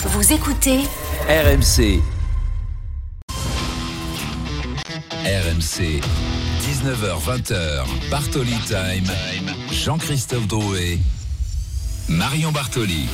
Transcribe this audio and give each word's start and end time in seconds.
Vous 0.00 0.32
écoutez 0.32 0.78
RMC. 1.28 2.00
RMC. 5.24 6.00
19h20h. 6.62 7.84
Bartoli 8.08 8.54
Time. 8.68 9.10
Jean-Christophe 9.72 10.46
Drouet. 10.46 10.98
Marion 12.08 12.52
Bartoli. 12.52 13.08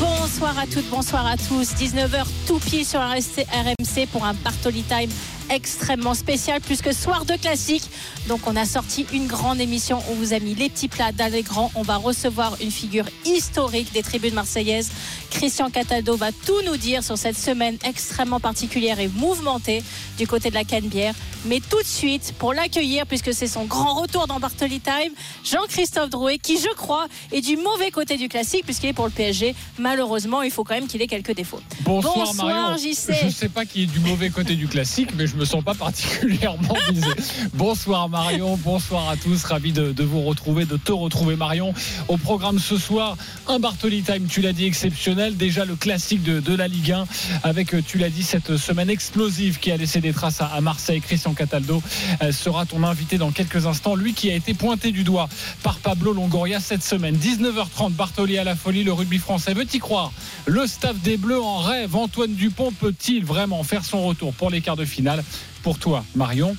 Bonsoir 0.00 0.58
à 0.58 0.66
toutes, 0.66 0.88
bonsoir 0.88 1.26
à 1.26 1.36
tous. 1.36 1.74
19h 1.74 2.24
tout 2.46 2.60
pied 2.60 2.84
sur 2.84 3.00
RMC 3.00 4.06
pour 4.10 4.24
un 4.24 4.32
Bartoli 4.32 4.84
Time 4.84 5.10
extrêmement 5.50 6.14
spécial 6.14 6.60
puisque 6.60 6.92
soir 6.92 7.24
de 7.24 7.34
classique. 7.34 7.84
Donc 8.28 8.40
on 8.46 8.56
a 8.56 8.64
sorti 8.64 9.06
une 9.12 9.26
grande 9.26 9.60
émission. 9.60 10.02
On 10.10 10.14
vous 10.14 10.32
a 10.32 10.38
mis 10.38 10.54
les 10.54 10.68
petits 10.68 10.88
plats 10.88 11.12
dans 11.12 11.30
les 11.32 11.42
grands. 11.42 11.70
On 11.74 11.82
va 11.82 11.96
recevoir 11.96 12.56
une 12.60 12.70
figure 12.70 13.06
historique 13.24 13.92
des 13.92 14.02
tribunes 14.02 14.34
marseillaises. 14.34 14.90
Christian 15.30 15.70
Cataldo 15.70 16.16
va 16.16 16.32
tout 16.32 16.62
nous 16.64 16.76
dire 16.76 17.04
sur 17.04 17.18
cette 17.18 17.38
semaine 17.38 17.76
extrêmement 17.84 18.40
particulière 18.40 19.00
et 19.00 19.08
mouvementée 19.08 19.82
du 20.18 20.26
côté 20.26 20.50
de 20.50 20.54
la 20.54 20.64
Canebière. 20.64 21.14
Mais 21.44 21.60
tout 21.60 21.80
de 21.80 21.86
suite, 21.86 22.34
pour 22.38 22.54
l'accueillir, 22.54 23.06
puisque 23.06 23.32
c'est 23.32 23.46
son 23.46 23.64
grand 23.64 23.94
retour 23.94 24.26
dans 24.26 24.40
Bartoli 24.40 24.80
Time, 24.80 25.12
Jean-Christophe 25.44 26.10
Drouet, 26.10 26.38
qui 26.38 26.58
je 26.58 26.72
crois 26.74 27.06
est 27.32 27.40
du 27.40 27.56
mauvais 27.56 27.90
côté 27.90 28.16
du 28.16 28.28
classique, 28.28 28.64
puisqu'il 28.64 28.88
est 28.88 28.92
pour 28.92 29.04
le 29.04 29.12
PSG. 29.12 29.54
Malheureusement, 29.78 30.42
il 30.42 30.50
faut 30.50 30.64
quand 30.64 30.74
même 30.74 30.88
qu'il 30.88 31.02
ait 31.02 31.06
quelques 31.06 31.34
défauts. 31.34 31.60
Bonsoir, 31.82 32.16
Bonsoir 32.16 32.78
JC. 32.78 33.12
Je 33.20 33.26
ne 33.26 33.30
sais 33.30 33.48
pas 33.48 33.64
qui 33.64 33.84
est 33.84 33.86
du 33.86 34.00
mauvais 34.00 34.30
côté 34.30 34.56
du 34.56 34.66
classique, 34.66 35.10
mais 35.16 35.26
je 35.26 35.35
me 35.36 35.44
sens 35.44 35.62
pas 35.62 35.74
particulièrement 35.74 36.76
visé. 36.90 37.06
bonsoir 37.54 38.08
Marion, 38.08 38.56
bonsoir 38.56 39.08
à 39.08 39.16
tous, 39.16 39.44
ravi 39.44 39.72
de, 39.72 40.02
vous 40.02 40.22
retrouver, 40.22 40.64
de 40.64 40.76
te 40.76 40.92
retrouver 40.92 41.36
Marion. 41.36 41.74
Au 42.08 42.16
programme 42.16 42.58
ce 42.58 42.76
soir, 42.76 43.16
un 43.48 43.58
Bartoli 43.58 44.02
Time, 44.02 44.26
tu 44.28 44.40
l'as 44.40 44.52
dit, 44.52 44.66
exceptionnel. 44.66 45.36
Déjà 45.36 45.64
le 45.64 45.76
classique 45.76 46.22
de, 46.22 46.54
la 46.54 46.68
Ligue 46.68 46.92
1, 46.92 47.06
avec, 47.42 47.74
tu 47.86 47.98
l'as 47.98 48.10
dit, 48.10 48.22
cette 48.22 48.56
semaine 48.56 48.90
explosive 48.90 49.58
qui 49.58 49.70
a 49.70 49.76
laissé 49.76 50.00
des 50.00 50.12
traces 50.12 50.40
à, 50.40 50.46
à 50.46 50.60
Marseille. 50.60 51.00
Christian 51.00 51.34
Cataldo 51.34 51.82
euh, 52.22 52.32
sera 52.32 52.64
ton 52.66 52.82
invité 52.82 53.18
dans 53.18 53.30
quelques 53.30 53.66
instants. 53.66 53.94
Lui 53.94 54.14
qui 54.14 54.30
a 54.30 54.34
été 54.34 54.54
pointé 54.54 54.92
du 54.92 55.04
doigt 55.04 55.28
par 55.62 55.78
Pablo 55.78 56.12
Longoria 56.12 56.60
cette 56.60 56.82
semaine. 56.82 57.16
19h30, 57.16 57.92
Bartoli 57.92 58.38
à 58.38 58.44
la 58.44 58.56
folie, 58.56 58.84
le 58.84 58.92
rugby 58.92 59.18
français. 59.18 59.54
Veut-y 59.54 59.78
croire 59.78 60.12
Le 60.46 60.66
staff 60.66 60.98
des 61.00 61.16
Bleus 61.16 61.40
en 61.40 61.58
rêve. 61.58 61.94
Antoine 61.96 62.34
Dupont 62.34 62.72
peut-il 62.72 63.24
vraiment 63.24 63.62
faire 63.62 63.84
son 63.84 64.06
retour 64.06 64.32
pour 64.32 64.50
les 64.50 64.60
quarts 64.60 64.76
de 64.76 64.84
finale? 64.84 65.24
Pour 65.62 65.78
toi, 65.78 66.04
Marion 66.14 66.56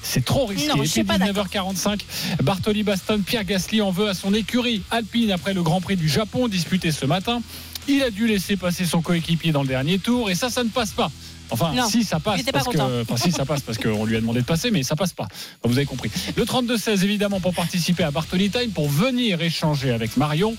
c'est 0.00 0.24
trop 0.24 0.46
risqué. 0.46 0.68
Non, 0.68 0.76
19h45, 0.76 2.00
Bartoli 2.42 2.82
Baston, 2.82 3.20
Pierre 3.26 3.44
Gasly 3.44 3.80
en 3.80 3.90
veut 3.90 4.08
à 4.08 4.14
son 4.14 4.32
écurie 4.32 4.82
Alpine 4.90 5.32
après 5.32 5.54
le 5.54 5.62
Grand 5.62 5.80
Prix 5.80 5.96
du 5.96 6.08
Japon 6.08 6.48
disputé 6.48 6.92
ce 6.92 7.04
matin. 7.04 7.42
Il 7.88 8.02
a 8.02 8.10
dû 8.10 8.26
laisser 8.26 8.56
passer 8.56 8.84
son 8.84 9.02
coéquipier 9.02 9.50
dans 9.50 9.62
le 9.62 9.68
dernier 9.68 9.98
tour 9.98 10.30
et 10.30 10.34
ça, 10.34 10.50
ça 10.50 10.62
ne 10.62 10.68
passe 10.68 10.92
pas. 10.92 11.10
Enfin, 11.50 11.72
non, 11.74 11.88
si 11.88 12.04
ça 12.04 12.20
passe, 12.20 12.42
parce 12.42 12.68
que, 12.68 13.02
enfin, 13.02 13.16
si 13.16 13.32
ça 13.32 13.46
passe 13.46 13.62
parce 13.62 13.78
qu'on 13.78 14.04
lui 14.04 14.16
a 14.16 14.20
demandé 14.20 14.40
de 14.40 14.44
passer, 14.44 14.70
mais 14.70 14.82
ça 14.82 14.96
passe 14.96 15.14
pas. 15.14 15.26
Vous 15.64 15.76
avez 15.76 15.86
compris. 15.86 16.10
Le 16.36 16.44
32-16, 16.44 17.04
évidemment, 17.04 17.40
pour 17.40 17.54
participer 17.54 18.04
à 18.04 18.10
Bartoli 18.10 18.50
Time, 18.50 18.70
pour 18.70 18.88
venir 18.88 19.40
échanger 19.40 19.90
avec 19.90 20.18
Marion. 20.18 20.54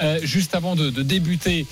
Euh, 0.00 0.20
juste 0.22 0.54
avant 0.54 0.76
de, 0.76 0.90
de 0.90 1.02
débuter 1.02 1.66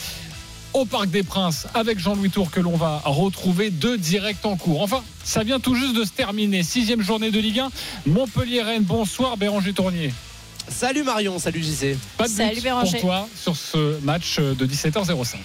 au 0.77 0.85
Parc 0.85 1.09
des 1.09 1.23
Princes 1.23 1.67
avec 1.73 1.99
Jean-Louis 1.99 2.29
Tour 2.29 2.51
que 2.51 2.61
l'on 2.61 2.77
va 2.77 3.01
retrouver 3.07 3.71
deux 3.71 3.97
directs 3.97 4.45
en 4.45 4.57
cours. 4.57 4.83
Enfin, 4.83 5.03
ça 5.25 5.43
vient 5.43 5.59
tout 5.59 5.75
juste 5.75 5.95
de 5.97 6.05
se 6.05 6.11
terminer. 6.11 6.63
Sixième 6.63 7.01
journée 7.01 7.31
de 7.31 7.41
Ligue 7.41 7.61
1. 7.61 7.71
Montpellier-Rennes. 8.05 8.83
Bonsoir 8.83 9.39
Béranger 9.39 9.73
Tournier. 9.73 10.13
Salut 10.69 11.03
Marion, 11.03 11.39
salut 11.39 11.63
JC. 11.63 11.97
Pas 12.19 12.29
de 12.29 12.33
Salut 12.33 12.57
but 12.57 12.65
Béranger. 12.65 12.99
pour 12.99 13.01
toi 13.01 13.29
sur 13.35 13.57
ce 13.57 13.99
match 14.03 14.39
de 14.39 14.67
17h05. 14.67 15.37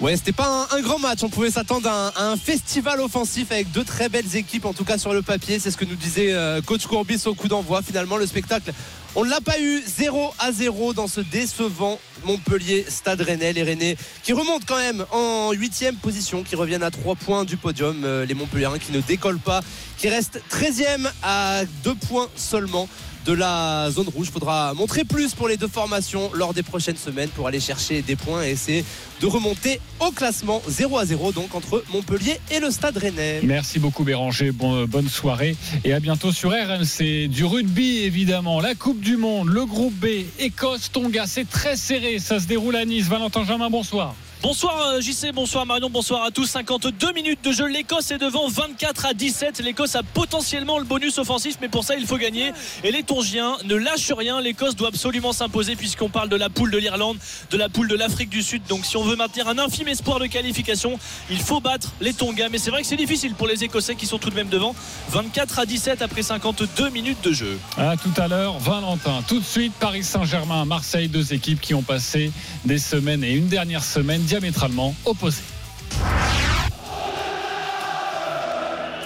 Ouais, 0.00 0.14
c'était 0.14 0.32
pas 0.32 0.68
un, 0.70 0.76
un, 0.76 0.82
grand 0.82 0.98
match. 0.98 1.20
On 1.22 1.30
pouvait 1.30 1.50
s'attendre 1.50 1.88
à, 1.88 2.08
à, 2.08 2.26
un 2.26 2.36
festival 2.36 3.00
offensif 3.00 3.50
avec 3.50 3.70
deux 3.70 3.84
très 3.84 4.10
belles 4.10 4.36
équipes, 4.36 4.66
en 4.66 4.74
tout 4.74 4.84
cas 4.84 4.98
sur 4.98 5.14
le 5.14 5.22
papier. 5.22 5.58
C'est 5.58 5.70
ce 5.70 5.78
que 5.78 5.86
nous 5.86 5.94
disait 5.94 6.34
euh, 6.34 6.60
coach 6.60 6.84
Courbis 6.86 7.22
au 7.26 7.34
coup 7.34 7.48
d'envoi. 7.48 7.80
Finalement, 7.80 8.18
le 8.18 8.26
spectacle, 8.26 8.72
on 9.16 9.24
ne 9.24 9.30
l'a 9.30 9.40
pas 9.40 9.60
eu 9.60 9.80
0 9.86 10.34
à 10.38 10.50
0 10.50 10.92
dans 10.92 11.06
ce 11.06 11.20
décevant 11.20 12.00
Montpellier 12.24 12.84
Stade 12.88 13.20
Rennais. 13.20 13.52
Les 13.52 13.62
Rennais 13.62 13.96
qui 14.22 14.32
remontent 14.32 14.64
quand 14.66 14.78
même 14.78 15.04
en 15.12 15.52
huitième 15.52 15.96
position, 15.96 16.42
qui 16.42 16.56
reviennent 16.56 16.82
à 16.82 16.90
3 16.90 17.14
points 17.14 17.44
du 17.44 17.56
podium. 17.56 18.02
Euh, 18.04 18.26
les 18.26 18.34
Montpelliérains 18.34 18.78
qui 18.78 18.92
ne 18.92 19.00
décollent 19.00 19.38
pas, 19.38 19.62
qui 19.98 20.08
restent 20.08 20.40
13e 20.50 21.08
à 21.22 21.64
2 21.84 21.94
points 21.94 22.28
seulement 22.34 22.88
de 23.24 23.32
la 23.32 23.90
zone 23.90 24.08
rouge. 24.08 24.28
Il 24.28 24.32
faudra 24.32 24.74
montrer 24.74 25.04
plus 25.04 25.34
pour 25.34 25.48
les 25.48 25.56
deux 25.56 25.68
formations 25.68 26.30
lors 26.34 26.54
des 26.54 26.62
prochaines 26.62 26.96
semaines 26.96 27.28
pour 27.30 27.46
aller 27.46 27.60
chercher 27.60 28.02
des 28.02 28.16
points 28.16 28.44
et 28.44 28.50
essayer 28.50 28.84
de 29.20 29.26
remonter 29.26 29.80
au 30.00 30.10
classement 30.10 30.62
0 30.68 30.98
à 30.98 31.04
0 31.04 31.32
donc 31.32 31.54
entre 31.54 31.84
Montpellier 31.92 32.38
et 32.50 32.60
le 32.60 32.70
Stade 32.70 32.96
Rennais. 32.96 33.40
Merci 33.42 33.78
beaucoup 33.78 34.04
Béranger, 34.04 34.52
bon, 34.52 34.84
bonne 34.86 35.08
soirée 35.08 35.56
et 35.84 35.92
à 35.92 36.00
bientôt 36.00 36.32
sur 36.32 36.50
RMC. 36.50 37.28
Du 37.28 37.44
rugby 37.44 37.98
évidemment, 37.98 38.60
la 38.60 38.74
Coupe 38.74 39.00
du 39.00 39.16
Monde, 39.16 39.48
le 39.48 39.64
groupe 39.64 39.94
B, 39.94 40.06
Écosse, 40.38 40.90
Tonga, 40.92 41.26
c'est 41.26 41.48
très 41.48 41.76
serré, 41.76 42.18
ça 42.18 42.40
se 42.40 42.46
déroule 42.46 42.76
à 42.76 42.84
Nice. 42.84 43.08
Valentin 43.08 43.44
Jamin, 43.44 43.70
bonsoir. 43.70 44.14
Bonsoir 44.44 45.00
JC, 45.00 45.32
bonsoir 45.32 45.64
Marion, 45.64 45.88
bonsoir 45.88 46.22
à 46.22 46.30
tous. 46.30 46.44
52 46.44 47.14
minutes 47.14 47.42
de 47.42 47.50
jeu, 47.50 47.66
l'Écosse 47.66 48.10
est 48.10 48.18
devant 48.18 48.46
24 48.46 49.06
à 49.06 49.14
17. 49.14 49.60
L'Écosse 49.60 49.96
a 49.96 50.02
potentiellement 50.02 50.78
le 50.78 50.84
bonus 50.84 51.16
offensif, 51.16 51.56
mais 51.62 51.70
pour 51.70 51.82
ça 51.82 51.96
il 51.96 52.06
faut 52.06 52.18
gagner. 52.18 52.52
Et 52.82 52.92
les 52.92 53.02
Tongiens 53.02 53.56
ne 53.64 53.74
lâchent 53.74 54.12
rien. 54.12 54.42
L'Écosse 54.42 54.76
doit 54.76 54.88
absolument 54.88 55.32
s'imposer 55.32 55.76
puisqu'on 55.76 56.10
parle 56.10 56.28
de 56.28 56.36
la 56.36 56.50
poule 56.50 56.70
de 56.70 56.76
l'Irlande, 56.76 57.16
de 57.50 57.56
la 57.56 57.70
poule 57.70 57.88
de 57.88 57.94
l'Afrique 57.94 58.28
du 58.28 58.42
Sud. 58.42 58.60
Donc 58.68 58.84
si 58.84 58.98
on 58.98 59.02
veut 59.02 59.16
maintenir 59.16 59.48
un 59.48 59.58
infime 59.58 59.88
espoir 59.88 60.20
de 60.20 60.26
qualification, 60.26 60.98
il 61.30 61.40
faut 61.40 61.60
battre 61.60 61.94
les 62.02 62.12
Tonga. 62.12 62.50
Mais 62.50 62.58
c'est 62.58 62.70
vrai 62.70 62.82
que 62.82 62.86
c'est 62.86 62.96
difficile 62.96 63.32
pour 63.32 63.46
les 63.46 63.64
Écossais 63.64 63.94
qui 63.94 64.04
sont 64.04 64.18
tout 64.18 64.28
de 64.28 64.34
même 64.34 64.50
devant. 64.50 64.74
24 65.08 65.60
à 65.60 65.64
17 65.64 66.02
après 66.02 66.22
52 66.22 66.90
minutes 66.90 67.24
de 67.24 67.32
jeu. 67.32 67.58
À 67.78 67.96
tout 67.96 68.12
à 68.18 68.28
l'heure, 68.28 68.58
Valentin. 68.58 69.22
Tout 69.26 69.40
de 69.40 69.44
suite, 69.44 69.72
Paris 69.80 70.04
Saint-Germain, 70.04 70.66
Marseille, 70.66 71.08
deux 71.08 71.32
équipes 71.32 71.62
qui 71.62 71.72
ont 71.72 71.82
passé 71.82 72.30
des 72.66 72.78
semaines 72.78 73.24
et 73.24 73.32
une 73.32 73.48
dernière 73.48 73.82
semaine 73.82 74.20
diamétralement 74.34 74.96
opposées. 75.04 75.44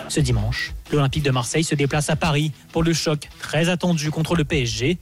Ce 0.08 0.20
dimanche, 0.20 0.72
l'Olympique 0.90 1.22
de 1.22 1.30
Marseille 1.30 1.64
se 1.64 1.74
déplace 1.74 2.08
à 2.08 2.16
Paris 2.16 2.50
pour 2.72 2.82
le 2.82 2.94
choc 2.94 3.28
très 3.38 3.68
attendu 3.68 4.10
contre 4.10 4.36
le 4.36 4.44
PSG. 4.44 4.96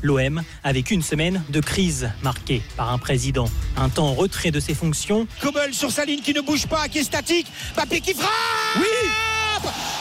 L'OM 0.00 0.42
avec 0.64 0.90
une 0.90 1.02
semaine 1.02 1.44
de 1.50 1.60
crise 1.60 2.10
marquée 2.22 2.62
par 2.78 2.90
un 2.90 2.96
président. 2.96 3.44
Un 3.76 3.90
temps 3.90 4.06
en 4.06 4.14
retrait 4.14 4.50
de 4.50 4.58
ses 4.58 4.72
fonctions. 4.72 5.28
Kobel 5.42 5.74
sur 5.74 5.92
sa 5.92 6.06
ligne 6.06 6.22
qui 6.22 6.32
ne 6.32 6.40
bouge 6.40 6.66
pas, 6.68 6.88
qui 6.88 7.00
est 7.00 7.04
statique. 7.04 7.46
Mbappé 7.74 8.00
qui 8.00 8.14
frappe 8.14 8.30
Oui 8.76 9.10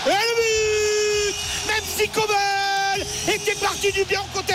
Et 0.05 0.09
le 0.09 0.33
but 0.39 1.35
Même 1.67 1.83
si 1.85 2.07
Kobel 2.07 3.35
était 3.35 3.59
parti 3.59 3.91
du 3.91 4.05
bien 4.05 4.21
côté 4.33 4.53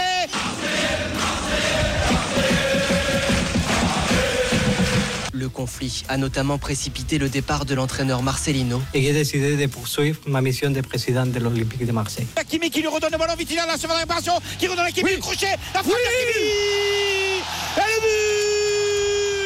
conflit 5.51 6.05
a 6.09 6.17
notamment 6.17 6.59
précipité 6.59 7.19
le 7.19 7.29
départ 7.29 7.65
de 7.65 7.75
l'entraîneur 7.75 8.23
Marcelino. 8.23 8.81
Et 8.95 9.03
j'ai 9.03 9.13
décidé 9.13 9.57
de 9.57 9.67
poursuivre 9.67 10.19
ma 10.27 10.41
mission 10.41 10.71
de 10.71 10.81
président 10.81 11.27
de 11.27 11.39
l'Olympique 11.39 11.85
de 11.85 11.93
Marseille. 11.93 12.27
Hakimi 12.37 12.71
qui 12.71 12.81
lui 12.81 12.89
redonne 12.89 13.13
le 13.13 13.19
ballon, 13.19 13.35
Vitinha, 13.37 13.67
la 13.67 13.77
seconde 13.77 13.99
réparation, 13.99 14.33
qui 14.59 14.67
redonne 14.67 14.87
l'équipe, 14.87 15.05
oui. 15.05 15.17
le 15.17 15.21
crochet, 15.21 15.57
la 15.75 15.83
frappe 15.83 15.95
oui. 15.95 17.43
Et 17.77 17.81
le 17.81 18.01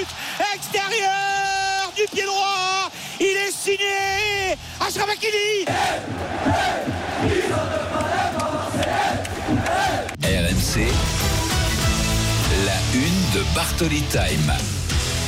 but 0.00 0.08
Extérieur 0.54 1.92
du 1.96 2.02
pied 2.12 2.24
droit 2.24 2.90
Il 3.20 3.26
est 3.26 3.52
signé 3.52 4.56
Ashraf 4.80 5.08
Hakimi 5.08 5.64
RMC, 10.22 10.88
la 12.66 12.78
une 12.94 13.30
de 13.34 13.54
Bartoli 13.54 14.02
Time. 14.10 14.73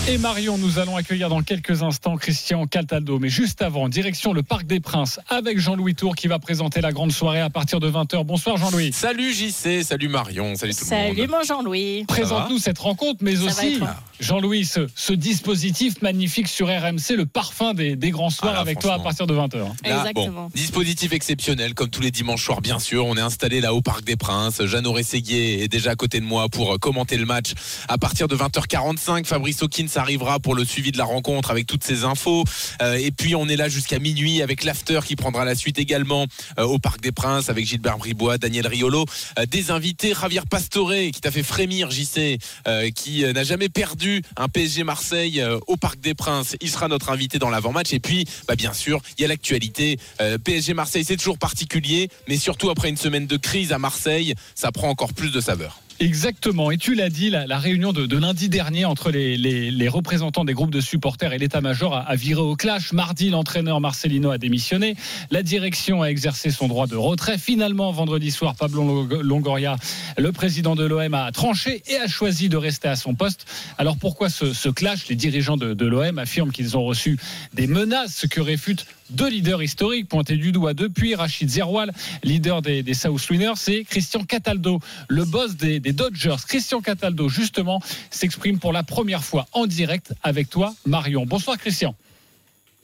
Et 0.09 0.19
Marion, 0.19 0.57
nous 0.57 0.79
allons 0.79 0.95
accueillir 0.95 1.29
dans 1.29 1.43
quelques 1.43 1.83
instants 1.83 2.17
Christian 2.17 2.69
Caltaldo. 2.69 3.19
Mais 3.19 3.29
juste 3.29 3.61
avant, 3.61 3.89
direction 3.89 4.33
le 4.33 4.45
Parc 4.45 4.65
des 4.65 4.79
Princes 4.79 5.19
avec 5.29 5.59
Jean-Louis 5.59 5.97
Tour 5.97 6.15
qui 6.15 6.29
va 6.29 6.39
présenter 6.39 6.81
la 6.81 6.93
grande 6.93 7.11
soirée 7.11 7.41
à 7.41 7.51
partir 7.51 7.81
de 7.81 7.91
20h. 7.91 8.23
Bonsoir 8.23 8.57
Jean-Louis. 8.57 8.93
Salut 8.93 9.33
JC, 9.33 9.83
salut 9.83 10.07
Marion, 10.09 10.55
salut 10.55 10.75
tout 10.77 10.85
Salut 10.85 11.17
le 11.17 11.23
monde. 11.23 11.31
mon 11.31 11.43
Jean-Louis. 11.43 12.05
Présente-nous 12.07 12.59
cette 12.59 12.79
rencontre, 12.79 13.19
mais 13.21 13.35
Ça 13.35 13.45
aussi 13.47 13.81
Jean-Louis, 14.21 14.65
ce, 14.65 14.87
ce 14.95 15.13
dispositif 15.13 16.01
magnifique 16.03 16.49
sur 16.49 16.69
RMC, 16.69 17.17
le 17.17 17.27
parfum 17.27 17.75
des, 17.75 17.97
des 17.97 18.11
grands 18.11 18.31
soirs 18.31 18.53
Ah 18.53 18.57
là, 18.57 18.61
avec 18.61 18.79
toi 18.79 18.95
à 18.95 18.99
partir 18.99 19.27
de 19.27 19.35
20h. 19.35 19.59
Là, 19.59 19.73
Exactement. 19.85 20.43
bon, 20.45 20.51
dispositif 20.55 21.13
exceptionnel, 21.13 21.75
comme 21.75 21.91
tous 21.91 22.01
les 22.01 22.11
dimanches 22.11 22.45
soirs, 22.45 22.61
bien 22.61 22.79
sûr. 22.79 23.07
On 23.07 23.17
est 23.17 23.21
installé 23.21 23.61
là 23.61 23.75
au 23.75 23.83
Parc 23.83 24.05
des 24.05 24.17
Princes. 24.17 24.65
Jeannot 24.65 24.93
Rességuier 24.93 25.63
est 25.63 25.69
déjà 25.69 25.91
à 25.91 25.97
côté 25.97 26.21
de 26.21 26.25
moi 26.25 26.49
pour 26.49 26.75
euh, 26.75 26.79
commenter 26.79 27.17
le 27.17 27.27
match. 27.27 27.53
À 27.89 27.99
partir 27.99 28.29
de 28.29 28.37
20h45, 28.37 29.25
Fabrice 29.25 29.63
Hawkins 29.63 29.87
arrivera 29.97 30.41
pour 30.41 30.55
le 30.55 30.65
suivi 30.65 30.93
de 30.93 30.99
la 30.99 31.05
rencontre 31.05 31.51
avec 31.51 31.67
toutes 31.67 31.85
ces 31.85 32.05
infos. 32.05 32.45
Euh, 32.83 32.95
et 32.95 33.11
puis, 33.11 33.35
on 33.35 33.49
est 33.49 33.57
là 33.57 33.69
jusqu'à 33.69 33.99
minuit 33.99 34.43
avec 34.43 34.65
l'after 34.65 35.01
qui 35.05 35.17
prendra 35.17 35.45
la 35.45 35.55
suite 35.55 35.79
également 35.79 36.27
euh, 36.59 36.65
au 36.65 36.79
Parc 36.79 37.01
des 37.01 37.13
Princes 37.13 37.51
avec 37.51 37.67
Gilbert 37.67 37.99
Bribois, 37.99 38.39
Daniel 38.39 38.67
Riolo. 38.67 39.05
Euh, 39.39 39.47
des 39.47 39.71
invités, 39.71 40.15
Javier 40.19 40.41
Pastore 40.49 40.93
qui 41.13 41.21
t'a 41.21 41.31
fait 41.31 41.43
frémir, 41.43 41.91
JC, 41.91 42.39
euh, 42.67 42.91
qui 42.91 43.25
euh, 43.25 43.33
n'a 43.33 43.45
jamais 43.45 43.69
perdu 43.69 44.06
un 44.37 44.49
PSG 44.49 44.85
Marseille 44.85 45.41
euh, 45.41 45.59
au 45.67 45.77
Parc 45.77 46.01
des 46.01 46.15
Princes. 46.15 46.57
Il 46.61 46.71
sera 46.71 46.89
notre 46.89 47.11
invité 47.11 47.39
dans 47.39 47.51
l'avant-match. 47.51 47.93
Et 47.93 48.01
puis, 48.01 48.25
bah, 48.49 48.57
bien 48.57 48.73
sûr, 48.73 49.01
il 49.19 49.23
y 49.23 49.25
a 49.25 49.29
l'actualité. 49.29 49.99
Euh, 50.21 50.39
PSG 50.39 50.75
Marseille, 50.75 51.05
c'est 51.05 51.17
toujours 51.17 51.39
particulier, 51.39 52.09
mais 52.29 52.37
surtout 52.37 52.71
après 52.71 52.89
une 52.89 52.97
semaine 52.97 53.27
de 53.27 53.37
crise 53.37 53.73
à 53.73 53.79
Marseille, 53.79 54.35
ça 54.55 54.73
prend 54.73 54.89
encore 54.89 55.13
plus 55.13 55.31
de 55.31 55.41
saveur. 55.41 55.81
Exactement. 55.99 56.71
Et 56.71 56.77
tu 56.77 56.95
l'as 56.95 57.09
dit, 57.09 57.31
la, 57.31 57.59
réunion 57.59 57.93
de, 57.93 58.17
lundi 58.19 58.49
dernier 58.51 58.85
entre 58.85 59.11
les, 59.11 59.89
représentants 59.89 60.45
des 60.45 60.53
groupes 60.53 60.71
de 60.71 60.81
supporters 60.81 61.33
et 61.33 61.39
l'état-major 61.39 61.97
a, 61.97 62.15
viré 62.17 62.43
au 62.43 62.55
clash. 62.55 62.93
Mardi, 62.93 63.31
l'entraîneur 63.31 63.81
Marcelino 63.81 64.31
a 64.31 64.37
démissionné. 64.37 64.95
La 65.31 65.43
direction 65.43 66.03
a 66.03 66.09
exercé 66.09 66.51
son 66.51 66.69
droit 66.69 66.87
de 66.87 66.97
retrait. 66.97 67.39
Finalement, 67.39 67.93
vendredi 67.93 68.31
soir, 68.31 68.55
Pablo 68.57 68.83
Long- 68.85 69.23
Longoria, 69.23 69.77
le 70.19 70.33
président 70.33 70.75
de 70.75 70.85
l'OM, 70.85 71.15
a 71.15 71.33
tranché 71.33 71.83
et 71.87 71.97
a 71.97 72.09
choisi 72.09 72.51
de 72.51 72.57
rester 72.59 72.89
à 72.89 72.97
son 72.97 73.15
poste. 73.15 73.47
Alors 73.79 73.97
pourquoi 73.97 74.29
ce, 74.29 74.53
ce 74.53 74.69
clash? 74.69 75.09
Les 75.09 75.17
dirigeants 75.17 75.57
de, 75.57 75.73
de 75.73 75.87
l'OM 75.87 76.19
affirment 76.19 76.53
qu'ils 76.53 76.77
ont 76.77 76.85
reçu 76.85 77.19
des 77.55 77.67
menaces, 77.67 78.15
ce 78.17 78.27
que 78.27 78.41
réfutent 78.41 78.87
deux 79.11 79.29
leaders 79.29 79.63
historiques 79.63 80.09
pointés 80.09 80.37
du 80.37 80.53
doigt 80.53 80.75
depuis 80.75 81.15
Rachid 81.15 81.49
Zerwal, 81.49 81.93
leader 82.23 82.63
des, 82.63 82.95
South 82.95 83.29
Winners, 83.31 83.55
et 83.69 83.85
Christian 83.85 84.25
Cataldo, 84.25 84.81
le 85.09 85.25
boss 85.25 85.57
des 85.57 85.81
Dodgers. 85.81 86.37
Christian 86.47 86.81
Cataldo, 86.81 87.29
justement, 87.29 87.81
s'exprime 88.11 88.59
pour 88.59 88.73
la 88.73 88.83
première 88.83 89.25
fois 89.25 89.47
en 89.53 89.67
direct 89.67 90.13
avec 90.23 90.51
toi, 90.51 90.75
Marion. 90.85 91.27
Bonsoir, 91.27 91.59
Christian. 91.59 91.95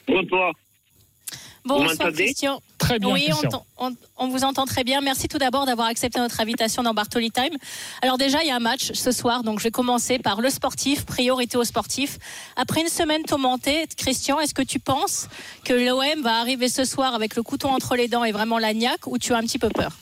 Bonsoir. 0.06 0.52
Bonsoir 1.64 2.12
Christian. 2.12 2.60
Très 2.78 2.98
bien, 2.98 3.10
Oui, 3.12 3.26
on, 3.28 3.36
Christian. 3.36 3.66
on- 3.78 3.96
on 4.16 4.28
vous 4.28 4.42
entend 4.42 4.64
très 4.64 4.82
bien. 4.82 5.00
Merci 5.00 5.28
tout 5.28 5.38
d'abord 5.38 5.64
d'avoir 5.64 5.86
accepté 5.86 6.18
notre 6.18 6.40
invitation 6.40 6.82
dans 6.82 6.92
Bartoli 6.92 7.30
Time. 7.30 7.56
Alors 8.02 8.18
déjà, 8.18 8.42
il 8.42 8.48
y 8.48 8.50
a 8.50 8.56
un 8.56 8.60
match 8.60 8.92
ce 8.92 9.12
soir, 9.12 9.44
donc 9.44 9.60
je 9.60 9.64
vais 9.64 9.70
commencer 9.70 10.18
par 10.18 10.40
le 10.40 10.50
sportif, 10.50 11.06
priorité 11.06 11.56
au 11.56 11.64
sportif. 11.64 12.18
Après 12.56 12.80
une 12.80 12.88
semaine 12.88 13.22
tourmentée, 13.22 13.86
Christian, 13.96 14.40
est-ce 14.40 14.54
que 14.54 14.62
tu 14.62 14.80
penses 14.80 15.28
que 15.64 15.72
l'OM 15.72 16.22
va 16.22 16.40
arriver 16.40 16.68
ce 16.68 16.84
soir 16.84 17.14
avec 17.14 17.36
le 17.36 17.42
couteau 17.44 17.68
entre 17.68 17.94
les 17.94 18.08
dents 18.08 18.24
et 18.24 18.32
vraiment 18.32 18.58
l'agnac 18.58 19.06
ou 19.06 19.18
tu 19.18 19.32
as 19.32 19.36
un 19.36 19.42
petit 19.42 19.58
peu 19.60 19.68
peur? 19.68 19.92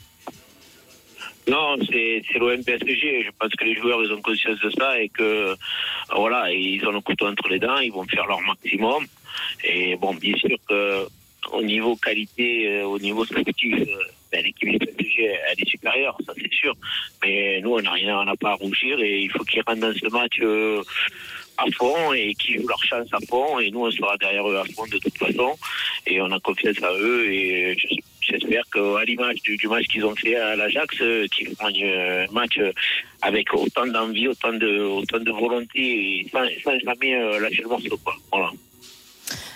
Non, 1.49 1.77
c'est 1.91 2.23
l'OM 2.39 2.62
PSG. 2.65 3.25
Je 3.25 3.31
pense 3.39 3.51
que 3.51 3.65
les 3.65 3.75
joueurs 3.75 4.03
ils 4.03 4.12
ont 4.12 4.23
conscience 4.23 4.59
de 4.61 4.71
ça 4.79 4.99
et 4.99 5.09
que 5.11 5.57
voilà, 6.15 6.51
ils 6.53 6.83
ont 6.87 6.93
le 6.93 7.01
couteau 7.01 7.27
entre 7.27 7.49
les 7.49 7.59
dents, 7.59 7.79
ils 7.79 7.93
vont 7.93 8.05
faire 8.07 8.27
leur 8.27 8.41
maximum. 8.41 9.07
Et 9.65 9.97
bon, 9.97 10.15
bien 10.15 10.37
sûr 10.37 10.57
que 10.69 11.07
au 11.53 11.63
niveau 11.63 11.97
qualité, 11.97 12.69
euh, 12.69 12.85
au 12.87 12.99
niveau 12.99 13.25
sportif, 13.25 13.75
euh, 13.75 13.85
ben, 14.33 14.45
l'équipe 14.45 14.71
du 14.71 14.79
PSG 14.79 15.25
elle 15.49 15.61
est 15.61 15.69
supérieure, 15.69 16.17
ça 16.27 16.33
c'est 16.41 16.53
sûr. 16.53 16.75
Mais 17.25 17.61
nous 17.63 17.75
on 17.75 17.81
n'a 17.83 17.93
rien, 17.93 18.21
on 18.21 18.25
n'a 18.25 18.37
pas 18.37 18.51
à 18.51 18.55
rougir 18.55 19.01
et 19.01 19.21
il 19.21 19.31
faut 19.31 19.45
qu'ils 19.45 19.63
rentrent 19.67 19.81
dans 19.81 19.93
ce 19.93 20.09
match. 20.13 20.39
euh, 20.41 20.83
à 21.63 21.71
fond 21.73 22.15
et 22.15 22.33
qu'ils 22.37 22.59
jouent 22.59 22.69
leur 22.69 22.83
chance 22.83 23.09
à 23.13 23.19
fond 23.29 23.59
et 23.59 23.71
nous 23.71 23.81
on 23.85 23.91
sera 23.91 24.17
derrière 24.17 24.49
eux 24.49 24.57
à 24.57 24.65
fond 24.65 24.87
de 24.91 24.97
toute 24.97 25.19
façon 25.19 25.55
et 26.07 26.19
on 26.23 26.31
a 26.33 26.41
confiance 26.41 26.83
à 26.83 26.91
eux 26.95 27.31
et 27.31 27.77
je- 27.79 27.97
j'espère 28.23 28.63
qu'à 28.73 29.05
l'image 29.05 29.43
du, 29.43 29.69
match 29.69 29.87
qu'ils 29.89 30.07
ont 30.07 30.17
fait 30.17 30.37
à 30.37 30.57
l'Ajax 30.57 30.97
qu'ils 31.33 31.49
feront 31.55 31.67
un 31.69 32.33
match 32.33 32.59
avec 33.21 33.53
autant 33.53 33.87
d'envie 33.87 34.29
autant 34.29 34.55
de 34.55 34.79
autant 34.81 35.19
de 35.19 35.31
volonté 35.31 36.21
et 36.21 36.27
sans, 36.33 36.47
sans 36.65 36.79
jamais 36.79 37.13
lâcher 37.41 37.61
le 37.61 37.69
morceau 37.69 37.99
quoi 38.03 38.15
voilà 38.33 38.51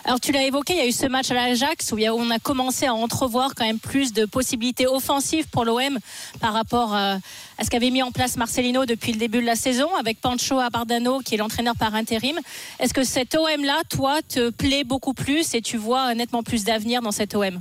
Alors 0.05 0.21
tu 0.21 0.33
l'as 0.33 0.45
évoqué, 0.45 0.75
il 0.75 0.79
y 0.79 0.83
a 0.83 0.87
eu 0.87 0.93
ce 0.93 1.07
match 1.07 1.31
à 1.31 1.35
l'Ajax 1.35 1.93
où 1.93 1.99
on 1.99 2.31
a 2.31 2.39
commencé 2.39 2.87
à 2.87 2.95
entrevoir 2.95 3.55
quand 3.55 3.65
même 3.65 3.79
plus 3.79 4.13
de 4.13 4.27
possibilités 4.27 4.87
offensives 4.87 5.49
pour 5.49 5.65
l'OM 5.65 5.99
par 6.41 6.53
rapport 6.53 6.95
euh, 6.95 7.17
à 7.59 7.65
ce 7.65 7.71
qu'avait 7.71 7.91
mis 7.91 8.03
en 8.03 8.13
place 8.13 8.37
Marcelino 8.37 8.85
depuis 8.85 9.13
le 9.13 9.19
début 9.19 9.41
de 9.41 9.47
la 9.47 9.57
saison 9.57 9.95
avec 9.97 10.21
Pancho 10.21 10.59
Abardano 10.59 11.21
qui 11.21 11.35
est 11.35 11.39
l'entraîneur 11.39 11.75
par 11.77 11.95
intérim. 11.95 12.39
Est-ce 12.81 12.95
que 12.95 13.05
cet 13.05 13.35
OM-là, 13.35 13.81
toi, 13.89 14.21
te 14.23 14.51
plaît 14.51 14.85
beaucoup 14.85 15.15
plus 15.15 15.55
et 15.55 15.63
tu 15.63 15.77
vois 15.77 16.15
nettement 16.15 16.43
plus 16.43 16.65
d'avenir 16.65 17.01
dans 17.03 17.13
cet 17.13 17.35
OM 17.35 17.61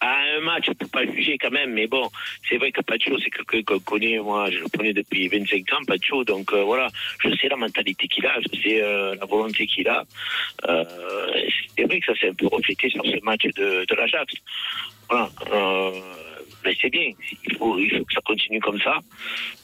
à 0.00 0.16
un 0.36 0.40
match, 0.40 0.66
on 0.68 0.74
peut 0.74 0.86
pas 0.86 1.04
juger 1.06 1.38
quand 1.38 1.50
même, 1.50 1.72
mais 1.72 1.86
bon, 1.86 2.08
c'est 2.48 2.56
vrai 2.56 2.70
que 2.70 2.80
Pacho, 2.82 3.18
c'est 3.18 3.30
quelqu'un 3.30 3.62
qu'on 3.62 3.80
connaît, 3.80 4.18
moi, 4.18 4.50
je 4.50 4.58
le 4.58 4.68
connais 4.68 4.92
depuis 4.92 5.28
25 5.28 5.72
ans, 5.72 5.84
Pacho, 5.86 6.24
donc 6.24 6.52
euh, 6.52 6.62
voilà, 6.62 6.88
je 7.22 7.34
sais 7.36 7.48
la 7.48 7.56
mentalité 7.56 8.06
qu'il 8.06 8.24
a, 8.26 8.38
je 8.40 8.60
sais 8.60 8.82
euh, 8.82 9.14
la 9.18 9.26
volonté 9.26 9.66
qu'il 9.66 9.88
a. 9.88 10.04
Euh, 10.68 10.84
c'est 11.76 11.84
vrai 11.84 12.00
que 12.00 12.06
ça 12.06 12.20
s'est 12.20 12.28
un 12.28 12.34
peu 12.34 12.46
reflété 12.46 12.90
sur 12.90 13.04
ce 13.04 13.22
match 13.24 13.42
de, 13.42 13.84
de 13.84 13.94
l'Ajax. 13.94 14.34
Voilà. 15.08 15.30
Mais 16.64 16.76
c'est 16.80 16.90
bien, 16.90 17.12
il 17.44 17.56
faut, 17.56 17.78
il 17.78 17.88
faut 17.90 18.04
que 18.04 18.12
ça 18.12 18.20
continue 18.20 18.58
comme 18.58 18.80
ça. 18.80 18.98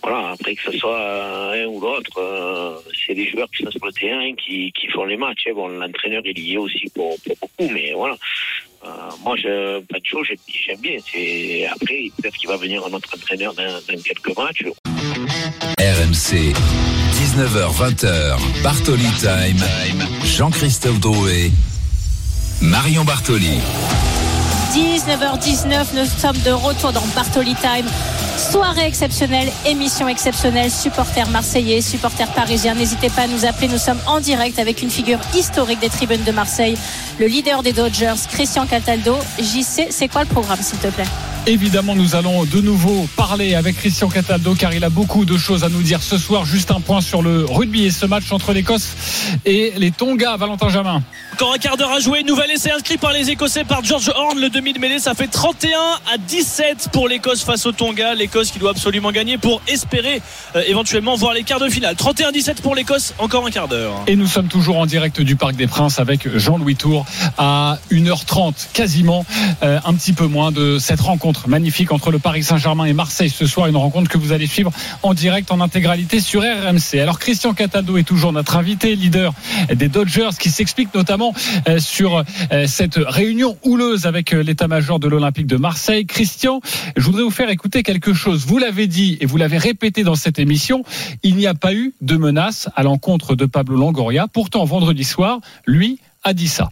Voilà, 0.01 0.31
après 0.31 0.55
que 0.55 0.63
ce 0.63 0.79
soit 0.79 1.53
un 1.53 1.67
ou 1.67 1.81
l'autre, 1.81 2.83
c'est 3.05 3.15
les 3.15 3.29
joueurs 3.29 3.51
qui 3.51 3.65
sont 3.65 3.71
sur 3.71 3.85
le 3.85 3.93
terrain 3.93 4.33
qui, 4.37 4.71
qui 4.73 4.87
font 4.89 5.05
les 5.05 5.17
matchs. 5.17 5.49
Bon, 5.55 5.67
l'entraîneur 5.67 6.23
est 6.25 6.57
aussi 6.57 6.85
pour, 6.95 7.17
pour 7.21 7.37
beaucoup, 7.41 7.73
mais 7.73 7.93
voilà. 7.93 8.17
Euh, 8.85 8.89
moi, 9.25 9.35
je, 9.37 9.81
Pacho, 9.87 10.23
j'aime 10.25 10.37
j'aime 10.47 10.81
bien. 10.81 10.97
C'est 11.11 11.67
après, 11.67 12.11
peut-être 12.17 12.37
qu'il 12.37 12.49
va 12.49 12.57
venir 12.57 12.83
un 12.87 12.93
autre 12.93 13.09
entraîneur 13.15 13.55
dans, 13.55 13.63
dans 13.63 14.03
quelques 14.03 14.37
matchs. 14.37 14.65
RMC, 15.79 16.53
19h-20h, 17.13 18.39
Bartoli 18.63 19.09
Time, 19.19 19.65
Jean-Christophe 20.25 21.01
Drouet, 21.01 21.51
Marion 22.61 23.05
Bartoli. 23.05 23.59
19h19, 24.75 25.87
nous 25.95 26.05
sommes 26.05 26.43
de 26.45 26.51
retour 26.51 26.93
dans 26.93 27.07
Bartoli 27.15 27.55
Time. 27.55 27.87
Soirée 28.51 28.87
exceptionnelle, 28.87 29.51
émission 29.65 30.07
exceptionnelle, 30.07 30.71
supporters 30.71 31.29
marseillais, 31.31 31.81
supporters 31.81 32.31
parisiens. 32.33 32.75
N'hésitez 32.75 33.09
pas 33.09 33.23
à 33.23 33.27
nous 33.27 33.47
appeler, 33.47 33.69
nous 33.69 33.79
sommes 33.79 34.01
en 34.07 34.21
direct 34.21 34.59
avec 34.59 34.83
une 34.83 34.91
figure 34.91 35.19
historique 35.35 35.81
des 35.81 35.89
tribunes 35.89 36.25
de 36.25 36.33
Marseille, 36.33 36.77
le 37.19 37.27
leader 37.27 37.63
des 37.63 37.73
Dodgers, 37.73 38.15
Christian 38.31 38.67
Cataldo. 38.67 39.17
JC, 39.39 39.87
c'est 39.91 40.09
quoi 40.09 40.25
le 40.25 40.29
programme 40.29 40.61
s'il 40.61 40.79
te 40.79 40.89
plaît? 40.89 41.34
Évidemment, 41.47 41.95
nous 41.95 42.17
allons 42.17 42.45
de 42.45 42.63
nouveau 42.63 43.07
parler 43.17 43.55
avec 43.55 43.77
Christian 43.77 44.09
Cataldo 44.09 44.55
car 44.55 44.73
il 44.73 44.83
a 44.83 44.89
beaucoup 44.89 45.27
de 45.27 45.37
choses 45.37 45.63
à 45.63 45.69
nous 45.69 45.83
dire 45.83 46.03
ce 46.03 46.17
soir. 46.17 46.47
Juste 46.47 46.71
un 46.71 46.81
point 46.81 47.03
sur 47.03 47.21
le 47.21 47.45
rugby 47.45 47.85
et 47.85 47.91
ce 47.91 48.07
match 48.07 48.33
entre 48.33 48.55
l'Écosse 48.55 48.89
et 49.45 49.75
les 49.77 49.91
Tonga. 49.91 50.39
Valentin 50.39 50.71
Jamin. 50.71 51.03
Encore 51.35 51.53
un 51.53 51.59
quart 51.59 51.77
d'heure 51.77 51.93
à 51.93 52.01
jouer. 52.01 52.23
Nouvel 52.23 52.51
essai 52.51 52.71
inscrit 52.71 52.97
par 52.97 53.13
les 53.13 53.29
Écossais 53.29 53.65
par 53.65 53.85
George 53.85 54.11
Horn. 54.17 54.41
Le 54.41 54.49
demi 54.49 54.73
de 54.73 54.79
mêlée, 54.79 54.99
ça 54.99 55.15
fait 55.15 55.27
31 55.27 55.71
à 56.15 56.17
17 56.17 56.89
pour 56.93 57.09
l'Écosse 57.09 57.43
face 57.43 57.67
au 57.67 57.73
Tonga. 57.73 58.15
L'Écosse 58.15 58.51
qui 58.51 58.59
doit 58.59 58.71
absolument 58.71 59.13
gagner 59.13 59.37
pour 59.37 59.61
espérer 59.69 60.23
euh, 60.57 60.63
éventuellement 60.67 61.15
voir 61.15 61.35
les 61.35 61.43
quarts 61.43 61.61
de 61.61 61.69
finale. 61.69 61.95
31-17 61.95 62.63
pour 62.63 62.75
l'Écosse. 62.75 63.13
Encore 63.19 63.47
un 63.47 63.51
quart 63.51 63.69
d'heure. 63.69 63.93
Et 64.07 64.17
nous 64.17 64.29
sommes 64.29 64.49
toujours 64.49 64.79
en 64.79 64.87
direct 64.87 65.21
du 65.21 65.37
Parc 65.37 65.57
des 65.57 65.67
Princes 65.67 65.99
avec 65.99 66.39
Jean-Louis 66.39 66.77
Tour 66.77 67.05
à 67.37 67.77
1h30 67.91 68.69
quasiment, 68.73 69.27
euh, 69.63 69.79
un 69.85 69.93
petit 69.93 70.15
peu 70.15 70.27
moins 70.27 70.51
de 70.51 70.79
cette 70.79 71.01
rencontre 71.01 71.34
magnifique 71.49 71.93
entre 71.93 72.11
le 72.11 72.19
Paris 72.19 72.43
Saint-Germain 72.43 72.85
et 72.85 72.93
Marseille 72.93 73.31
ce 73.31 73.47
soir. 73.47 73.67
Une 73.67 73.77
rencontre 73.77 74.11
que 74.11 74.19
vous 74.19 74.33
allez 74.33 74.47
suivre 74.47 74.73
en 75.03 75.15
direct 75.15 75.51
en 75.51 75.61
intégralité 75.61 76.21
sur 76.21 76.43
RMC. 76.43 77.01
Alors 77.01 77.19
Christian 77.19 77.55
Cataldo 77.55 77.97
est 77.97 78.05
toujours 78.05 78.33
notre 78.33 78.57
invité, 78.57 78.97
leader 78.97 79.33
des 79.75 79.89
Dodgers, 79.89 80.31
qui 80.39 80.51
s'explique 80.51 80.95
notamment 80.95 81.35
euh, 81.69 81.79
sur 81.79 82.25
euh, 82.53 82.67
cette 82.67 82.97
réunion 82.97 83.57
houleuse 83.63 84.07
avec 84.07 84.33
euh, 84.33 84.43
l'état-major 84.43 84.99
de 84.99 85.09
l'Olympique 85.09 85.47
de 85.47 85.57
Marseille. 85.57 86.07
Christian, 86.07 86.61
je 86.97 87.03
voudrais 87.03 87.23
vous 87.23 87.31
faire 87.31 87.51
écouter 87.51 87.83
quelque 87.83 88.13
chose. 88.13 88.47
Vous 88.47 88.59
l'avez 88.59 88.87
dit 88.87 89.19
et 89.21 89.27
vous 89.27 89.37
l'avez 89.37 89.59
répété 89.59 90.05
dans 90.05 90.15
cette 90.15 90.39
émission, 90.39 90.85
il 91.23 91.37
n'y 91.37 91.47
a 91.47 91.55
pas 91.55 91.75
eu 91.75 91.95
de 92.01 92.17
menace 92.17 92.69
à 92.77 92.83
l'encontre 92.83 93.35
de 93.35 93.47
Pablo 93.47 93.77
Longoria. 93.77 94.27
Pourtant, 94.29 94.65
vendredi 94.65 95.05
soir, 95.05 95.41
lui 95.67 95.99
a 96.23 96.33
dit 96.35 96.49
ça. 96.49 96.71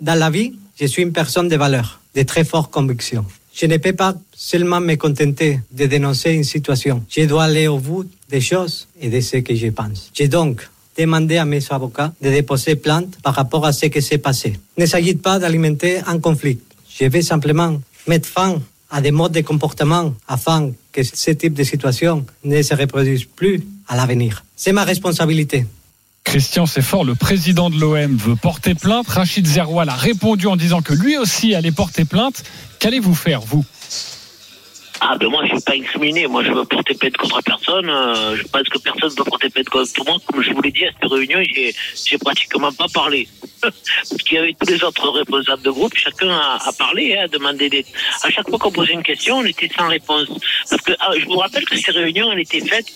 Dans 0.00 0.18
la 0.18 0.30
vie, 0.30 0.52
je 0.80 0.86
suis 0.86 1.02
une 1.02 1.12
personne 1.12 1.48
de 1.48 1.56
valeur, 1.56 2.00
de 2.14 2.22
très 2.22 2.44
fortes 2.44 2.72
convictions. 2.72 3.24
Je 3.54 3.66
ne 3.66 3.76
peux 3.76 3.92
pas 3.92 4.14
seulement 4.34 4.80
me 4.80 4.94
contenter 4.96 5.60
de 5.70 5.86
dénoncer 5.86 6.32
une 6.32 6.44
situation. 6.44 7.04
Je 7.08 7.24
dois 7.24 7.44
aller 7.44 7.68
au 7.68 7.78
bout 7.78 8.08
des 8.28 8.40
choses 8.40 8.88
et 9.00 9.08
de 9.08 9.20
ce 9.20 9.38
que 9.38 9.54
je 9.54 9.68
pense. 9.68 10.10
J'ai 10.14 10.28
donc 10.28 10.68
demandé 10.96 11.36
à 11.36 11.44
mes 11.44 11.60
avocats 11.70 12.12
de 12.22 12.30
déposer 12.30 12.76
plainte 12.76 13.18
par 13.22 13.34
rapport 13.34 13.64
à 13.66 13.72
ce 13.72 13.86
qui 13.86 14.02
s'est 14.02 14.18
passé. 14.18 14.58
Ne 14.78 14.86
s'agit 14.86 15.14
pas 15.14 15.38
d'alimenter 15.38 16.00
un 16.06 16.18
conflit. 16.18 16.58
Je 16.98 17.06
vais 17.06 17.22
simplement 17.22 17.80
mettre 18.06 18.28
fin 18.28 18.60
à 18.90 19.00
des 19.00 19.10
modes 19.10 19.32
de 19.32 19.40
comportement 19.40 20.14
afin 20.28 20.70
que 20.92 21.02
ce 21.02 21.30
type 21.30 21.54
de 21.54 21.64
situation 21.64 22.24
ne 22.44 22.60
se 22.62 22.74
reproduise 22.74 23.24
plus 23.24 23.62
à 23.88 23.96
l'avenir. 23.96 24.44
C'est 24.54 24.72
ma 24.72 24.84
responsabilité. 24.84 25.66
Christian, 26.24 26.66
c'est 26.66 26.82
fort. 26.82 27.04
Le 27.04 27.14
président 27.14 27.68
de 27.68 27.78
l'OM 27.78 28.16
veut 28.16 28.36
porter 28.36 28.74
plainte. 28.74 29.08
Rachid 29.08 29.46
Zeroual 29.46 29.88
a 29.88 29.94
répondu 29.94 30.46
en 30.46 30.56
disant 30.56 30.80
que 30.80 30.94
lui 30.94 31.18
aussi 31.18 31.54
allait 31.54 31.72
porter 31.72 32.04
plainte. 32.04 32.44
Qu'allez-vous 32.78 33.14
faire, 33.14 33.40
vous? 33.40 33.64
Ah, 35.04 35.16
ben 35.18 35.28
moi, 35.28 35.42
je 35.44 35.54
suis 35.54 35.60
pas 35.64 35.74
incriminé. 35.74 36.28
Moi, 36.28 36.44
je 36.44 36.52
veux 36.52 36.64
porter 36.64 36.94
plainte 36.94 37.16
contre 37.16 37.42
personne. 37.42 37.90
Euh, 37.90 38.36
je 38.36 38.44
pense 38.44 38.62
que 38.68 38.78
personne 38.78 39.10
ne 39.10 39.14
peut 39.16 39.24
porter 39.24 39.50
plainte 39.50 39.68
contre 39.68 40.04
moi. 40.06 40.16
Comme 40.26 40.42
je 40.42 40.52
vous 40.52 40.62
l'ai 40.62 40.70
dit, 40.70 40.84
à 40.84 40.90
cette 40.92 41.10
réunion, 41.10 41.40
j'ai, 41.42 41.74
j'ai 42.06 42.18
pratiquement 42.18 42.72
pas 42.72 42.86
parlé. 42.94 43.26
Parce 43.60 44.22
qu'il 44.22 44.36
y 44.36 44.38
avait 44.38 44.54
tous 44.54 44.72
les 44.72 44.84
autres 44.84 45.08
responsables 45.08 45.62
de 45.62 45.70
groupe. 45.70 45.92
Chacun 45.96 46.30
a, 46.30 46.72
parlé, 46.78 47.16
hein, 47.16 47.24
a 47.24 47.28
demandé 47.28 47.68
des... 47.68 47.84
À 48.22 48.30
chaque 48.30 48.48
fois 48.48 48.60
qu'on 48.60 48.70
posait 48.70 48.92
une 48.92 49.02
question, 49.02 49.38
on 49.38 49.44
était 49.44 49.68
sans 49.76 49.88
réponse. 49.88 50.28
Parce 50.70 50.82
que, 50.82 50.92
ah, 51.00 51.10
je 51.18 51.24
vous 51.24 51.36
rappelle 51.36 51.64
que 51.64 51.76
ces 51.76 51.90
réunions, 51.90 52.30
elles 52.30 52.40
étaient 52.40 52.64
faites 52.64 52.92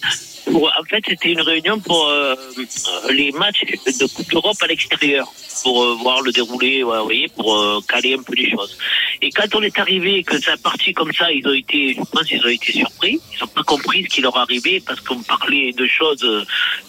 en 0.49 0.85
fait, 0.85 1.03
c'était 1.07 1.33
une 1.33 1.41
réunion 1.41 1.81
pour 1.81 2.09
euh, 2.09 2.35
euh, 2.35 3.13
les 3.13 3.33
matchs 3.33 3.65
de 3.65 4.07
Coupe 4.07 4.31
d'Europe 4.31 4.57
à 4.61 4.67
l'extérieur, 4.67 5.27
pour 5.63 5.83
euh, 5.83 5.95
voir 5.95 6.23
le 6.23 6.33
déroulé, 6.33 6.85
ouais, 6.85 6.99
vous 6.99 7.05
voyez, 7.05 7.29
pour 7.29 7.57
euh, 7.57 7.81
caler 7.89 8.15
un 8.15 8.23
peu 8.23 8.35
les 8.35 8.51
choses. 8.51 8.79
Et 9.23 9.31
quand 9.31 9.53
on 9.55 9.63
est 9.63 9.79
arrivé, 9.79 10.23
que 10.23 10.41
ça 10.41 10.53
a 10.53 10.57
parti 10.57 10.93
comme 10.93 11.13
ça, 11.13 11.33
ils 11.33 11.47
ont 11.47 11.53
été, 11.53 11.95
je 11.95 12.01
pense, 12.01 12.31
ils 12.31 12.45
ont 12.45 12.49
été 12.49 12.73
surpris. 12.73 13.19
Ils 13.35 13.41
n'ont 13.41 13.49
pas 13.49 13.63
compris 13.63 14.05
ce 14.05 14.09
qui 14.09 14.21
leur 14.21 14.37
arrivait 14.37 14.81
parce 14.87 15.01
qu'on 15.01 15.23
parlait 15.23 15.73
de 15.73 15.87
choses 15.87 16.23
euh, 16.25 16.45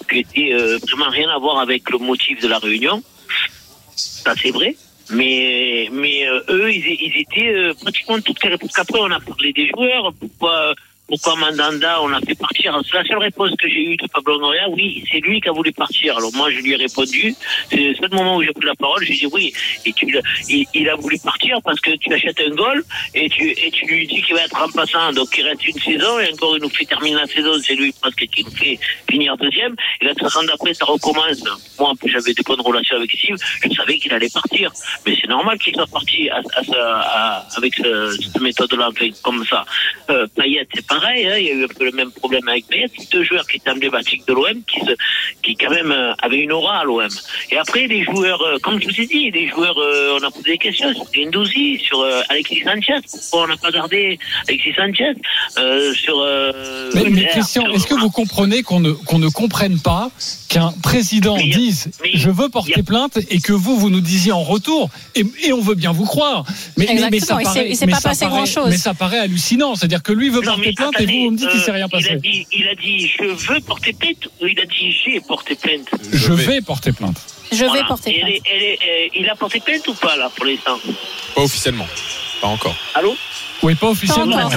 qui 0.09 0.19
étaient 0.19 0.53
euh, 0.53 0.77
vraiment 0.83 1.09
rien 1.09 1.29
à 1.29 1.37
voir 1.39 1.59
avec 1.59 1.89
le 1.89 1.97
motif 1.97 2.39
de 2.41 2.47
la 2.47 2.59
réunion. 2.59 3.01
Ça, 3.95 4.33
c'est 4.41 4.51
vrai. 4.51 4.75
Mais, 5.09 5.87
mais 5.91 6.27
eux, 6.49 6.69
ils, 6.71 6.85
ils 6.85 7.21
étaient 7.21 7.73
pratiquement 7.81 8.17
les 8.17 8.49
réponses. 8.49 8.73
Qu'après, 8.73 8.99
on 8.99 9.09
a 9.09 9.21
parlé 9.21 9.53
des 9.53 9.69
joueurs. 9.69 10.11
Pourquoi, 10.19 10.75
pourquoi 11.07 11.35
Mandanda, 11.37 12.01
on 12.01 12.07
l'a 12.09 12.19
fait 12.21 12.35
partir 12.35 12.77
C'est 12.89 12.97
la 12.97 13.03
seule 13.05 13.17
réponse 13.19 13.51
que 13.57 13.67
j'ai 13.69 13.93
eue 13.93 13.97
de 13.97 14.07
Pablo 14.07 14.39
Noria. 14.39 14.69
Oui, 14.69 15.03
c'est 15.11 15.19
lui 15.19 15.39
qui 15.39 15.47
a 15.49 15.51
voulu 15.51 15.71
partir. 15.71 16.17
Alors 16.17 16.31
moi, 16.35 16.51
je 16.51 16.57
lui 16.59 16.73
ai 16.73 16.75
répondu. 16.75 17.33
C'est 17.69 17.77
le 17.77 17.95
seul 17.95 18.09
moment 18.11 18.35
où 18.37 18.43
j'ai 18.43 18.51
pris 18.51 18.65
la 18.65 18.75
parole. 18.75 19.03
J'ai 19.05 19.13
dit 19.13 19.25
oui. 19.31 19.53
Et 19.85 19.93
tu, 19.93 20.05
il, 20.73 20.89
a 20.89 20.95
voulu 20.95 21.17
partir 21.23 21.57
parce 21.63 21.79
que 21.79 21.91
tu 21.97 22.13
achètes 22.13 22.39
un 22.41 22.53
goal 22.55 22.83
et 23.15 23.29
tu, 23.29 23.49
et 23.49 23.71
tu 23.71 23.85
lui 23.85 24.05
dis 24.07 24.21
qu'il 24.21 24.35
va 24.35 24.43
être 24.43 24.57
remplaçant. 24.59 25.13
Donc 25.13 25.29
il 25.37 25.43
reste 25.43 25.65
une 25.67 25.79
saison 25.79 26.19
et 26.19 26.31
encore 26.33 26.57
il 26.57 26.61
nous 26.61 26.69
fait 26.69 26.85
terminer 26.85 27.15
la 27.15 27.27
saison. 27.27 27.53
C'est 27.63 27.75
lui 27.75 27.93
presque 28.01 28.25
qui 28.27 28.43
nous 28.43 28.51
fait 28.51 28.79
finir 29.09 29.37
deuxième. 29.37 29.75
Et 30.01 30.05
la 30.05 30.13
saison 30.13 30.43
d'après, 30.43 30.73
ça 30.73 30.85
recommence. 30.85 31.41
Moi, 31.79 31.93
j'avais 32.05 32.33
de 32.33 32.43
bonnes 32.43 32.61
relations 32.61 32.97
avec 32.97 33.11
Steve. 33.11 33.37
Je 33.63 33.69
savais 33.73 33.97
qu'il 33.97 34.13
allait 34.13 34.29
partir. 34.33 34.71
Mais 35.05 35.17
c'est 35.19 35.27
normal 35.27 35.57
qu'il 35.59 35.73
soit 35.73 35.87
parti 35.87 36.29
avec 36.29 37.75
ce- 37.75 38.17
cette 38.21 38.41
méthode-là, 38.41 38.89
comme 39.23 39.45
ça. 39.45 39.63
Euh, 40.09 40.27
Payet, 40.35 40.67
c'est 40.73 40.85
pareil. 40.99 41.27
hein. 41.27 41.37
Il 41.37 41.45
y 41.45 41.49
a 41.49 41.53
eu 41.53 41.63
un 41.63 41.67
peu 41.67 41.85
le 41.85 41.91
même 41.91 42.11
problème 42.11 42.47
avec 42.47 42.67
Payet. 42.67 42.89
Deux 43.11 43.23
joueurs 43.23 43.47
qui 43.47 43.57
étaient 43.57 43.69
emblématiques 43.69 44.27
de 44.27 44.33
l'OM, 44.33 44.61
qui, 44.67 44.79
se, 44.79 44.91
qui 45.43 45.55
quand 45.55 45.69
même 45.69 45.91
euh, 45.91 46.13
avaient 46.21 46.39
une 46.39 46.51
aura 46.51 46.79
à 46.79 46.83
l'OM. 46.83 47.07
Et 47.51 47.57
après, 47.57 47.87
les 47.87 48.03
joueurs, 48.03 48.41
euh, 48.41 48.57
comme 48.59 48.81
je 48.81 48.87
vous 48.87 49.01
ai 49.01 49.05
dit, 49.05 49.31
les 49.31 49.47
joueurs, 49.47 49.77
euh, 49.77 50.17
on 50.19 50.23
a 50.25 50.31
posé 50.31 50.51
des 50.51 50.57
questions 50.57 50.93
sur 50.93 51.05
Gendouzi, 51.13 51.79
sur 51.79 52.03
Alexis 52.29 52.63
Sanchez. 52.63 52.99
Pourquoi 53.11 53.43
on 53.43 53.47
n'a 53.47 53.57
pas 53.57 53.71
gardé 53.71 54.19
Alexis 54.47 54.73
Sanchez 54.73 55.13
Sur. 55.93 56.25
Mais, 56.93 57.25
Christian, 57.27 57.71
est-ce 57.73 57.87
que 57.87 57.95
vous 57.95 58.09
comprenez 58.09 58.63
qu'on 58.63 58.79
ne, 58.79 58.91
qu'on 58.91 59.19
ne 59.19 59.29
comprenne 59.29 59.79
pas 59.79 60.09
qu'un 60.57 60.71
président 60.81 61.35
Mais 61.37 61.49
dise 61.49 61.89
mais 62.01 62.11
je 62.15 62.29
veux 62.31 62.49
porter 62.49 62.79
a- 62.79 62.83
plainte 62.83 63.17
et 63.29 63.39
que 63.39 63.53
vous, 63.53 63.77
vous 63.77 63.89
nous 63.89 64.01
disiez 64.01 64.31
en 64.31 64.41
retour 64.43 64.89
et, 65.15 65.23
et 65.43 65.53
on 65.53 65.61
veut 65.61 65.75
bien 65.75 65.91
vous 65.91 66.05
croire. 66.05 66.45
Mais, 66.77 66.85
mais- 66.87 67.09
mais, 67.11 67.19
ça 67.19 67.37
Exactement, 67.37 67.39
il 67.39 67.45
s'est- 67.45 67.53
paraît, 67.53 67.69
il 67.69 67.75
s'est 67.77 67.85
mais 67.85 67.91
pas 67.91 67.99
ça 67.99 68.09
passé 68.09 68.19
paraît- 68.25 68.35
grand-chose. 68.37 68.69
mais 68.69 68.77
ça 68.77 68.93
paraît 68.93 69.19
hallucinant. 69.19 69.75
C'est-à-dire 69.75 70.01
que 70.01 70.11
lui 70.13 70.29
veut 70.29 70.41
Non, 70.41 70.53
porter 70.55 70.73
plainte 70.73 70.99
et 70.99 71.05
vous, 71.05 71.11
vous 71.25 71.31
me 71.31 71.37
dites 71.37 71.49
qu'il 71.49 71.59
s'est 71.59 71.69
euh, 71.69 71.73
rien 71.73 71.87
Il 71.91 71.95
a 71.95 71.99
passé. 72.01 72.15
dit, 72.17 72.47
il 72.51 72.67
a 72.67 72.75
dit, 72.75 73.07
je 73.19 73.53
veux 73.53 73.59
porter 73.61 73.93
plainte 73.93 74.27
ou 74.41 74.47
il 74.47 74.59
a 74.59 74.65
dit, 74.65 74.95
j'ai 75.05 75.19
porté 75.21 75.55
plainte 75.55 75.87
Je 76.11 76.33
vais 76.33 76.61
porter 76.61 76.91
plainte. 76.91 77.17
Je 77.51 77.63
vais 77.63 77.83
porter 77.87 78.11
Et 78.11 78.15
elle 78.19 78.21
plainte. 78.25 78.35
est- 78.35 78.41
elle 78.55 78.63
est- 78.63 78.79
euh, 78.81 79.19
il 79.19 79.29
a 79.29 79.35
porté 79.35 79.59
plainte 79.59 79.87
ou 79.87 79.93
pas, 79.93 80.15
là, 80.17 80.29
pour 80.35 80.45
l'instant? 80.45 80.79
Pas 81.35 81.41
officiellement. 81.43 81.87
Pas 82.41 82.47
encore. 82.47 82.75
Allô? 82.95 83.15
Oui, 83.63 83.75
pas 83.75 83.89
officiellement. 83.89 84.49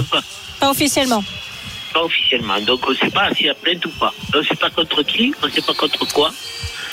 Pas 0.58 0.70
officiellement. 0.70 1.22
Pas 1.92 2.02
officiellement. 2.02 2.60
Donc, 2.60 2.80
on 2.86 2.90
ne 2.90 2.96
sait 2.96 3.10
pas 3.10 3.32
s'il 3.34 3.46
y 3.46 3.50
a 3.50 3.54
plainte 3.54 3.84
ou 3.86 3.90
pas. 3.90 4.12
On 4.34 4.38
ne 4.38 4.42
sait 4.42 4.54
pas 4.56 4.70
contre 4.70 5.02
qui, 5.02 5.32
on 5.42 5.46
ne 5.46 5.52
sait 5.52 5.62
pas 5.62 5.74
contre 5.74 6.06
quoi. 6.12 6.30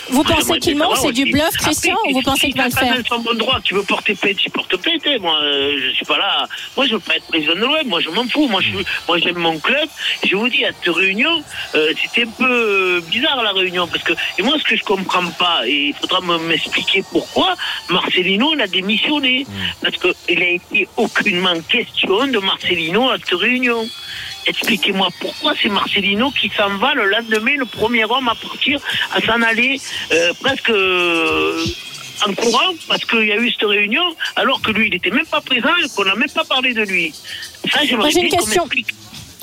Vous 0.09 0.23
Moi, 0.23 0.35
pensez 0.35 0.57
qu'il 0.59 0.77
ment 0.77 0.95
C'est 0.95 1.11
du 1.11 1.25
bluff, 1.33 1.47
Après, 1.49 1.65
Christian, 1.65 1.97
ou 2.07 2.13
vous 2.13 2.21
pensez 2.21 2.47
qu'il 2.47 2.55
va 2.55 2.69
le 2.69 2.71
faire 2.71 2.95
son 3.09 3.19
bon 3.19 3.33
droit, 3.33 3.59
tu 3.61 3.73
veux 3.73 3.83
porter 3.83 4.15
plainte, 4.15 4.37
tu 4.37 4.49
portes 4.49 4.77
plainte. 4.77 5.01
hein. 5.05 5.17
Moi, 5.19 5.37
euh, 5.43 5.77
je 5.85 5.89
suis 5.95 6.05
pas 6.05 6.17
là. 6.17 6.47
Moi, 6.77 6.85
je 6.87 6.93
veux 6.93 6.99
pas 7.01 7.17
être 7.17 7.27
président 7.27 7.55
de 7.55 7.59
l'OM. 7.59 7.85
Moi, 7.87 7.99
je 7.99 8.09
m'en 8.11 8.25
fous. 8.29 8.47
Moi, 8.47 8.61
je, 8.61 8.69
moi, 9.05 9.17
j'aime 9.17 9.35
mon 9.37 9.59
club. 9.59 9.89
Je 10.25 10.33
vous 10.37 10.47
dis, 10.47 10.63
à 10.63 10.69
cette 10.71 10.95
réunion, 10.95 11.43
euh, 11.75 11.91
c'était 12.01 12.23
un 12.25 12.31
peu 12.31 12.45
euh, 12.49 13.01
bizarre 13.01 13.43
la 13.43 13.51
réunion 13.51 13.85
parce 13.85 14.01
que 14.05 14.13
et 14.37 14.43
moi, 14.43 14.55
ce 14.57 14.63
que 14.63 14.77
je 14.77 14.83
comprends 14.85 15.29
pas, 15.31 15.67
et 15.67 15.87
il 15.89 15.93
faudra 15.93 16.21
me- 16.21 16.37
m'expliquer 16.37 17.03
pourquoi 17.11 17.55
Marcelino 17.89 18.53
il 18.53 18.61
a 18.61 18.67
démissionné, 18.67 19.45
parce 19.83 19.97
que 19.97 20.07
il 20.29 20.41
a 20.41 20.49
été 20.51 20.87
aucunement 20.95 21.59
question 21.67 22.27
de 22.27 22.39
Marcelino 22.39 23.09
à 23.09 23.17
cette 23.17 23.37
réunion. 23.37 23.85
Expliquez-moi 24.47 25.09
pourquoi 25.19 25.53
c'est 25.61 25.69
Marcelino 25.69 26.31
qui 26.31 26.49
s'en 26.55 26.77
va 26.77 26.93
le 26.93 27.05
lendemain, 27.05 27.55
le 27.57 27.65
premier 27.65 28.05
homme 28.05 28.29
à 28.29 28.35
partir, 28.35 28.79
à 29.13 29.21
s'en 29.21 29.41
aller 29.41 29.79
euh, 30.13 30.33
presque 30.41 30.69
euh, 30.69 31.65
en 32.25 32.33
courant 32.33 32.73
parce 32.87 33.03
qu'il 33.05 33.25
y 33.25 33.31
a 33.31 33.37
eu 33.37 33.51
cette 33.51 33.67
réunion 33.67 34.03
alors 34.35 34.61
que 34.61 34.71
lui 34.71 34.87
il 34.87 34.91
n'était 34.93 35.11
même 35.11 35.25
pas 35.25 35.41
présent 35.41 35.75
et 35.83 35.89
qu'on 35.95 36.05
n'a 36.05 36.15
même 36.15 36.29
pas 36.29 36.45
parlé 36.45 36.73
de 36.73 36.83
lui. 36.83 37.13
Ça, 37.71 37.85
j'aimerais 37.85 38.09
bien 38.11 38.29
qu'on 38.29 38.45
m'explique. 38.47 38.87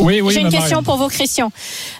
Oui, 0.00 0.20
oui, 0.20 0.34
J'ai 0.34 0.40
une 0.40 0.50
question 0.50 0.82
pour 0.82 0.96
vous, 0.96 1.08
Christian. 1.08 1.52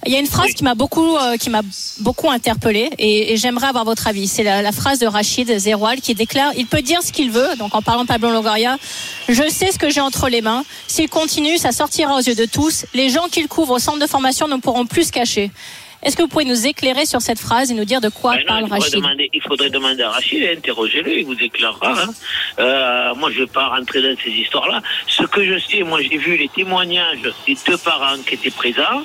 Il 0.05 0.13
y 0.13 0.17
a 0.17 0.19
une 0.19 0.27
phrase 0.27 0.47
Oui. 0.49 0.55
qui 0.55 0.65
m'a 0.65 0.75
beaucoup, 0.75 1.17
euh, 1.17 1.37
qui 1.37 1.49
m'a 1.49 1.63
beaucoup 2.01 2.29
interpellée 2.31 2.91
et, 2.99 3.33
et 3.33 3.37
j'aimerais 3.37 3.69
avoir 3.69 3.85
votre 3.85 4.09
avis. 4.09 4.27
C'est 4.27 4.43
la, 4.43 4.63
la 4.63 4.73
phrase 4.73 4.99
de 4.99 5.07
Rachid 5.07 5.57
Zeroual 5.59 6.01
qui 6.01 6.15
déclare 6.15 6.53
il 6.57 6.67
peut 6.67 6.83
dire 6.83 7.03
ce 7.03 7.13
qu'il 7.13 7.31
veut. 7.31 7.55
Donc 7.57 7.75
en 7.75 7.83
parlant 7.83 8.03
de 8.03 8.09
Pablo 8.09 8.31
Longoria, 8.31 8.77
je 9.29 9.49
sais 9.49 9.71
ce 9.71 9.79
que 9.79 9.91
j'ai 9.91 10.01
entre 10.01 10.29
les 10.29 10.41
mains. 10.43 10.65
S'il 10.89 11.09
continue, 11.09 11.57
ça 11.57 11.71
sortira 11.73 12.17
aux 12.17 12.21
yeux 12.21 12.35
de 12.35 12.47
tous. 12.47 12.85
Les 12.95 13.11
gens 13.11 13.29
qu'il 13.31 13.47
couvre 13.49 13.75
au 13.75 13.79
centre 13.79 14.01
de 14.01 14.07
formation 14.07 14.49
ne 14.49 14.57
pourront 14.57 14.87
plus 14.87 15.05
se 15.09 15.13
cacher. 15.13 15.51
Est-ce 16.05 16.17
que 16.17 16.23
vous 16.23 16.29
pouvez 16.29 16.45
nous 16.45 16.67
éclairer 16.67 17.07
sur 17.07 17.21
cette 17.23 17.39
phrase 17.39 17.71
et 17.71 17.75
nous 17.75 17.85
dire 17.85 18.01
de 18.01 18.09
quoi 18.11 18.35
Ben 18.35 18.41
non, 18.41 18.47
parle 18.47 18.65
il, 18.67 18.73
Rachid 18.73 18.95
demander, 18.97 19.31
il 19.33 19.43
faudrait 19.43 19.71
demander 19.71 20.03
à 20.03 20.11
Rachid, 20.11 20.43
interrogez-le, 20.45 21.19
il 21.19 21.25
vous 21.25 21.37
éclairera. 21.41 21.93
hein. 22.03 22.11
Euh, 22.59 23.15
moi, 23.15 23.31
je 23.31 23.41
ne 23.41 23.45
vais 23.45 23.51
pas 23.51 23.69
rentrer 23.69 24.03
dans 24.03 24.15
ces 24.23 24.31
histoires-là. 24.31 24.83
Ce 25.07 25.23
que 25.25 25.45
je 25.45 25.59
sais, 25.59 25.83
moi, 25.83 26.01
j'ai 26.03 26.19
vu 26.19 26.37
les 26.37 26.49
témoignages 26.49 27.23
des 27.47 27.57
deux 27.67 27.79
parents 27.79 28.17
qui 28.27 28.35
étaient 28.35 28.51
présents. 28.51 29.03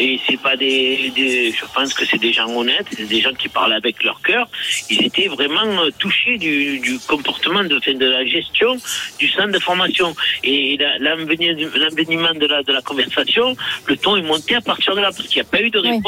Et 0.00 0.18
c'est 0.26 0.40
pas 0.40 0.56
des, 0.56 1.12
des- 1.14 1.52
je 1.52 1.64
pense 1.74 1.94
que 1.94 2.04
c'est 2.04 2.18
des 2.18 2.32
gens 2.32 2.48
honnêtes, 2.54 2.86
c'est 2.96 3.06
des 3.08 3.20
gens 3.20 3.32
qui 3.32 3.48
parlent 3.48 3.72
avec 3.74 4.02
leur 4.02 4.20
cœur. 4.22 4.48
Ils 4.90 5.04
étaient 5.04 5.28
vraiment 5.28 5.82
euh, 5.84 5.90
touchés 5.98 6.36
du, 6.38 6.78
du 6.80 6.98
comportement 7.06 7.62
de, 7.62 7.78
de 7.92 8.06
la 8.06 8.24
gestion 8.26 8.76
du 9.18 9.28
centre 9.28 9.52
de 9.52 9.58
formation. 9.58 10.14
Et 10.42 10.76
la- 10.78 10.98
l'enveni- 10.98 11.68
l'envenimement 11.76 12.34
de 12.34 12.46
la, 12.46 12.62
de 12.62 12.72
la 12.72 12.82
conversation, 12.82 13.56
le 13.86 13.96
ton 13.96 14.16
est 14.16 14.22
monté 14.22 14.54
à 14.56 14.60
partir 14.60 14.94
de 14.96 15.00
là, 15.00 15.10
parce 15.16 15.28
qu'il 15.28 15.40
n'y 15.40 15.46
a 15.46 15.50
pas 15.50 15.60
eu 15.62 15.70
de 15.70 15.78
Oui. 15.80 16.00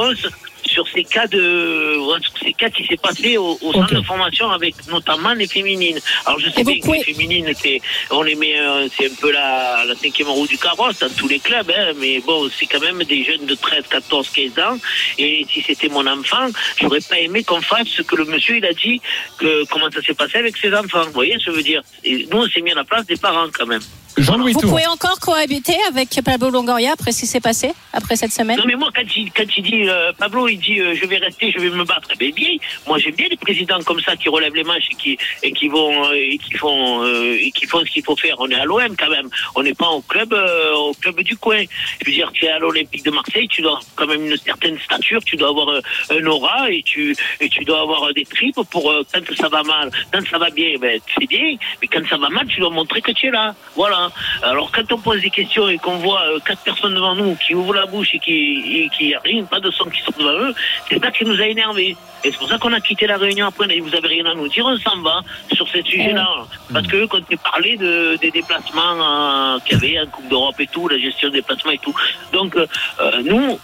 Sur 0.66 0.86
ces 0.88 1.04
cas 1.04 1.26
de, 1.26 1.96
sur 2.20 2.38
ces 2.42 2.52
cas 2.52 2.70
qui 2.70 2.86
s'est 2.86 2.96
passé 2.96 3.36
au, 3.36 3.58
au 3.60 3.72
centre 3.72 3.94
de 3.94 4.02
formation 4.02 4.50
avec 4.50 4.74
notamment 4.88 5.32
les 5.34 5.46
féminines. 5.46 5.98
Alors 6.24 6.38
je 6.38 6.50
sais 6.50 6.64
bien 6.64 6.78
que 6.80 6.90
les 6.90 7.04
féminines, 7.04 7.52
c'est, 7.60 7.80
on 8.10 8.22
les 8.22 8.34
met, 8.34 8.58
euh, 8.58 8.88
c'est 8.96 9.06
un 9.06 9.14
peu 9.20 9.30
la, 9.32 9.84
la 9.84 9.94
cinquième 9.94 10.28
roue 10.28 10.46
du 10.46 10.58
carrosse 10.58 10.98
dans 10.98 11.10
tous 11.10 11.28
les 11.28 11.38
clubs, 11.38 11.70
hein, 11.70 11.92
mais 11.98 12.20
bon, 12.20 12.48
c'est 12.56 12.66
quand 12.66 12.80
même 12.80 13.02
des 13.04 13.24
jeunes 13.24 13.46
de 13.46 13.54
13, 13.54 13.84
14, 13.88 14.30
15 14.30 14.58
ans. 14.64 14.78
Et 15.18 15.46
si 15.50 15.62
c'était 15.62 15.88
mon 15.88 16.06
enfant, 16.06 16.48
j'aurais 16.80 17.00
pas 17.00 17.18
aimé 17.18 17.44
qu'on 17.44 17.60
fasse 17.60 17.88
ce 17.88 18.02
que 18.02 18.16
le 18.16 18.24
monsieur 18.24 18.56
il 18.56 18.64
a 18.64 18.72
dit, 18.72 19.00
que 19.38 19.64
comment 19.66 19.90
ça 19.90 20.02
s'est 20.02 20.14
passé 20.14 20.38
avec 20.38 20.56
ses 20.56 20.72
enfants. 20.74 21.04
Vous 21.04 21.12
voyez, 21.12 21.34
ce 21.38 21.46
que 21.46 21.52
je 21.52 21.56
veux 21.56 21.62
dire? 21.62 21.82
Et 22.04 22.26
nous, 22.30 22.38
on 22.38 22.48
s'est 22.48 22.60
mis 22.60 22.72
à 22.72 22.76
la 22.76 22.84
place 22.84 23.06
des 23.06 23.16
parents 23.16 23.48
quand 23.52 23.66
même. 23.66 23.82
Jean-Louis 24.16 24.52
Vous 24.54 24.60
Tour. 24.60 24.70
pouvez 24.70 24.86
encore 24.86 25.18
cohabiter 25.20 25.76
avec 25.88 26.08
Pablo 26.24 26.48
Longoria 26.50 26.92
après 26.92 27.12
ce 27.12 27.20
qui 27.20 27.26
s'est 27.26 27.40
passé, 27.40 27.72
après 27.92 28.16
cette 28.16 28.32
semaine? 28.32 28.56
Non 28.58 28.64
mais 28.66 28.74
moi 28.74 28.88
quand 28.94 29.02
il, 29.14 29.30
quand 29.30 29.44
il 29.56 29.62
dit 29.62 29.88
euh, 29.88 30.10
Pablo 30.16 30.48
il 30.48 30.58
dit 30.58 30.80
euh, 30.80 30.94
je 30.94 31.04
vais 31.06 31.18
rester 31.18 31.52
je 31.52 31.58
vais 31.58 31.68
me 31.68 31.84
battre 31.84 32.08
eh 32.14 32.16
bien, 32.16 32.30
bien. 32.30 32.56
Moi 32.86 32.98
j'aime 32.98 33.14
bien 33.14 33.26
les 33.30 33.36
présidents 33.36 33.78
comme 33.84 34.00
ça 34.00 34.16
qui 34.16 34.28
relèvent 34.30 34.54
les 34.54 34.64
manches 34.64 34.88
et 34.90 34.94
qui 34.94 35.18
et 35.42 35.52
qui 35.52 35.68
vont 35.68 36.06
euh, 36.06 36.14
et 36.14 36.38
qui 36.38 36.54
font 36.54 37.04
euh, 37.04 37.36
et 37.38 37.50
qui 37.50 37.66
font 37.66 37.80
ce 37.80 37.90
qu'il 37.90 38.02
faut 38.04 38.16
faire. 38.16 38.36
On 38.38 38.48
est 38.48 38.54
à 38.54 38.64
l'OM 38.64 38.96
quand 38.98 39.10
même. 39.10 39.28
On 39.54 39.62
n'est 39.62 39.74
pas 39.74 39.90
au 39.90 40.00
club 40.00 40.32
euh, 40.32 40.72
au 40.74 40.94
club 40.94 41.20
du 41.20 41.36
coin. 41.36 41.62
Je 42.00 42.06
veux 42.06 42.12
dire 42.12 42.30
tu 42.32 42.46
es 42.46 42.48
à 42.48 42.58
l'Olympique 42.58 43.04
de 43.04 43.10
Marseille 43.10 43.48
tu 43.48 43.60
dois 43.60 43.72
avoir 43.72 43.84
quand 43.96 44.06
même 44.06 44.24
une 44.26 44.36
certaine 44.38 44.78
stature 44.78 45.22
tu 45.24 45.36
dois 45.36 45.50
avoir 45.50 45.68
euh, 45.68 45.80
un 46.10 46.24
aura 46.26 46.70
et 46.70 46.82
tu 46.82 47.14
et 47.40 47.48
tu 47.50 47.64
dois 47.64 47.80
avoir 47.82 48.04
euh, 48.04 48.12
des 48.14 48.24
tripes 48.24 48.60
pour 48.70 48.90
euh, 48.90 49.02
quand 49.12 49.20
ça 49.36 49.48
va 49.48 49.62
mal 49.62 49.90
quand 50.10 50.26
ça 50.30 50.38
va 50.38 50.48
bien 50.48 50.78
ben 50.80 50.98
c'est 51.18 51.26
bien. 51.28 51.56
Mais 51.82 51.88
quand 51.88 52.06
ça 52.08 52.16
va 52.16 52.30
mal 52.30 52.46
tu 52.46 52.60
dois 52.60 52.70
montrer 52.70 53.02
que 53.02 53.12
tu 53.12 53.26
es 53.26 53.30
là. 53.30 53.54
Voilà 53.74 54.05
alors 54.42 54.70
quand 54.72 54.90
on 54.92 54.98
pose 54.98 55.20
des 55.20 55.30
questions 55.30 55.68
et 55.68 55.78
qu'on 55.78 55.96
voit 55.98 56.22
euh, 56.22 56.38
quatre 56.44 56.60
personnes 56.60 56.94
devant 56.94 57.14
nous 57.14 57.34
qui 57.36 57.54
ouvrent 57.54 57.74
la 57.74 57.86
bouche 57.86 58.14
et 58.14 58.18
qui 58.18 58.82
et 58.84 58.88
qui 58.88 59.14
rien, 59.24 59.44
pas 59.44 59.60
de 59.60 59.70
son 59.70 59.84
qui 59.90 60.00
sort 60.02 60.14
devant 60.18 60.38
eux, 60.38 60.54
c'est 60.88 61.02
ça 61.02 61.10
qui 61.10 61.24
nous 61.24 61.40
a 61.40 61.46
énervés. 61.46 61.96
Et 62.24 62.32
c'est 62.32 62.38
pour 62.38 62.48
ça 62.48 62.58
qu'on 62.58 62.72
a 62.72 62.80
quitté 62.80 63.06
la 63.06 63.18
réunion 63.18 63.46
après. 63.46 63.66
Vous 63.78 63.94
avez 63.94 64.08
rien 64.08 64.26
à 64.26 64.34
nous 64.34 64.48
dire, 64.48 64.66
on 64.66 64.76
s'en 64.78 65.00
va 65.00 65.20
sur 65.52 65.68
ce 65.68 65.80
sujet-là. 65.82 66.28
Parce 66.72 66.86
que 66.86 67.06
quand 67.06 67.24
tu 67.28 67.36
parlais 67.36 67.76
de, 67.76 68.16
des 68.20 68.30
déplacements 68.30 68.96
euh, 69.00 69.58
qu'il 69.64 69.74
y 69.74 69.96
avait 69.98 70.00
en 70.00 70.10
Coupe 70.10 70.28
d'Europe 70.28 70.56
et 70.58 70.66
tout, 70.66 70.88
la 70.88 70.98
gestion 70.98 71.28
des 71.28 71.38
déplacements 71.38 71.72
et 71.72 71.78
tout. 71.78 71.94
Donc 72.32 72.56
euh, 72.56 72.66
euh, 73.00 73.22
nous, 73.24 73.60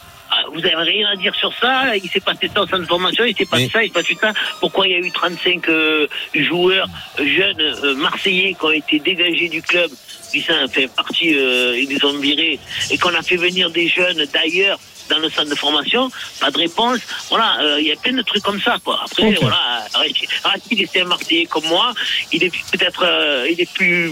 Vous 0.52 0.58
avez 0.64 0.74
rien 0.76 1.08
à 1.08 1.16
dire 1.16 1.34
sur 1.34 1.52
ça. 1.58 1.96
Il 1.96 2.08
s'est 2.10 2.20
passé 2.20 2.50
ça 2.52 2.62
au 2.62 2.66
centre 2.66 2.80
de 2.82 2.86
formation, 2.86 3.24
il 3.24 3.36
s'est 3.36 3.44
passé 3.46 3.64
Mais- 3.64 3.70
ça, 3.70 3.82
il 3.84 3.88
s'est 3.88 3.92
passé 3.94 4.16
ça. 4.20 4.32
Pourquoi 4.60 4.86
il 4.86 4.92
y 4.92 4.94
a 4.94 4.98
eu 4.98 5.10
35 5.10 5.68
euh, 5.68 6.06
joueurs 6.34 6.86
jeunes 7.18 7.60
euh, 7.60 7.94
marseillais 7.96 8.54
qui 8.58 8.64
ont 8.64 8.70
été 8.72 8.98
dégagés 8.98 9.48
du 9.48 9.62
club 9.62 9.90
Vicent 10.32 10.66
fait 10.72 10.88
partie, 10.88 11.34
euh, 11.36 11.78
ils 11.78 11.88
les 11.90 12.02
ont 12.06 12.16
virés 12.18 12.58
et 12.90 12.96
qu'on 12.98 13.14
a 13.14 13.20
fait 13.22 13.36
venir 13.36 13.70
des 13.70 13.86
jeunes 13.88 14.24
d'ailleurs 14.32 14.78
dans 15.10 15.18
le 15.18 15.28
centre 15.28 15.50
de 15.50 15.54
formation, 15.54 16.10
pas 16.40 16.50
de 16.50 16.56
réponse. 16.56 17.00
Voilà, 17.28 17.58
euh, 17.60 17.80
il 17.80 17.86
y 17.88 17.92
a 17.92 17.96
plein 17.96 18.14
de 18.14 18.22
trucs 18.22 18.42
comme 18.42 18.60
ça, 18.60 18.76
quoi. 18.82 19.00
Après, 19.04 19.24
Ok. 19.26 19.36
voilà, 19.42 19.84
Rachid, 19.92 20.28
Rachid 20.42 20.80
était 20.80 21.02
un 21.02 21.04
Marseillais 21.04 21.44
comme 21.44 21.66
moi, 21.66 21.92
il 22.32 22.42
est 22.44 22.50
peut-être, 22.70 23.04
euh, 23.04 23.46
il 23.50 23.60
est 23.60 23.70
plus 23.74 24.10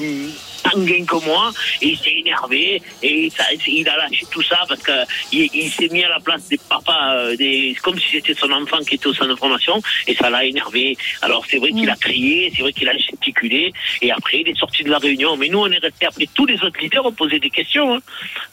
sanguin 0.62 1.04
que 1.04 1.16
moi, 1.24 1.52
et 1.82 1.88
il 1.88 1.98
s'est 1.98 2.16
énervé, 2.18 2.82
et 3.02 3.30
ça, 3.36 3.44
il 3.66 3.88
a 3.88 3.96
lâché 3.96 4.24
tout 4.30 4.42
ça 4.42 4.58
parce 4.68 4.80
que 4.82 4.92
il, 5.32 5.70
s'est 5.70 5.88
mis 5.88 6.02
à 6.04 6.08
la 6.08 6.20
place 6.20 6.48
des 6.48 6.58
papas, 6.68 7.14
euh, 7.14 7.36
des, 7.36 7.76
comme 7.82 7.98
si 7.98 8.06
c'était 8.12 8.34
son 8.34 8.50
enfant 8.52 8.78
qui 8.86 8.94
était 8.96 9.06
au 9.06 9.14
centre 9.14 9.30
de 9.30 9.36
formation, 9.36 9.80
et 10.06 10.14
ça 10.14 10.30
l'a 10.30 10.44
énervé. 10.44 10.96
Alors 11.22 11.44
c'est 11.48 11.58
vrai 11.58 11.70
qu'il 11.72 11.88
a 11.90 11.96
crié, 11.96 12.52
c'est 12.54 12.62
vrai 12.62 12.72
qu'il 12.72 12.88
a 12.88 12.96
gesticulé, 12.96 13.72
et 14.02 14.10
après 14.12 14.40
il 14.40 14.48
est 14.48 14.58
sorti 14.58 14.82
de 14.84 14.90
la 14.90 14.98
réunion. 14.98 15.36
Mais 15.36 15.48
nous, 15.48 15.58
on 15.60 15.70
est 15.70 15.78
resté 15.78 16.06
après 16.06 16.26
tous 16.34 16.46
les 16.46 16.54
autres 16.62 16.80
leaders 16.80 17.04
ont 17.06 17.12
posé 17.12 17.38
des 17.38 17.50
questions. 17.50 17.94
hein. 17.94 18.00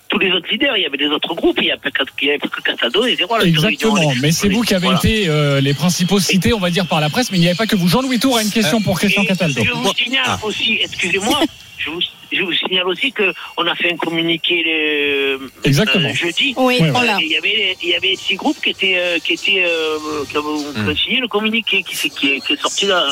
Tous 0.09 0.19
les 0.19 0.31
autres 0.31 0.47
leaders, 0.49 0.77
il 0.77 0.83
y 0.83 0.85
avait 0.85 0.97
des 0.97 1.07
autres 1.07 1.33
groupes, 1.35 1.57
il 1.59 1.65
n'y 1.65 1.71
avait 1.71 1.81
pas 1.81 1.91
que 1.91 2.61
Casado 2.61 3.05
et 3.05 3.15
zéro 3.17 3.33
à 3.35 3.39
la 3.39 3.43
réunion. 3.43 3.61
Exactement, 3.67 4.13
mais 4.21 4.31
c'est 4.31 4.47
vous 4.49 4.61
qui 4.61 4.73
avez 4.73 4.85
Voilà. 4.87 4.99
été 4.99 5.27
euh, 5.27 5.59
les 5.59 5.73
principaux 5.73 6.19
cités, 6.19 6.53
on 6.53 6.59
va 6.59 6.69
dire, 6.69 6.85
par 6.87 7.01
la 7.01 7.09
presse, 7.09 7.29
mais 7.31 7.37
il 7.37 7.41
n'y 7.41 7.47
avait 7.47 7.57
pas 7.57 7.67
que 7.67 7.75
vous. 7.75 7.87
Jean-Louis 7.89 8.17
Tour 8.19 8.37
a 8.37 8.41
une 8.41 8.49
question 8.49 8.81
pour 8.81 8.97
Christian 8.99 9.25
Cataldo. 9.25 9.61
Je 9.63 9.71
vous 9.71 9.93
signale 9.93 10.23
Ah. 10.27 10.39
aussi, 10.43 10.79
excusez-moi, 10.81 11.41
je 11.77 11.89
vous, 11.91 12.01
je 12.31 12.41
vous 12.41 12.53
signale 12.53 12.87
aussi 12.87 13.11
que 13.11 13.33
on 13.57 13.65
a 13.65 13.75
fait 13.75 13.93
un 13.93 13.97
communiqué 13.97 14.63
le, 14.63 15.49
Exactement. 15.63 16.09
euh, 16.09 16.13
jeudi. 16.13 16.53
Oui, 16.57 16.77
Euh, 16.81 16.91
l'a. 17.05 17.17
Il 17.21 17.27
y 17.31 17.37
avait, 17.37 17.77
il 17.81 17.89
y 17.89 17.95
avait 17.95 18.15
six 18.15 18.35
groupes 18.35 18.61
qui 18.61 18.69
étaient, 18.71 18.95
euh, 18.97 19.19
qui 19.19 19.33
étaient, 19.33 19.63
euh, 19.65 19.97
qui 20.29 20.37
Hmm. 20.37 20.95
signé 20.95 21.19
le 21.19 21.27
communiqué, 21.27 21.83
qui, 21.83 21.95
est, 22.07 22.09
qui 22.09 22.27
est 22.53 22.61
sorti 22.61 22.85
là, 22.85 23.05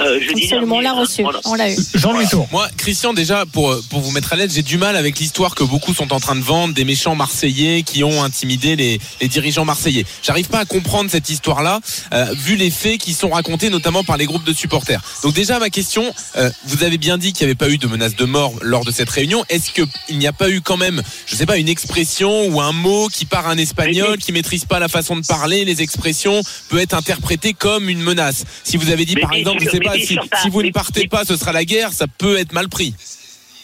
euh, 0.00 0.20
jeudi 0.20 0.44
Absolument, 0.44 0.76
on 0.76 0.80
l'a 0.80 0.92
reçu. 0.92 1.22
Voilà. 1.22 1.40
On 1.44 1.54
l'a 1.54 1.70
eu. 1.72 1.76
Jean-Louis 1.94 2.28
Tour. 2.28 2.48
Moi, 2.52 2.68
Christian, 2.76 3.12
déjà, 3.12 3.44
pour, 3.46 3.76
pour 3.90 4.00
vous 4.00 4.10
mettre 4.12 4.32
à 4.32 4.36
l'aise, 4.36 4.52
j'ai 4.54 4.62
du 4.62 4.78
mal 4.78 4.96
avec 4.96 5.18
l'histoire 5.18 5.54
que 5.54 5.64
beaucoup 5.64 5.94
sont 5.94 6.12
en 6.12 6.20
train 6.20 6.36
de 6.36 6.40
vendre 6.40 6.74
des 6.74 6.84
méchants 6.84 7.14
Marseillais 7.14 7.82
qui 7.82 8.04
ont 8.04 8.22
intimidé 8.22 8.76
les, 8.76 9.00
les 9.20 9.28
dirigeants 9.28 9.64
marseillais. 9.64 10.04
J'arrive 10.22 10.48
pas 10.48 10.60
à 10.60 10.64
comprendre 10.64 11.10
cette 11.10 11.28
histoire-là, 11.30 11.80
euh, 12.12 12.26
vu 12.36 12.56
les 12.56 12.70
faits 12.70 12.98
qui 12.98 13.12
sont 13.14 13.30
racontés 13.30 13.70
notamment 13.70 14.04
par 14.04 14.16
les 14.16 14.26
groupes 14.26 14.44
de 14.44 14.52
supporters. 14.52 15.00
Donc 15.22 15.34
déjà, 15.34 15.58
ma 15.58 15.70
question, 15.70 16.12
euh, 16.36 16.50
vous 16.66 16.84
avez 16.84 16.98
bien 16.98 17.18
dit 17.18 17.32
qu'il 17.32 17.46
n'y 17.46 17.50
avait 17.50 17.58
pas 17.58 17.68
eu 17.70 17.78
de 17.78 17.86
menace 17.86 18.14
de 18.16 18.24
mort 18.24 18.52
lors 18.62 18.84
de 18.84 18.90
cette 18.90 19.10
réunion. 19.10 19.44
Est-ce 19.48 19.70
qu'il 19.70 20.18
n'y 20.18 20.26
a 20.26 20.32
pas 20.32 20.50
eu 20.50 20.60
quand 20.60 20.76
même, 20.76 21.02
je 21.26 21.34
sais 21.34 21.46
pas, 21.46 21.58
une 21.58 21.68
expression 21.68 22.46
ou 22.48 22.60
un 22.60 22.72
mot 22.72 23.08
qui 23.08 23.24
part 23.24 23.48
un 23.48 23.58
espagnol, 23.58 24.18
qui 24.18 24.32
maîtrise 24.32 24.64
pas 24.64 24.78
la 24.78 24.88
façon 24.88 25.16
de 25.16 25.26
parler, 25.26 25.64
les 25.64 25.82
expressions, 25.82 26.42
peut 26.68 26.78
être 26.78 26.94
interprété 26.94 27.52
comme 27.54 27.88
une 27.88 28.00
menace? 28.00 28.44
Si 28.64 28.76
vous 28.76 28.90
avez 28.90 29.04
dit, 29.04 29.14
Mais 29.14 29.22
par 29.22 29.32
exemple, 29.32 29.58
je 29.60 29.64
sûr, 29.64 29.72
sais 29.72 29.80
pas, 29.80 29.94
si, 30.42 30.48
vous 30.50 30.62
ne 30.62 30.70
partez 30.70 31.08
pas, 31.08 31.24
ce 31.24 31.36
sera 31.36 31.52
la 31.52 31.64
guerre, 31.64 31.92
ça 31.92 32.06
peut 32.06 32.38
être 32.38 32.52
mal 32.52 32.68
pris. 32.68 32.94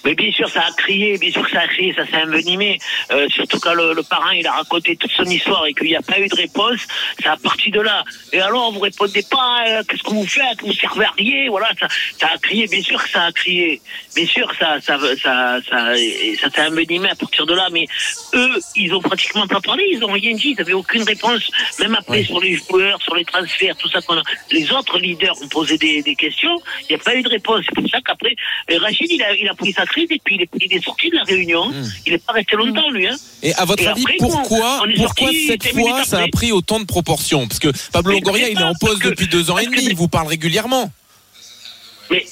Mais 0.05 0.15
bien 0.15 0.31
sûr, 0.33 0.49
ça 0.49 0.61
a 0.61 0.73
crié, 0.73 1.19
bien 1.19 1.31
sûr 1.31 1.43
que 1.45 1.51
ça 1.51 1.61
a 1.61 1.69
crié, 1.69 1.95
ça 1.95 2.07
s'est 2.07 2.23
envenimé. 2.23 2.79
Euh, 3.11 3.29
surtout 3.29 3.59
quand 3.61 3.75
le, 3.75 3.95
le 3.95 4.03
parent 4.03 4.31
il 4.31 4.47
a 4.47 4.53
raconté 4.53 4.97
toute 4.97 5.13
son 5.13 5.25
histoire 5.25 5.67
et 5.67 5.75
qu'il 5.75 5.87
n'y 5.89 5.97
a 5.97 6.03
pas 6.03 6.19
eu 6.21 6.29
de 6.29 6.35
réponse, 6.37 6.81
ça 7.23 7.33
a 7.33 7.37
parti 7.37 7.71
de 7.71 7.81
là. 7.81 8.05
Et 8.33 8.41
alors, 8.41 8.73
vous 8.73 8.81
répondez 8.81 9.25
pas, 9.31 9.65
euh, 9.67 9.83
qu'est-ce 9.89 10.03
que 10.03 10.11
vous 10.11 10.27
faites, 10.27 10.61
vous 10.61 10.73
servez 10.73 11.05
à 11.07 11.13
rien, 11.17 11.49
voilà, 11.49 11.71
ça, 11.81 11.89
ça 12.19 12.29
a 12.35 12.39
crié, 12.39 12.67
bien 12.67 12.83
sûr 12.83 13.03
que 13.03 13.09
ça 13.09 13.25
a 13.25 13.33
crié. 13.33 13.81
Bien 14.15 14.27
sûr 14.27 14.47
que 14.49 14.57
ça, 14.57 14.81
ça, 14.81 14.99
ça, 15.17 15.61
ça, 15.69 15.95
ça 16.41 16.51
s'est 16.51 16.67
envenimé 16.67 17.09
à 17.09 17.15
partir 17.15 17.47
de 17.47 17.55
là. 17.55 17.69
Mais 17.73 17.87
eux, 18.35 18.61
ils 18.77 18.93
ont 18.95 19.01
pratiquement 19.01 19.47
pas 19.47 19.61
parlé, 19.61 19.85
ils 19.91 20.05
ont 20.05 20.13
rien 20.13 20.35
dit, 20.35 20.51
ils 20.51 20.57
n'avaient 20.57 20.73
aucune 20.73 21.03
réponse. 21.03 21.51
Même 21.79 21.95
après 21.95 22.25
sur 22.25 22.41
les 22.41 22.57
joueurs, 22.57 23.01
sur 23.03 23.15
les 23.15 23.25
transferts, 23.25 23.77
tout 23.77 23.89
ça 23.89 24.01
qu'on 24.03 24.19
a. 24.19 24.23
Les 24.51 24.71
autres 24.73 24.99
leaders 24.99 25.41
ont 25.43 25.49
posé 25.49 25.79
des, 25.79 26.03
des 26.03 26.15
questions, 26.15 26.57
il 26.83 26.95
n'y 26.95 27.01
a 27.01 27.05
pas 27.05 27.15
eu 27.15 27.23
de 27.23 27.29
réponse. 27.29 27.65
C'est 27.67 27.75
pour 27.75 27.89
ça 27.89 28.01
qu'après, 28.05 28.37
Rachid, 28.79 29.11
il 29.11 29.23
a, 29.23 29.35
il 29.35 29.49
a 29.49 29.55
pris 29.55 29.73
sa 29.73 29.87
et 30.03 30.21
puis 30.25 30.37
il 30.37 30.43
est, 30.43 30.49
il 30.61 30.77
est 30.77 30.85
sorti 30.85 31.11
de 31.11 31.17
la 31.17 31.23
réunion. 31.25 31.73
Il 32.07 32.13
n'est 32.13 32.19
pas 32.19 32.33
resté 32.33 32.57
longtemps, 32.57 32.91
lui. 32.91 33.07
Hein. 33.07 33.17
Et 33.43 33.55
à 33.55 33.65
votre 33.65 33.83
Et 33.83 33.87
avis, 33.87 34.03
après, 34.03 34.17
pourquoi, 34.19 34.83
on 34.83 35.13
cette 35.47 35.67
fois 35.73 36.05
ça 36.05 36.23
a 36.23 36.29
pris 36.29 36.53
autant 36.53 36.81
de 36.81 36.85
proportions? 36.85 37.47
Parce 37.47 37.61
que 37.61 37.69
Pablo 37.93 38.13
Longoria, 38.13 38.49
il 38.49 38.59
est 38.59 38.63
en 38.63 38.75
pause 38.75 38.99
que- 38.99 39.09
depuis 39.09 39.29
deux 39.29 39.51
ans 39.51 39.59
et 39.59 39.67
que- 39.67 39.71
demi, 39.71 39.85
il 39.87 39.97
vous 39.97 40.09
parle 40.09 40.29
régulièrement. 40.29 40.91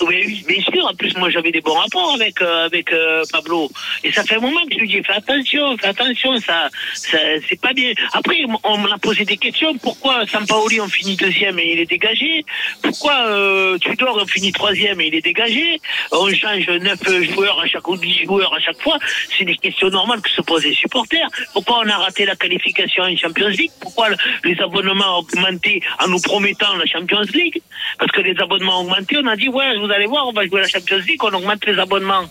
Oui, 0.06 0.44
bien 0.46 0.62
sûr. 0.62 0.86
En 0.86 0.94
plus, 0.94 1.16
moi, 1.16 1.30
j'avais 1.30 1.50
des 1.50 1.60
bons 1.60 1.74
rapports 1.74 2.12
avec 2.14 2.40
euh, 2.42 2.66
avec 2.66 2.92
euh, 2.92 3.22
Pablo. 3.32 3.70
Et 4.04 4.12
ça 4.12 4.22
fait 4.24 4.36
un 4.36 4.40
moment 4.40 4.60
que 4.66 4.74
je 4.74 4.78
lui 4.80 4.88
dis 4.88 5.02
fais 5.02 5.12
attention, 5.14 5.76
fais 5.78 5.88
attention, 5.88 6.36
ça, 6.40 6.68
ça 6.94 7.18
c'est 7.48 7.60
pas 7.60 7.72
bien. 7.72 7.92
Après, 8.12 8.38
on 8.64 8.78
me 8.78 8.88
l'a 8.88 8.98
posé 8.98 9.24
des 9.24 9.36
questions. 9.36 9.76
Pourquoi 9.78 10.26
Sampaoli 10.26 10.80
on 10.80 10.88
finit 10.88 11.16
deuxième 11.16 11.58
et 11.58 11.72
il 11.72 11.78
est 11.80 11.86
dégagé? 11.86 12.44
Pourquoi 12.82 13.14
euh, 13.28 13.78
Tudor 13.78 14.18
on 14.22 14.26
finit 14.26 14.52
troisième 14.52 15.00
et 15.00 15.06
il 15.08 15.14
est 15.14 15.20
dégagé? 15.22 15.80
On 16.12 16.28
change 16.32 16.68
neuf 16.68 17.00
joueurs 17.32 17.60
à 17.60 17.66
chaque 17.66 17.86
ou 17.88 17.96
dix 17.96 18.24
joueurs 18.24 18.52
à 18.54 18.60
chaque 18.60 18.80
fois. 18.80 18.98
C'est 19.36 19.44
des 19.44 19.56
questions 19.56 19.88
normales 19.90 20.20
que 20.20 20.30
se 20.30 20.42
posent 20.42 20.64
les 20.64 20.74
supporters. 20.74 21.28
Pourquoi 21.52 21.82
on 21.84 21.88
a 21.88 21.96
raté 21.96 22.24
la 22.24 22.36
qualification 22.36 23.04
en 23.04 23.16
Champions 23.16 23.48
League? 23.48 23.70
Pourquoi 23.80 24.10
le- 24.10 24.16
les 24.44 24.58
abonnements 24.60 25.18
ont 25.18 25.20
augmenté 25.20 25.82
en 26.00 26.08
nous 26.08 26.20
promettant 26.20 26.74
la 26.76 26.86
Champions 26.86 27.22
League? 27.34 27.60
Parce 27.98 28.12
que 28.12 28.20
les 28.20 28.38
abonnements 28.38 28.80
ont 28.80 28.84
augmenté, 28.84 29.16
on 29.18 29.26
a 29.26 29.36
dit 29.36 29.48
ouais, 29.48 29.71
vous 29.78 29.90
allez 29.90 30.06
voir, 30.06 30.26
on 30.28 30.32
va 30.32 30.46
jouer 30.46 30.60
la 30.60 30.68
Champions 30.68 30.98
League, 31.06 31.22
on 31.22 31.32
augmente 31.32 31.64
les 31.66 31.78
abonnements. 31.78 32.24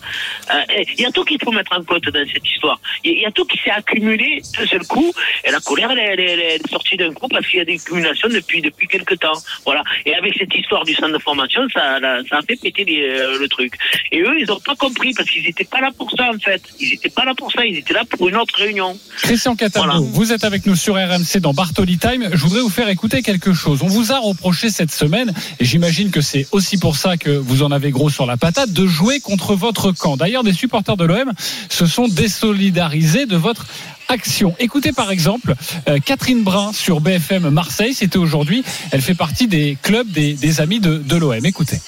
Euh, 0.53 0.61
Il 0.97 1.01
y 1.01 1.05
a 1.05 1.11
tout 1.11 1.23
qu'il 1.23 1.37
faut 1.43 1.51
mettre 1.51 1.71
en 1.77 1.83
compte 1.83 2.03
dans 2.05 2.25
cette 2.33 2.47
histoire. 2.47 2.79
Il 3.03 3.13
y 3.13 3.21
y 3.21 3.25
a 3.25 3.31
tout 3.31 3.45
qui 3.45 3.57
s'est 3.63 3.69
accumulé 3.71 4.41
d'un 4.57 4.65
seul 4.67 4.85
coup, 4.87 5.11
et 5.45 5.51
la 5.51 5.59
colère, 5.59 5.91
elle, 5.91 5.99
est- 5.99 6.13
elle 6.23 6.39
elle 6.39 6.39
est 6.61 6.69
sortie 6.69 6.97
d'un 6.97 7.13
coup 7.13 7.27
parce 7.27 7.45
qu'il 7.47 7.59
y 7.59 7.61
a 7.61 7.65
des 7.65 7.75
accumulations 7.75 8.29
depuis 8.29 8.61
depuis 8.61 8.87
quelques 8.87 9.19
temps. 9.19 9.39
Voilà. 9.65 9.83
Et 10.05 10.13
avec 10.15 10.35
cette 10.37 10.53
histoire 10.55 10.83
du 10.83 10.93
centre 10.95 11.13
de 11.13 11.19
formation, 11.19 11.61
ça, 11.73 11.99
la- 11.99 12.23
ça 12.29 12.37
a 12.37 12.41
fait 12.41 12.55
péter 12.59 12.83
les- 12.85 13.01
euh, 13.01 13.37
le 13.39 13.47
truc. 13.47 13.73
Et 14.11 14.19
eux, 14.21 14.35
ils 14.39 14.47
n'ont 14.47 14.59
pas 14.59 14.75
compris 14.75 15.13
parce 15.13 15.29
qu'ils 15.29 15.43
n'étaient 15.43 15.63
pas 15.65 15.81
là 15.81 15.89
pour 15.97 16.09
ça 16.11 16.29
en 16.33 16.39
fait. 16.39 16.61
Ils 16.79 16.89
n'étaient 16.91 17.09
pas 17.09 17.25
là 17.25 17.33
pour 17.35 17.51
ça, 17.51 17.65
ils 17.65 17.77
étaient 17.77 17.93
là 17.93 18.03
pour 18.09 18.27
une 18.29 18.35
autre 18.37 18.55
réunion. 18.57 18.97
Christian 19.23 19.55
Cataldo, 19.55 19.87
Voilà. 19.87 19.99
vous 20.03 20.31
êtes 20.33 20.43
avec 20.43 20.65
nous 20.65 20.75
sur 20.75 20.95
RMC 20.95 21.39
dans 21.39 21.53
Bartoli 21.53 21.97
Time. 21.97 22.29
Je 22.33 22.41
voudrais 22.41 22.61
vous 22.61 22.69
faire 22.69 22.89
écouter 22.89 23.21
quelque 23.21 23.53
chose. 23.53 23.81
On 23.83 23.87
vous 23.87 24.11
a 24.11 24.19
reproché 24.19 24.69
cette 24.69 24.91
semaine, 24.91 25.33
et 25.59 25.65
j'imagine 25.65 26.11
que 26.11 26.21
c'est 26.21 26.47
aussi 26.51 26.77
pour 26.77 26.95
ça 26.95 27.17
que 27.21 27.29
vous 27.29 27.61
en 27.61 27.71
avez 27.71 27.91
gros 27.91 28.09
sur 28.09 28.25
la 28.25 28.35
patate, 28.35 28.73
de 28.73 28.87
jouer 28.87 29.19
contre 29.19 29.53
votre 29.53 29.91
camp. 29.91 30.17
D'ailleurs, 30.17 30.43
des 30.43 30.53
supporters 30.53 30.97
de 30.97 31.05
l'OM 31.05 31.31
se 31.69 31.85
sont 31.85 32.07
désolidarisés 32.07 33.27
de 33.27 33.37
votre 33.37 33.67
action. 34.07 34.55
Écoutez 34.59 34.91
par 34.91 35.11
exemple 35.11 35.55
euh, 35.87 35.99
Catherine 35.99 36.43
Brun 36.43 36.73
sur 36.73 36.99
BFM 36.99 37.49
Marseille, 37.49 37.93
c'était 37.93 38.17
aujourd'hui. 38.17 38.63
Elle 38.91 39.01
fait 39.01 39.13
partie 39.13 39.47
des 39.47 39.77
clubs 39.81 40.09
des, 40.09 40.61
amis 40.61 40.79
de, 40.79 40.97
de 40.97 41.15
l'OM. 41.15 41.45
Écoutez. 41.45 41.79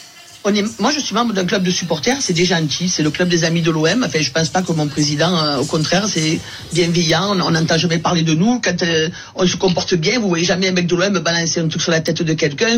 Moi, 0.80 0.92
je 0.92 1.00
suis 1.00 1.16
membre 1.16 1.34
d'un 1.34 1.46
club 1.46 1.64
de 1.64 1.72
supporters, 1.72 2.18
c'est 2.20 2.34
déjà 2.34 2.60
gentil, 2.60 2.90
c'est 2.90 3.02
le 3.02 3.12
club 3.12 3.30
des 3.30 3.46
amis 3.46 3.62
de 3.62 3.72
l'OM. 3.72 4.04
Enfin, 4.04 4.20
je 4.20 4.30
pense 4.30 4.50
pas 4.50 4.62
que 4.62 4.74
mon 4.74 4.88
président, 4.88 5.34
euh, 5.38 5.60
au 5.60 5.66
contraire, 5.66 6.06
c'est 6.08 6.38
bienveillant. 6.74 7.40
On 7.40 7.52
n'entend 7.52 7.78
jamais 7.78 7.98
parler 7.98 8.24
de 8.24 8.34
nous. 8.34 8.60
Quand 8.60 8.84
euh, 8.84 9.10
on 9.36 9.48
se 9.48 9.56
comporte 9.56 9.94
bien, 9.96 10.20
vous 10.20 10.28
voyez 10.28 10.44
jamais 10.44 10.68
un 10.68 10.74
mec 10.74 10.86
de 10.86 10.96
l'OM 10.96 11.18
balancer 11.20 11.62
un 11.62 11.70
truc 11.70 11.82
sur 11.82 11.92
la 11.92 12.02
tête 12.02 12.24
de 12.24 12.34
quelqu'un 12.34 12.78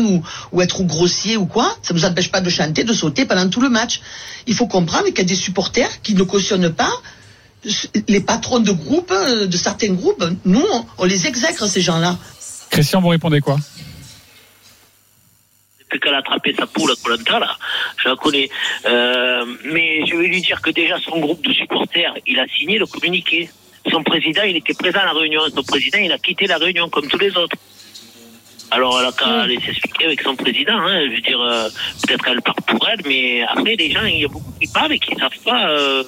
ou, 0.52 0.62
être 0.62 0.84
grossier 0.84 1.36
ou 1.36 1.46
quoi. 1.46 1.76
Ça 1.82 1.92
nous 1.92 2.04
empêche 2.04 2.30
pas 2.30 2.40
de 2.40 2.50
chanter, 2.50 2.84
de 2.84 2.92
sauter 2.92 3.24
pendant 3.24 3.48
tout 3.48 3.60
le 3.60 3.68
match. 3.68 4.00
Il 4.46 4.54
faut 4.54 4.68
comprendre 4.68 5.06
qu'il 5.06 5.18
y 5.18 5.22
a 5.22 5.24
des 5.24 5.34
supporters 5.34 6.00
qui 6.02 6.14
ne 6.14 6.22
cautionnent 6.22 6.70
pas 6.70 6.92
les 8.06 8.20
patrons 8.20 8.60
de 8.60 8.70
groupes, 8.70 9.12
euh, 9.12 9.46
de 9.48 9.56
certains 9.56 9.92
groupes. 9.92 10.24
Nous, 10.44 10.64
on, 10.72 10.84
on 10.98 11.04
les 11.04 11.26
exècre, 11.26 11.66
ces 11.66 11.80
gens-là. 11.80 12.16
Christian, 12.70 13.00
vous 13.00 13.08
répondez 13.08 13.40
quoi? 13.40 13.58
Qu'elle 15.98 16.14
a 16.14 16.18
attrapé 16.18 16.54
sa 16.54 16.66
poule 16.66 16.90
à 16.90 16.94
Colanta, 17.02 17.38
là, 17.38 17.56
je 18.02 18.08
la 18.08 18.16
connais. 18.16 18.48
Euh, 18.86 19.44
mais 19.64 20.04
je 20.06 20.16
vais 20.16 20.28
lui 20.28 20.40
dire 20.40 20.60
que 20.60 20.70
déjà 20.70 20.98
son 21.00 21.18
groupe 21.18 21.44
de 21.44 21.52
supporters, 21.52 22.14
il 22.26 22.38
a 22.38 22.46
signé 22.48 22.78
le 22.78 22.86
communiqué. 22.86 23.50
Son 23.90 24.02
président, 24.02 24.42
il 24.42 24.56
était 24.56 24.74
présent 24.74 25.00
à 25.00 25.06
la 25.06 25.12
réunion. 25.12 25.42
Son 25.54 25.62
président, 25.62 25.98
il 25.98 26.12
a 26.12 26.18
quitté 26.18 26.46
la 26.46 26.58
réunion 26.58 26.88
comme 26.88 27.06
tous 27.08 27.18
les 27.18 27.36
autres. 27.36 27.56
Alors 28.70 28.98
elle 29.00 29.06
a 29.06 29.12
qu'à 29.12 29.42
aller 29.42 29.60
s'expliquer 29.60 30.06
avec 30.06 30.22
son 30.22 30.34
président. 30.34 30.76
Hein. 30.76 31.06
Je 31.06 31.14
veux 31.14 31.20
dire, 31.20 31.40
euh, 31.40 31.68
peut-être 32.06 32.24
qu'elle 32.24 32.42
part 32.42 32.56
pour 32.66 32.88
elle, 32.88 33.00
mais 33.06 33.42
après, 33.42 33.76
les 33.76 33.90
gens, 33.90 34.04
il 34.04 34.20
y 34.22 34.24
a 34.24 34.28
beaucoup 34.28 34.52
qui 34.60 34.66
parlent 34.66 34.92
et 34.92 34.98
qui 34.98 35.14
ne 35.14 35.20
savent 35.20 35.38
pas. 35.44 35.70
Euh, 35.70 36.02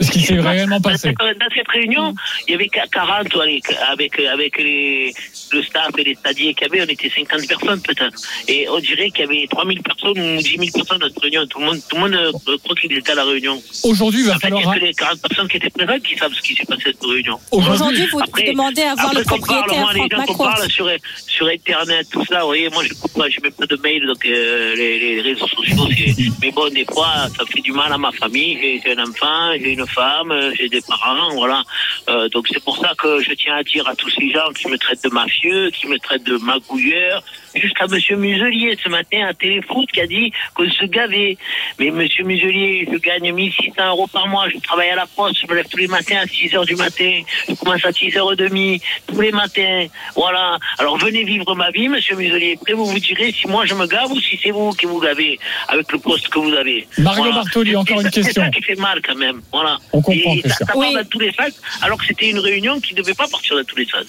ce 0.00 0.10
qui 0.10 0.20
s'est 0.20 0.40
réellement 0.40 0.80
passé. 0.80 1.08
cette, 1.18 1.38
dans 1.38 1.46
cette 1.54 1.68
réunion, 1.68 2.14
il 2.46 2.52
y 2.52 2.54
avait 2.54 2.68
40 2.68 3.34
allez, 3.42 3.60
avec, 3.90 4.18
avec 4.20 4.58
les, 4.58 5.12
le 5.52 5.62
staff 5.62 5.90
et 5.98 6.04
les 6.04 6.14
stadiers 6.14 6.54
qu'il 6.54 6.66
y 6.66 6.70
avait, 6.70 6.82
on 6.82 6.92
était 6.92 7.08
50 7.10 7.46
personnes 7.48 7.80
peut-être. 7.82 8.16
Et 8.48 8.68
on 8.68 8.78
dirait 8.78 9.10
qu'il 9.10 9.20
y 9.20 9.24
avait 9.24 9.46
3000 9.50 9.82
personnes 9.82 10.18
ou 10.18 10.36
10 10.42 10.42
000 10.58 10.60
personnes 10.74 10.98
dans 10.98 11.08
cette 11.08 11.18
réunion. 11.22 11.46
Tout 11.46 11.60
le 11.60 11.66
monde, 11.66 11.80
tout 11.88 11.96
le 11.96 12.02
monde 12.02 12.14
euh, 12.14 12.32
croit 12.64 12.74
qu'il 12.76 12.92
était 12.92 13.12
à 13.12 13.14
la 13.16 13.24
réunion. 13.24 13.62
Aujourd'hui, 13.84 14.20
il 14.20 14.26
va 14.26 14.36
il 14.42 14.54
y 14.54 14.62
a 14.68 14.74
que 14.74 14.84
les 14.84 14.94
40 14.94 15.20
personnes 15.22 15.48
qui 15.48 15.56
étaient 15.56 15.70
présentes 15.70 16.02
qui 16.02 16.16
savent 16.16 16.32
ce 16.34 16.42
qui 16.42 16.54
s'est 16.54 16.64
passé 16.64 16.82
à 16.82 16.92
cette 16.92 17.04
réunion. 17.04 17.38
Aujourd'hui, 17.50 18.06
vous 18.12 18.20
Après- 18.20 18.50
demandez 18.50 18.82
à 18.82 18.94
voir 18.94 19.06
après 19.06 19.18
le 19.18 19.24
qu'on 19.24 19.38
parle, 19.40 19.64
propriétaire 19.66 19.80
moi, 19.80 19.92
les 19.94 20.16
gens 20.16 20.24
qu'on 20.26 20.44
parle 20.44 20.70
sur, 20.70 20.90
sur 21.26 21.46
Internet, 21.48 22.06
tout 22.10 22.24
ça, 22.26 22.40
vous 22.40 22.46
voyez, 22.46 22.68
moi 22.70 22.82
je 22.84 22.92
coupe 22.94 23.12
pas, 23.14 23.28
je 23.28 23.40
mets 23.40 23.50
pas 23.50 23.66
de 23.66 23.76
mail, 23.82 24.06
donc 24.06 24.24
euh, 24.26 24.74
les, 24.76 24.98
les 24.98 25.20
réseaux 25.22 25.46
sociaux, 25.48 25.88
c'est- 25.96 26.14
mais 26.40 26.50
bon, 26.50 26.68
des 26.72 26.84
fois, 26.84 27.28
ça 27.36 27.44
fait 27.46 27.60
du 27.60 27.72
mal 27.72 27.92
à 27.92 27.98
ma 27.98 28.12
famille, 28.12 28.58
j'ai 28.60 28.80
j'ai 28.84 28.92
un 28.98 29.02
enfant, 29.04 29.52
j'ai 29.58 29.72
une 29.72 29.85
une 29.86 29.92
femme, 29.92 30.30
euh, 30.30 30.52
j'ai 30.56 30.68
des 30.68 30.80
parents, 30.82 31.34
voilà. 31.34 31.62
Euh, 32.08 32.28
donc 32.28 32.46
c'est 32.52 32.62
pour 32.62 32.76
ça 32.78 32.92
que 32.98 33.20
je 33.20 33.32
tiens 33.32 33.56
à 33.56 33.62
dire 33.62 33.86
à 33.88 33.94
tous 33.94 34.10
ces 34.10 34.30
gens 34.30 34.50
qui 34.54 34.68
me 34.68 34.78
traitent 34.78 35.04
de 35.04 35.10
mafieux, 35.10 35.70
qui 35.70 35.86
me 35.86 35.98
traitent 35.98 36.24
de 36.24 36.36
magouilleur, 36.38 37.22
jusqu'à 37.54 37.86
Monsieur 37.86 38.16
Muselier 38.16 38.76
ce 38.82 38.88
matin 38.88 39.26
à 39.28 39.34
Téléfoot 39.34 39.86
qui 39.92 40.00
a 40.00 40.06
dit 40.06 40.32
qu'on 40.54 40.68
se 40.68 40.84
gavait. 40.84 41.36
Mais 41.78 41.90
Monsieur 41.90 42.24
Muselier, 42.24 42.88
je 42.90 42.98
gagne 42.98 43.32
1600 43.32 43.88
euros 43.88 44.06
par 44.06 44.28
mois, 44.28 44.48
je 44.48 44.58
travaille 44.58 44.90
à 44.90 44.96
la 44.96 45.06
poste, 45.06 45.40
je 45.40 45.46
me 45.46 45.54
lève 45.54 45.66
tous 45.68 45.78
les 45.78 45.88
matins 45.88 46.18
à 46.22 46.26
6 46.26 46.54
heures 46.54 46.66
du 46.66 46.76
matin, 46.76 47.22
je 47.48 47.54
commence 47.54 47.84
à 47.84 47.90
6h30 47.90 48.80
tous 49.06 49.20
les 49.20 49.32
matins. 49.32 49.86
Voilà. 50.14 50.58
Alors 50.78 50.98
venez 50.98 51.24
vivre 51.24 51.54
ma 51.54 51.70
vie, 51.70 51.88
Monsieur 51.88 52.16
Muselier. 52.16 52.58
Après 52.60 52.74
vous 52.74 52.86
vous 52.86 52.98
direz 52.98 53.32
si 53.32 53.46
moi 53.48 53.64
je 53.66 53.74
me 53.74 53.86
gave 53.86 54.10
ou 54.10 54.20
si 54.20 54.38
c'est 54.42 54.50
vous 54.50 54.70
qui 54.70 54.86
vous 54.86 55.00
gavez 55.00 55.38
avec 55.68 55.90
le 55.92 55.98
poste 55.98 56.28
que 56.28 56.38
vous 56.38 56.52
avez. 56.54 56.86
Mario 56.98 57.24
Voilà. 57.24 57.36
Bartoli, 57.36 57.76
encore 57.76 58.00
une 58.00 58.10
question. 58.10 58.32
C'est 58.32 58.40
ça 58.40 58.50
qui 58.50 58.62
fait 58.62 58.76
mal 58.76 59.00
quand 59.02 59.16
même. 59.16 59.40
Voilà. 59.52 59.75
On 59.92 60.00
comprend, 60.02 60.34
Et 60.34 60.42
ça, 60.42 60.48
Christian. 60.48 60.66
ça 60.66 60.66
part 60.66 60.76
Oui. 60.76 60.94
dans 60.94 61.04
tous 61.04 61.18
les 61.20 61.32
sens, 61.32 61.52
alors 61.82 61.98
que 61.98 62.06
c'était 62.06 62.30
une 62.30 62.38
réunion 62.38 62.80
qui 62.80 62.94
ne 62.94 62.98
devait 63.02 63.14
pas 63.14 63.28
partir 63.28 63.56
dans 63.56 63.64
tous 63.64 63.76
les 63.76 63.86
sens. 63.86 64.06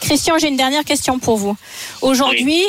Christian, 0.00 0.38
j'ai 0.38 0.48
une 0.48 0.56
dernière 0.56 0.84
question 0.84 1.18
pour 1.18 1.36
vous. 1.36 1.56
Aujourd'hui, 2.02 2.62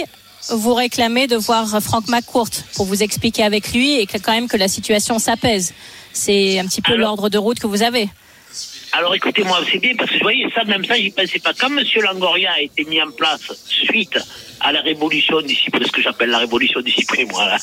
vous 0.49 0.73
réclamez 0.73 1.27
de 1.27 1.35
voir 1.35 1.81
Franck 1.81 2.07
McCourt 2.07 2.49
pour 2.75 2.85
vous 2.85 3.03
expliquer 3.03 3.43
avec 3.43 3.71
lui 3.73 3.99
et 3.99 4.05
que 4.07 4.17
quand 4.17 4.31
même 4.31 4.47
que 4.47 4.57
la 4.57 4.67
situation 4.67 5.19
s'apaise. 5.19 5.73
C'est 6.13 6.57
un 6.59 6.65
petit 6.65 6.81
peu 6.81 6.95
l'ordre 6.95 7.29
de 7.29 7.37
route 7.37 7.59
que 7.59 7.67
vous 7.67 7.83
avez. 7.83 8.09
Alors 8.93 9.13
écoutez-moi, 9.13 9.59
c'est 9.71 9.77
bien 9.77 9.95
parce 9.95 10.09
que 10.09 10.15
vous 10.15 10.23
voyez, 10.23 10.47
ça, 10.55 10.63
même 10.63 10.83
ça, 10.83 10.95
j'y 10.95 11.11
pensais 11.11 11.37
pas. 11.37 11.53
Quand 11.53 11.67
M. 11.67 11.83
Langoria 12.01 12.51
a 12.53 12.61
été 12.61 12.83
mis 12.85 12.99
en 12.99 13.11
place 13.11 13.41
suite 13.67 14.17
à 14.61 14.71
la 14.71 14.81
révolution 14.81 15.41
d'ici, 15.41 15.65
ce 15.71 15.91
que 15.91 16.01
j'appelle 16.01 16.29
la 16.29 16.39
révolution 16.39 16.81
d'ici 16.81 17.05
moi, 17.29 17.45
la, 17.45 17.57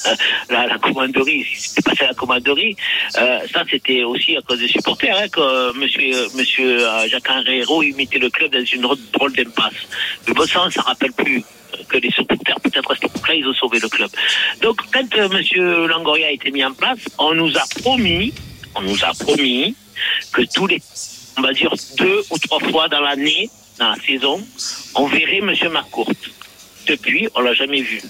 la, 0.51 0.67
la 0.67 0.79
commanderie, 0.79 1.45
ce 1.45 1.51
qui 1.51 1.69
s'était 1.69 1.83
passé 1.83 2.05
à 2.05 2.09
la 2.09 2.15
commanderie, 2.15 2.77
euh, 3.19 3.41
ça 3.53 3.65
c'était 3.71 4.03
aussi 4.05 4.37
à 4.37 4.43
cause 4.43 4.59
des 4.59 4.69
supporters, 4.69 5.17
hein, 5.17 5.29
que 5.29 5.41
euh, 5.41 5.73
monsieur, 5.75 6.13
monsieur 6.35 6.87
euh, 6.87 7.09
Jacques-Henri 7.09 7.59
Hérault, 7.59 7.83
il 7.83 7.95
mettait 7.97 8.19
le 8.19 8.31
club 8.31 8.53
dans 8.53 8.65
une 8.65 8.83
drôle 9.13 9.33
d'impasse. 9.33 9.75
Mais 10.27 10.35
bon, 10.35 10.47
ça, 10.47 10.69
ça 10.71 10.83
rappelle 10.83 11.13
plus 11.13 11.43
que 11.89 11.99
les 11.99 12.11
supporters, 12.11 12.61
peut-être 12.61 12.91
à 12.91 12.95
cette 12.95 13.05
époque-là, 13.05 13.35
ils 13.35 13.47
ont 13.47 13.55
sauvé 13.55 13.79
le 13.81 13.89
club. 13.89 14.11
Donc, 14.63 14.81
quand 14.93 15.17
euh, 15.17 15.29
monsieur 15.29 15.87
Langoria 15.87 16.29
a 16.29 16.31
été 16.31 16.51
mis 16.51 16.65
en 16.65 16.73
place, 16.73 16.99
on 17.19 17.35
nous 17.35 17.57
a 17.57 17.65
promis, 17.83 18.33
on 18.75 18.83
nous 18.83 19.05
a 19.05 19.13
promis 19.15 19.75
que 20.33 20.43
tous 20.55 20.67
les 20.67 20.81
on 21.39 21.43
va 21.43 21.53
dire 21.53 21.73
deux 21.99 22.23
ou 22.31 22.39
trois 22.39 22.61
fois 22.61 22.89
dans 22.89 23.01
l'année, 23.01 23.51
dans 23.79 23.91
la 23.91 23.97
saison, 23.97 24.41
on 24.95 25.07
verrait 25.07 25.39
M. 25.39 25.53
McCourt. 25.71 26.11
Depuis, 26.87 27.29
on 27.35 27.40
l'a 27.40 27.53
jamais 27.55 27.83
vu. 27.83 27.96
Et 27.99 28.01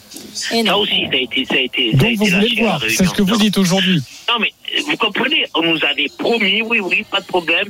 Ça 0.41 0.63
non. 0.65 0.79
aussi, 0.81 1.03
ça 1.11 1.17
a 1.17 1.17
été, 1.17 1.45
ça 1.47 1.55
a 1.55 1.59
été, 1.59 1.91
ça 1.93 1.97
a 1.97 2.01
Donc 2.01 2.09
été 2.11 2.17
vous 2.17 2.25
voulez 2.27 2.37
lâché 2.49 2.55
le 2.57 2.61
à 2.61 2.65
la 2.73 2.79
voir, 2.79 2.91
c'est 2.91 3.05
ce 3.07 3.15
que 3.15 3.23
vous 3.23 3.37
dites 3.37 3.57
aujourd'hui. 3.59 4.03
Non, 4.29 4.35
mais 4.39 4.53
vous 4.87 4.97
comprenez, 4.97 5.47
on 5.55 5.63
nous 5.63 5.83
avait 5.85 6.09
promis, 6.19 6.61
oui, 6.63 6.81
oui, 6.81 7.05
pas 7.11 7.21
de 7.21 7.27
problème. 7.27 7.69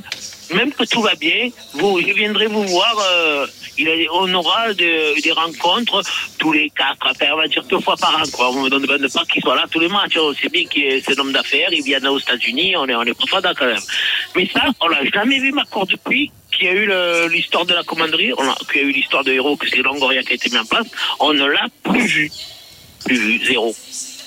Même 0.53 0.71
que 0.73 0.83
tout 0.85 1.01
va 1.01 1.13
bien, 1.15 1.49
vous, 1.73 1.99
je 2.01 2.13
viendrai 2.13 2.47
vous 2.47 2.63
voir. 2.63 2.95
euh, 3.11 3.45
il 3.77 3.87
a, 3.89 3.91
on 4.13 4.33
aura 4.33 4.73
de- 4.73 5.21
des 5.21 5.31
rencontres 5.31 6.01
tous 6.39 6.51
les 6.51 6.69
quatre, 6.71 7.05
enfin, 7.09 7.25
on 7.33 7.37
va 7.37 7.47
dire 7.47 7.63
deux 7.65 7.79
fois 7.79 7.95
par 7.95 8.15
an. 8.17 8.23
Quoi. 8.33 8.49
On 8.51 8.63
ne 8.63 8.69
demande 8.69 9.07
pas 9.13 9.25
qu'il 9.25 9.41
soit 9.41 9.55
là 9.55 9.65
tous 9.69 9.79
les 9.79 9.87
matchs. 9.89 10.17
On 10.17 10.33
sait 10.33 10.49
bien 10.49 10.65
qu'il 10.65 10.83
est 10.85 11.01
c'est 11.05 11.17
un 11.17 11.21
homme 11.21 11.31
d'affaires, 11.33 11.69
il 11.71 11.83
vient 11.83 12.03
aux 12.09 12.17
États-Unis, 12.19 12.75
on 12.77 12.87
est, 12.87 12.95
on 12.95 13.03
est 13.03 13.13
pas 13.29 13.41
quand 13.53 13.65
même. 13.65 13.77
Mais 14.35 14.49
ça, 14.51 14.63
on 14.81 14.87
l'a 14.87 15.03
jamais 15.13 15.39
vu 15.39 15.51
Macron 15.51 15.85
depuis 15.85 16.31
qu'il 16.57 16.67
y 16.67 16.69
a 16.69 16.73
eu 16.73 17.29
l'histoire 17.29 17.65
de 17.65 17.73
la 17.73 17.83
commanderie, 17.83 18.31
qu'il 18.71 18.81
y 18.81 18.85
a 18.85 18.87
eu 18.87 18.91
l'histoire 18.91 19.23
de 19.23 19.31
héros, 19.31 19.55
que 19.55 19.69
c'est 19.69 19.77
Longoria 19.77 20.23
qui 20.23 20.31
a 20.31 20.35
été 20.35 20.49
mis 20.49 20.57
en 20.57 20.65
place. 20.65 20.87
On 21.19 21.33
ne 21.33 21.45
l'a 21.45 21.67
plus 21.83 22.05
vu. 22.05 22.31
Plus 23.05 23.17
vu, 23.17 23.45
zéro. 23.45 23.75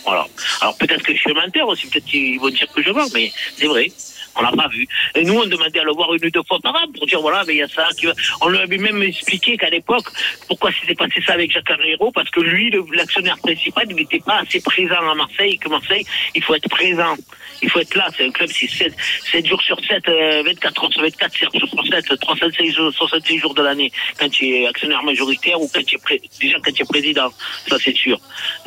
Voilà. 0.05 0.27
Alors 0.61 0.77
peut-être 0.77 1.03
que 1.03 1.15
je 1.15 1.19
suis 1.19 1.35
menteur 1.35 1.69
aussi, 1.69 1.87
peut-être 1.87 2.07
qu'ils 2.07 2.39
vont 2.41 2.49
dire 2.49 2.67
que 2.75 2.83
je 2.83 2.91
mens, 2.91 3.13
mais 3.13 3.33
c'est 3.57 3.67
vrai. 3.67 3.93
On 4.37 4.43
l'a 4.43 4.53
pas 4.53 4.69
vu. 4.69 4.87
Et 5.15 5.25
nous, 5.25 5.35
on 5.35 5.47
demandait 5.47 5.81
à 5.81 5.85
le 5.85 5.93
voir 5.93 6.13
une 6.15 6.25
ou 6.25 6.31
deux 6.31 6.43
fois 6.47 6.59
par 6.63 6.75
an 6.75 6.87
pour 6.97 7.07
dire 7.07 7.21
voilà, 7.21 7.43
mais 7.47 7.55
il 7.55 7.59
y 7.59 7.63
a 7.63 7.69
ça 7.69 7.89
qui 7.97 8.07
va. 8.07 8.13
On 8.41 8.49
lui 8.49 8.59
avait 8.59 8.79
même 8.79 9.03
expliqué 9.03 9.57
qu'à 9.57 9.71
l'époque, 9.71 10.07
pourquoi 10.49 10.71
s'était 10.73 10.95
passé 10.95 11.21
ça 11.27 11.33
avec 11.35 11.51
Jacques 11.53 11.69
Herrero, 11.71 12.11
parce 12.13 12.31
que 12.31 12.41
lui, 12.41 12.73
l'actionnaire 12.95 13.39
principal, 13.39 13.87
il 13.91 13.97
n'était 13.97 14.21
pas 14.21 14.39
assez 14.41 14.61
présent 14.61 14.97
à 15.11 15.15
Marseille, 15.15 15.59
que 15.59 15.69
Marseille, 15.69 16.05
il 16.35 16.43
faut 16.43 16.55
être 16.55 16.69
présent. 16.69 17.17
Il 17.63 17.69
faut 17.71 17.81
être 17.81 17.95
là. 17.95 18.09
C'est 18.17 18.25
un 18.25 18.31
club, 18.31 18.49
c'est 18.53 18.69
7, 18.71 18.95
7 19.33 19.47
jours 19.47 19.61
sur 19.63 19.79
7, 19.85 20.09
euh, 20.09 20.43
24 20.45 20.85
heures 20.85 20.93
sur 20.93 21.03
24, 21.03 21.33
7 21.37 21.49
jours 21.59 21.69
sur 21.69 21.87
7, 21.87 22.21
366 22.21 22.73
jours, 22.73 22.93
66 22.95 23.39
jours 23.39 23.55
de 23.55 23.63
l'année. 23.63 23.93
Quand 24.19 24.29
tu 24.31 24.47
es 24.49 24.67
actionnaire 24.67 25.03
majoritaire 25.03 25.61
ou 25.61 25.69
quand 25.73 25.85
tu 25.85 25.97
es 25.97 26.21
déjà 26.41 26.59
quand 26.65 26.73
tu 26.73 26.83
es 26.83 26.87
président. 26.87 27.31
Ça, 27.69 27.77
c'est 27.79 27.95
sûr. 27.97 28.19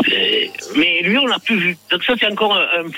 C'est- 0.05 0.51
Mais 0.75 1.01
lui, 1.01 1.17
on 1.17 1.25
l'a 1.25 1.39
plus 1.39 1.57
vu. 1.57 1.77
Donc 1.89 2.03
ça, 2.03 2.13
c'est 2.19 2.27
encore 2.31 2.53
un, 2.55 2.67
un 2.79 2.85
euh, 2.85 2.89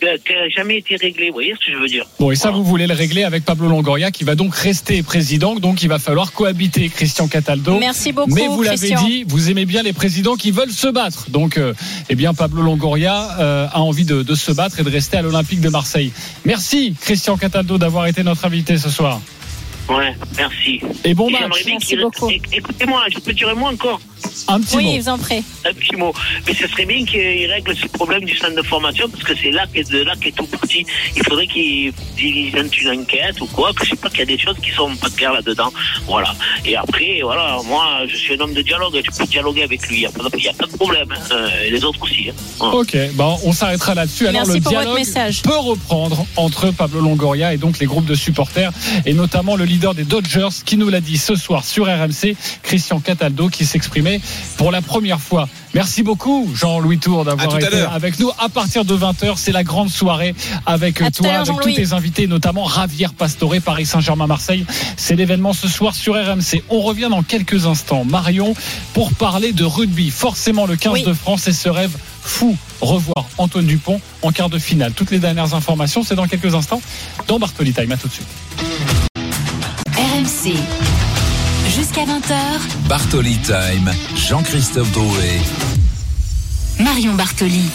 qui 0.00 0.32
n'a 0.32 0.48
jamais 0.48 0.78
été 0.78 0.96
réglé. 0.96 1.28
Vous 1.28 1.34
voyez 1.34 1.54
ce 1.60 1.66
que 1.66 1.72
je 1.72 1.76
veux 1.78 1.88
dire? 1.88 2.06
Bon, 2.18 2.30
et 2.30 2.36
ça, 2.36 2.50
vous 2.50 2.64
voulez 2.64 2.86
le 2.86 2.94
régler 2.94 3.24
avec 3.24 3.44
Pablo 3.44 3.68
Longoria, 3.68 4.10
qui 4.10 4.24
va 4.24 4.34
donc 4.34 4.54
rester 4.54 5.02
président. 5.02 5.54
Donc, 5.54 5.82
il 5.82 5.88
va 5.88 5.98
falloir 5.98 6.32
cohabiter 6.32 6.88
Christian 6.88 7.28
Cataldo. 7.28 7.78
Merci 7.78 8.12
beaucoup, 8.12 8.34
Mais 8.34 8.46
vous 8.48 8.62
l'avez 8.62 8.76
Christian. 8.76 9.04
dit, 9.04 9.24
vous 9.26 9.50
aimez 9.50 9.66
bien 9.66 9.82
les 9.82 9.92
présidents 9.92 10.36
qui 10.36 10.50
veulent 10.50 10.70
se 10.70 10.88
battre. 10.88 11.30
Donc, 11.30 11.58
euh, 11.58 11.74
eh 12.08 12.14
bien, 12.14 12.34
Pablo 12.34 12.62
Longoria 12.62 13.36
euh, 13.38 13.66
a 13.72 13.80
envie 13.80 14.04
de, 14.04 14.22
de 14.22 14.34
se 14.34 14.52
battre 14.52 14.80
et 14.80 14.82
de 14.82 14.90
rester 14.90 15.16
à 15.18 15.22
l'Olympique 15.22 15.60
de 15.60 15.68
Marseille. 15.68 16.12
Merci, 16.44 16.94
Christian 17.00 17.36
Cataldo, 17.36 17.78
d'avoir 17.78 18.06
été 18.06 18.22
notre 18.22 18.44
invité 18.44 18.78
ce 18.78 18.88
soir. 18.90 19.20
Ouais, 19.90 20.14
merci. 20.36 20.80
Et 21.04 21.14
bon 21.14 21.28
Et 21.28 21.32
match. 21.32 21.64
Merci 21.66 21.96
beaucoup. 21.96 22.30
éc- 22.30 22.42
Écoutez-moi, 22.52 23.02
je 23.12 23.18
peux 23.18 23.32
dire 23.32 23.48
un 23.48 23.54
mot 23.54 23.66
encore 23.66 24.00
Un 24.48 24.60
petit 24.60 24.76
Oui, 24.76 24.84
mot. 24.84 24.92
ils 24.96 25.10
en 25.10 25.18
prie. 25.18 25.42
un 25.68 25.72
petit 25.74 25.96
mot. 25.96 26.12
Mais 26.46 26.54
ce 26.54 26.66
serait 26.68 26.86
bien 26.86 27.04
qu'il 27.04 27.46
règle 27.50 27.74
ce 27.76 27.86
problème 27.88 28.24
du 28.24 28.36
centre 28.36 28.54
de 28.54 28.62
formation 28.62 29.08
parce 29.08 29.24
que 29.24 29.32
c'est 29.36 29.50
là 29.50 29.64
qu'est 29.72 29.90
de 29.90 30.02
là 30.02 30.12
qu'est 30.20 30.30
tout 30.30 30.46
parti. 30.46 30.86
Il 31.16 31.24
faudrait 31.24 31.46
qu'il 31.48 31.92
diligente 32.16 32.76
une 32.80 33.00
enquête 33.00 33.40
ou 33.40 33.46
quoi, 33.46 33.72
que 33.72 33.84
je 33.84 33.90
sais 33.90 33.96
pas 33.96 34.08
qu'il 34.10 34.20
y 34.20 34.22
a 34.22 34.26
des 34.26 34.38
choses 34.38 34.56
qui 34.62 34.70
sont 34.70 34.94
pas 34.96 35.10
claires 35.10 35.32
là-dedans. 35.32 35.72
Voilà. 36.06 36.34
Et 36.64 36.76
après, 36.76 37.20
voilà, 37.22 37.58
moi, 37.66 38.02
je 38.06 38.16
suis 38.16 38.34
un 38.34 38.40
homme 38.40 38.54
de 38.54 38.62
dialogue, 38.62 38.94
je 39.04 39.18
peux 39.18 39.26
dialoguer 39.26 39.64
avec 39.64 39.86
lui. 39.88 39.96
Il 39.96 40.00
n'y 40.00 40.06
a, 40.06 40.10
pas 40.12 40.22
de- 40.22 40.30
il 40.38 40.44
y 40.44 40.48
a 40.48 40.52
pas 40.52 40.66
de 40.66 40.76
problème. 40.76 41.08
hein. 41.10 41.20
Euh, 41.32 41.64
et 41.66 41.70
les 41.70 41.84
autres 41.84 42.00
aussi. 42.02 42.28
hein. 42.30 42.34
Voilà. 42.58 42.74
Ok, 42.76 42.96
bon, 43.14 43.38
on 43.44 43.52
s'arrêtera 43.52 43.94
là-dessus. 43.96 44.28
Alors 44.28 44.42
Merci 44.42 44.58
le 44.58 44.62
pour 44.62 44.72
votre 44.72 44.82
dialogue 44.84 44.98
message. 44.98 45.42
peut 45.42 45.56
reprendre 45.58 46.24
entre 46.36 46.70
Pablo 46.70 47.00
Longoria 47.00 47.52
et 47.54 47.56
donc 47.58 47.78
les 47.80 47.86
groupes 47.86 48.04
de 48.06 48.14
supporters 48.14 48.70
et 49.06 49.14
notamment 49.14 49.56
le 49.56 49.64
leader 49.64 49.79
des 49.80 50.04
Dodgers 50.04 50.48
qui 50.64 50.76
nous 50.76 50.88
l'a 50.90 51.00
dit 51.00 51.16
ce 51.16 51.34
soir 51.34 51.64
sur 51.64 51.86
RMC, 51.86 52.36
Christian 52.62 53.00
Cataldo 53.00 53.48
qui 53.48 53.64
s'exprimait 53.64 54.20
pour 54.56 54.70
la 54.70 54.82
première 54.82 55.20
fois. 55.20 55.48
Merci 55.72 56.02
beaucoup 56.02 56.50
Jean-Louis 56.54 56.98
Tour 56.98 57.24
d'avoir 57.24 57.56
été 57.56 57.80
avec 57.80 58.18
nous. 58.18 58.30
À 58.38 58.48
partir 58.48 58.84
de 58.84 58.94
20h, 58.94 59.34
c'est 59.36 59.52
la 59.52 59.64
grande 59.64 59.88
soirée 59.88 60.34
avec 60.66 61.00
À 61.00 61.10
toi, 61.10 61.32
avec 61.32 61.60
tous 61.60 61.72
tes 61.72 61.92
invités, 61.92 62.26
notamment 62.26 62.68
Javier 62.68 63.06
Pastore, 63.16 63.54
Paris 63.64 63.86
Saint-Germain-Marseille. 63.86 64.66
C'est 64.96 65.16
l'événement 65.16 65.52
ce 65.52 65.68
soir 65.68 65.94
sur 65.94 66.14
RMC. 66.14 66.62
On 66.68 66.80
revient 66.80 67.08
dans 67.10 67.22
quelques 67.22 67.66
instants, 67.66 68.04
Marion, 68.04 68.54
pour 68.92 69.14
parler 69.14 69.52
de 69.52 69.64
rugby. 69.64 70.10
Forcément 70.10 70.66
le 70.66 70.76
15 70.76 70.92
Oui. 70.92 71.02
de 71.04 71.14
France 71.14 71.48
et 71.48 71.52
ce 71.52 71.68
rêve 71.68 71.96
fou. 72.22 72.56
Revoir 72.80 73.26
Antoine 73.38 73.66
Dupont 73.66 74.00
en 74.22 74.32
quart 74.32 74.50
de 74.50 74.58
finale. 74.58 74.92
Toutes 74.92 75.10
les 75.10 75.18
dernières 75.18 75.54
informations, 75.54 76.02
c'est 76.02 76.14
dans 76.16 76.26
quelques 76.26 76.54
instants 76.54 76.82
dans 77.28 77.38
Bartoli 77.38 77.72
Time. 77.72 77.92
À 77.92 77.96
tout 77.96 78.08
de 78.08 78.12
suite. 78.12 78.99
RMC. 80.40 80.54
Jusqu'à 81.68 82.04
20h, 82.04 82.88
Bartoli 82.88 83.36
Time, 83.38 83.90
Jean-Christophe 84.16 84.90
Drouet. 84.92 85.40
Marion 86.78 87.14
Bartoli. 87.14 87.68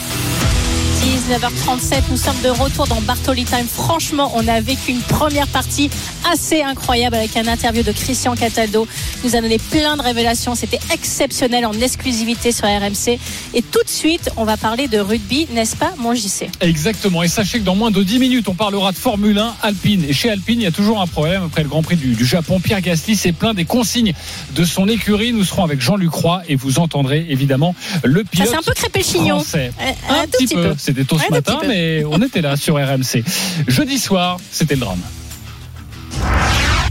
19h37, 1.05 2.01
nous 2.09 2.17
sommes 2.17 2.41
de 2.43 2.49
retour 2.49 2.87
dans 2.87 2.99
Bartoli 2.99 3.45
Time. 3.45 3.67
Franchement, 3.71 4.31
on 4.33 4.47
a 4.47 4.59
vécu 4.59 4.89
une 4.89 5.01
première 5.01 5.47
partie 5.47 5.91
assez 6.33 6.63
incroyable 6.63 7.15
avec 7.15 7.37
un 7.37 7.47
interview 7.47 7.83
de 7.83 7.91
Christian 7.91 8.35
Cataldo. 8.35 8.87
Il 9.23 9.29
nous 9.29 9.35
a 9.35 9.41
donné 9.41 9.59
plein 9.59 9.97
de 9.97 10.01
révélations. 10.01 10.55
C'était 10.55 10.79
exceptionnel 10.91 11.67
en 11.67 11.73
exclusivité 11.73 12.51
sur 12.51 12.65
RMC. 12.65 13.19
Et 13.53 13.61
tout 13.61 13.83
de 13.83 13.89
suite, 13.89 14.31
on 14.35 14.45
va 14.45 14.57
parler 14.57 14.87
de 14.87 14.97
rugby, 14.97 15.47
n'est-ce 15.53 15.75
pas, 15.75 15.93
mon 15.99 16.15
JC 16.15 16.49
Exactement. 16.59 17.21
Et 17.21 17.27
sachez 17.27 17.59
que 17.59 17.63
dans 17.63 17.75
moins 17.75 17.91
de 17.91 18.01
10 18.01 18.17
minutes, 18.17 18.47
on 18.49 18.55
parlera 18.55 18.91
de 18.91 18.97
Formule 18.97 19.37
1 19.37 19.55
Alpine. 19.61 20.03
Et 20.09 20.13
chez 20.13 20.31
Alpine, 20.31 20.59
il 20.59 20.63
y 20.63 20.67
a 20.67 20.71
toujours 20.71 21.01
un 21.01 21.07
problème 21.07 21.43
après 21.43 21.61
le 21.61 21.69
Grand 21.69 21.83
Prix 21.83 21.97
du, 21.97 22.15
du 22.15 22.25
Japon. 22.25 22.59
Pierre 22.59 22.81
Gasly 22.81 23.15
s'est 23.15 23.31
plein 23.31 23.53
des 23.53 23.65
consignes 23.65 24.13
de 24.55 24.65
son 24.65 24.87
écurie. 24.89 25.33
Nous 25.33 25.43
serons 25.43 25.65
avec 25.65 25.81
Jean-Luc 25.81 26.11
Roy 26.11 26.41
et 26.49 26.55
vous 26.55 26.79
entendrez 26.79 27.27
évidemment 27.29 27.75
le 28.03 28.21
Ça 28.21 28.29
pilote 28.31 28.47
c'est 28.49 28.57
un 28.57 28.61
peu 28.63 28.73
crépé 28.73 29.03
chignon. 29.03 29.35
français. 29.41 29.71
Un, 30.09 30.21
Un, 30.23 30.27
petit 30.27 30.45
petit 30.45 30.55
peu. 30.55 30.69
peu. 30.69 30.75
C'était 30.95 31.07
tôt 31.07 31.19
ce 31.19 31.29
matin, 31.29 31.59
mais 31.67 32.03
on 32.09 32.21
était 32.21 32.41
là 32.41 32.55
sur 32.55 32.75
RMC. 32.75 33.23
Jeudi 33.67 33.99
soir, 33.99 34.37
c'était 34.49 34.75
le 34.75 34.81
drame. 34.81 35.01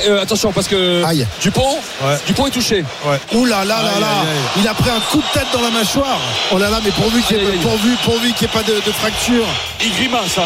Euh, 0.06 0.20
attention 0.20 0.52
parce 0.52 0.68
que 0.68 1.02
Aïe. 1.04 1.26
Dupont, 1.40 1.78
Dupont 2.26 2.46
est 2.46 2.50
touché. 2.50 2.84
Ouais. 3.06 3.18
Ouh 3.34 3.46
là 3.46 3.64
là 3.64 3.82
là 3.82 3.90
Aïe, 3.94 4.00
là 4.00 4.06
aïe, 4.06 4.28
aïe. 4.28 4.60
Il 4.60 4.68
a 4.68 4.74
pris 4.74 4.90
un 4.90 5.00
coup 5.10 5.22
de 5.22 5.32
tête 5.32 5.46
dans 5.54 5.62
la 5.62 5.70
mâchoire. 5.70 6.20
Oh 6.52 6.58
là 6.58 6.68
là, 6.68 6.80
mais 6.84 6.90
pourvu 6.90 7.22
qu'il 7.22 7.38
n'y 7.38 7.44
ait, 7.44 7.56
pourvu, 7.62 7.96
pourvu 8.04 8.28
ait 8.28 8.48
pas 8.48 8.62
de, 8.62 8.74
de 8.74 8.92
fracture. 8.92 9.46
Il 9.82 9.90
grimace. 9.92 10.36
Hein. 10.36 10.42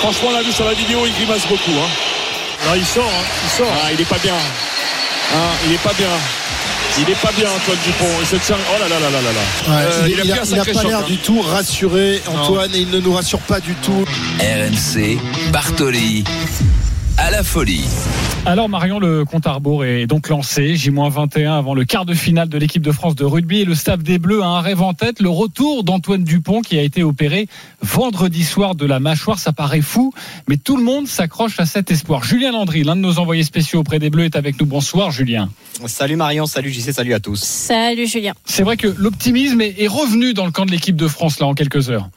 Franchement, 0.00 0.30
on 0.30 0.32
l'a 0.32 0.42
vu 0.42 0.52
sur 0.52 0.64
la 0.64 0.72
vidéo, 0.72 1.00
il 1.04 1.12
grimace 1.12 1.46
beaucoup. 1.46 1.72
Hein. 1.72 2.72
il 2.76 2.86
sort, 2.86 3.04
hein. 3.04 3.24
il 3.44 3.50
sort. 3.50 3.72
Ah, 3.84 3.92
il 3.92 4.00
est 4.00 4.08
pas 4.08 4.18
bien. 4.22 4.34
Ah, 5.34 5.36
il 5.66 5.74
est 5.74 5.82
pas 5.82 5.92
bien. 5.98 6.08
Il 6.96 7.10
est 7.10 7.20
pas 7.20 7.32
bien, 7.36 7.48
Antoine 7.50 7.78
Dupont. 7.84 8.06
Il 8.20 8.26
se 8.26 8.36
tient. 8.36 8.56
Oh 8.70 8.78
là 8.80 8.88
là 8.88 9.00
là 9.00 9.10
là 9.10 9.20
là 9.20 9.32
là. 9.32 9.76
Ouais, 9.76 9.92
Euh, 9.92 10.08
il, 10.08 10.20
a 10.20 10.24
il 10.24 10.32
a, 10.32 10.64
il 10.66 10.74
pas 10.74 10.82
l'air 10.84 10.98
hein. 11.00 11.04
du 11.06 11.16
tout 11.18 11.40
rassuré, 11.40 12.22
Antoine, 12.28 12.72
et 12.72 12.78
il 12.78 12.90
ne 12.90 13.00
nous 13.00 13.12
rassure 13.12 13.40
pas 13.40 13.58
du 13.58 13.74
tout. 13.74 14.04
RMC, 14.38 15.18
Bartoli. 15.50 16.22
À 17.16 17.30
la 17.30 17.44
folie. 17.44 17.84
Alors 18.44 18.68
Marion, 18.68 18.98
le 18.98 19.24
compte 19.24 19.46
à 19.46 19.52
rebours 19.52 19.84
est 19.84 20.06
donc 20.06 20.28
lancé. 20.28 20.74
J-21 20.74 21.52
avant 21.52 21.72
le 21.72 21.84
quart 21.84 22.04
de 22.04 22.12
finale 22.12 22.48
de 22.48 22.58
l'équipe 22.58 22.82
de 22.82 22.90
France 22.90 23.14
de 23.14 23.24
rugby 23.24 23.60
et 23.60 23.64
le 23.64 23.76
staff 23.76 24.02
des 24.02 24.18
Bleus 24.18 24.42
a 24.42 24.46
un 24.46 24.60
rêve 24.60 24.82
en 24.82 24.94
tête, 24.94 25.20
le 25.20 25.28
retour 25.28 25.84
d'Antoine 25.84 26.24
Dupont 26.24 26.60
qui 26.60 26.76
a 26.76 26.82
été 26.82 27.04
opéré 27.04 27.46
vendredi 27.82 28.42
soir 28.42 28.74
de 28.74 28.84
la 28.84 28.98
mâchoire. 28.98 29.38
Ça 29.38 29.52
paraît 29.52 29.80
fou, 29.80 30.12
mais 30.48 30.56
tout 30.56 30.76
le 30.76 30.82
monde 30.82 31.06
s'accroche 31.06 31.60
à 31.60 31.66
cet 31.66 31.92
espoir. 31.92 32.24
Julien 32.24 32.50
Landry, 32.50 32.82
l'un 32.82 32.96
de 32.96 33.00
nos 33.00 33.20
envoyés 33.20 33.44
spéciaux 33.44 33.80
auprès 33.80 34.00
des 34.00 34.10
Bleus, 34.10 34.24
est 34.24 34.36
avec 34.36 34.60
nous. 34.60 34.66
Bonsoir 34.66 35.12
Julien. 35.12 35.48
Salut 35.86 36.16
Marion, 36.16 36.46
salut 36.46 36.70
JC, 36.70 36.92
salut 36.92 37.14
à 37.14 37.20
tous. 37.20 37.40
Salut 37.40 38.08
Julien. 38.08 38.34
C'est 38.44 38.64
vrai 38.64 38.76
que 38.76 38.88
l'optimisme 38.88 39.60
est 39.60 39.74
est 39.78 39.88
revenu 39.88 40.34
dans 40.34 40.46
le 40.46 40.52
camp 40.52 40.66
de 40.66 40.72
l'équipe 40.72 40.96
de 40.96 41.08
France 41.08 41.38
là 41.38 41.46
en 41.46 41.54
quelques 41.54 41.90
heures. 41.90 42.08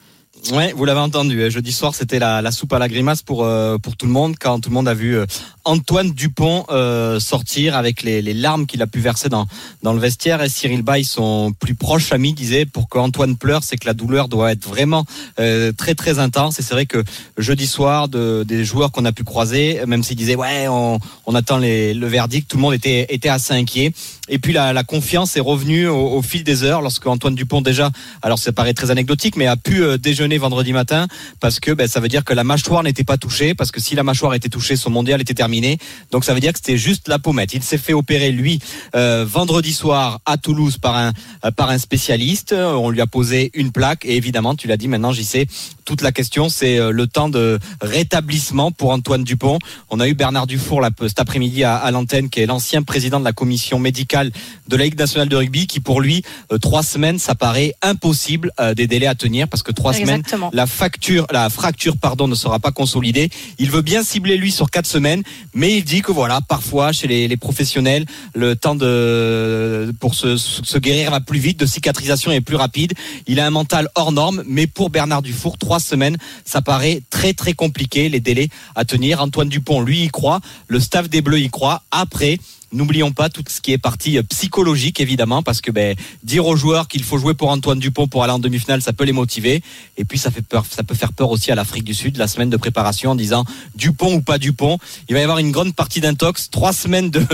Ouais, 0.52 0.72
vous 0.72 0.84
l'avez 0.84 1.00
entendu. 1.00 1.40
euh, 1.40 1.50
Jeudi 1.50 1.72
soir, 1.72 1.94
c'était 1.94 2.18
la, 2.18 2.50
soupe 2.52 2.72
à 2.72 2.78
la 2.78 2.88
grimace 2.88 3.22
pour 3.22 3.44
euh, 3.44 3.76
pour 3.76 3.96
tout 3.96 4.06
le 4.06 4.12
monde 4.12 4.36
quand 4.40 4.60
tout 4.60 4.70
le 4.70 4.74
monde 4.74 4.88
a 4.88 4.94
vu 4.94 5.16
euh, 5.16 5.26
Antoine 5.64 6.12
Dupont 6.12 6.64
euh, 6.70 7.20
sortir 7.20 7.76
avec 7.76 8.02
les, 8.02 8.22
les 8.22 8.32
larmes 8.32 8.66
qu'il 8.66 8.80
a 8.80 8.86
pu 8.86 9.00
verser 9.00 9.28
dans 9.28 9.46
dans 9.82 9.92
le 9.92 9.98
vestiaire. 9.98 10.42
Et 10.42 10.48
Cyril 10.48 10.82
Bay, 10.82 11.02
son 11.02 11.52
plus 11.52 11.74
proche 11.74 12.12
ami, 12.12 12.32
disait 12.32 12.64
pour 12.64 12.88
qu'Antoine 12.88 13.36
pleure, 13.36 13.62
c'est 13.62 13.76
que 13.76 13.86
la 13.86 13.94
douleur 13.94 14.28
doit 14.28 14.52
être 14.52 14.66
vraiment 14.66 15.04
très 15.36 15.94
très 15.94 16.18
intense. 16.18 16.58
Et 16.58 16.62
c'est 16.62 16.74
vrai 16.74 16.86
que 16.86 17.04
jeudi 17.36 17.66
soir, 17.66 18.08
de, 18.08 18.44
des 18.46 18.64
joueurs 18.64 18.90
qu'on 18.92 19.04
a 19.04 19.12
pu 19.12 19.24
croiser, 19.24 19.80
même 19.86 20.02
s'ils 20.02 20.16
disaient 20.16 20.36
ouais, 20.36 20.66
on, 20.68 20.98
attend 21.34 21.58
le 21.58 22.06
verdict, 22.06 22.50
tout 22.50 22.56
le 22.56 22.62
monde 22.62 22.74
était 22.74 23.06
était 23.10 23.28
assez 23.28 23.52
inquiet. 23.52 23.92
Et 24.28 24.38
puis 24.38 24.52
la, 24.52 24.84
confiance 24.84 25.36
est 25.36 25.40
revenue 25.40 25.86
au, 25.88 26.22
fil 26.22 26.44
des 26.44 26.62
heures 26.62 26.82
lorsque 26.82 27.06
Antoine 27.06 27.34
Dupont 27.34 27.60
déjà, 27.60 27.90
alors 28.22 28.38
ça 28.38 28.52
paraît 28.52 28.74
très 28.74 28.90
anecdotique, 28.90 29.36
mais 29.36 29.46
a 29.46 29.56
pu 29.56 29.82
euh, 29.82 29.98
vendredi 30.36 30.74
matin 30.74 31.06
parce 31.40 31.60
que 31.60 31.70
ben, 31.70 31.88
ça 31.88 32.00
veut 32.00 32.08
dire 32.08 32.24
que 32.24 32.34
la 32.34 32.44
mâchoire 32.44 32.82
n'était 32.82 33.04
pas 33.04 33.16
touchée, 33.16 33.54
parce 33.54 33.72
que 33.72 33.80
si 33.80 33.94
la 33.94 34.02
mâchoire 34.02 34.34
était 34.34 34.50
touchée, 34.50 34.76
son 34.76 34.90
mondial 34.90 35.20
était 35.22 35.34
terminé. 35.34 35.78
Donc 36.10 36.24
ça 36.24 36.34
veut 36.34 36.40
dire 36.40 36.52
que 36.52 36.58
c'était 36.58 36.76
juste 36.76 37.08
la 37.08 37.18
pommette. 37.18 37.54
Il 37.54 37.62
s'est 37.62 37.78
fait 37.78 37.94
opérer 37.94 38.30
lui 38.30 38.58
euh, 38.94 39.24
vendredi 39.26 39.72
soir 39.72 40.20
à 40.26 40.36
Toulouse 40.36 40.76
par 40.76 40.96
un 40.96 41.12
euh, 41.44 41.50
par 41.50 41.70
un 41.70 41.78
spécialiste. 41.78 42.52
On 42.52 42.90
lui 42.90 43.00
a 43.00 43.06
posé 43.06 43.50
une 43.54 43.72
plaque 43.72 44.04
et 44.04 44.16
évidemment, 44.16 44.54
tu 44.54 44.68
l'as 44.68 44.76
dit, 44.76 44.88
maintenant 44.88 45.12
j'y 45.12 45.24
sais. 45.24 45.46
Toute 45.88 46.02
la 46.02 46.12
question, 46.12 46.50
c'est 46.50 46.78
euh, 46.78 46.90
le 46.90 47.06
temps 47.06 47.30
de 47.30 47.58
rétablissement 47.80 48.70
pour 48.70 48.90
Antoine 48.90 49.24
Dupont. 49.24 49.58
On 49.88 50.00
a 50.00 50.06
eu 50.06 50.12
Bernard 50.12 50.46
Dufour 50.46 50.82
là, 50.82 50.90
cet 51.00 51.18
après-midi 51.18 51.64
à, 51.64 51.76
à 51.76 51.90
l'antenne, 51.90 52.28
qui 52.28 52.40
est 52.40 52.46
l'ancien 52.46 52.82
président 52.82 53.18
de 53.18 53.24
la 53.24 53.32
commission 53.32 53.78
médicale 53.78 54.30
de 54.68 54.76
la 54.76 54.84
Ligue 54.84 54.98
nationale 54.98 55.30
de 55.30 55.36
rugby, 55.36 55.66
qui 55.66 55.80
pour 55.80 56.02
lui, 56.02 56.22
euh, 56.52 56.58
trois 56.58 56.82
semaines, 56.82 57.18
ça 57.18 57.34
paraît 57.34 57.72
impossible 57.80 58.52
euh, 58.60 58.74
des 58.74 58.86
délais 58.86 59.06
à 59.06 59.14
tenir 59.14 59.48
parce 59.48 59.62
que 59.62 59.72
trois 59.72 59.96
Exactement. 59.96 60.50
semaines, 60.50 60.50
la 60.52 60.66
facture, 60.66 61.26
la 61.32 61.48
fracture, 61.48 61.96
pardon, 61.96 62.28
ne 62.28 62.34
sera 62.34 62.58
pas 62.58 62.70
consolidée. 62.70 63.30
Il 63.58 63.70
veut 63.70 63.80
bien 63.80 64.02
cibler 64.02 64.36
lui 64.36 64.52
sur 64.52 64.70
quatre 64.70 64.86
semaines, 64.86 65.22
mais 65.54 65.78
il 65.78 65.84
dit 65.84 66.02
que 66.02 66.12
voilà, 66.12 66.42
parfois 66.42 66.92
chez 66.92 67.06
les, 67.06 67.28
les 67.28 67.36
professionnels, 67.38 68.04
le 68.34 68.56
temps 68.56 68.74
de 68.74 69.90
pour 70.00 70.14
se, 70.14 70.36
se 70.36 70.76
guérir 70.76 71.12
va 71.12 71.20
plus 71.20 71.38
vite, 71.38 71.58
de 71.58 71.64
cicatrisation 71.64 72.30
est 72.30 72.42
plus 72.42 72.56
rapide. 72.56 72.92
Il 73.26 73.40
a 73.40 73.46
un 73.46 73.50
mental 73.50 73.88
hors 73.94 74.12
norme, 74.12 74.42
mais 74.46 74.66
pour 74.66 74.90
Bernard 74.90 75.22
Dufour, 75.22 75.56
trois 75.56 75.77
semaines, 75.82 76.16
ça 76.44 76.62
paraît 76.62 77.02
très 77.10 77.34
très 77.34 77.52
compliqué 77.52 78.08
les 78.08 78.20
délais 78.20 78.48
à 78.74 78.84
tenir. 78.84 79.20
Antoine 79.20 79.48
Dupont, 79.48 79.80
lui, 79.80 80.04
y 80.04 80.08
croit. 80.08 80.40
Le 80.66 80.80
staff 80.80 81.08
des 81.08 81.22
Bleus 81.22 81.40
y 81.40 81.50
croit. 81.50 81.82
Après. 81.90 82.38
N'oublions 82.70 83.12
pas 83.12 83.30
tout 83.30 83.42
ce 83.48 83.62
qui 83.62 83.72
est 83.72 83.78
partie 83.78 84.18
euh, 84.18 84.22
psychologique 84.22 85.00
évidemment 85.00 85.42
parce 85.42 85.62
que 85.62 85.70
ben, 85.70 85.96
dire 86.22 86.46
aux 86.46 86.54
joueurs 86.54 86.86
qu'il 86.86 87.02
faut 87.02 87.16
jouer 87.16 87.32
pour 87.32 87.48
Antoine 87.48 87.78
Dupont 87.78 88.08
pour 88.08 88.24
aller 88.24 88.32
en 88.34 88.38
demi-finale 88.38 88.82
ça 88.82 88.92
peut 88.92 89.04
les 89.04 89.12
motiver 89.12 89.62
et 89.96 90.04
puis 90.04 90.18
ça 90.18 90.30
fait 90.30 90.42
peur 90.42 90.66
ça 90.68 90.82
peut 90.82 90.94
faire 90.94 91.14
peur 91.14 91.30
aussi 91.30 91.50
à 91.50 91.54
l'Afrique 91.54 91.84
du 91.84 91.94
Sud 91.94 92.18
la 92.18 92.28
semaine 92.28 92.50
de 92.50 92.58
préparation 92.58 93.12
en 93.12 93.14
disant 93.14 93.46
Dupont 93.74 94.16
ou 94.16 94.20
pas 94.20 94.36
Dupont 94.36 94.78
il 95.08 95.14
va 95.14 95.20
y 95.20 95.22
avoir 95.22 95.38
une 95.38 95.50
grande 95.50 95.74
partie 95.74 96.02
d'intox 96.02 96.50
trois 96.50 96.74
semaines 96.74 97.08
de, 97.10 97.24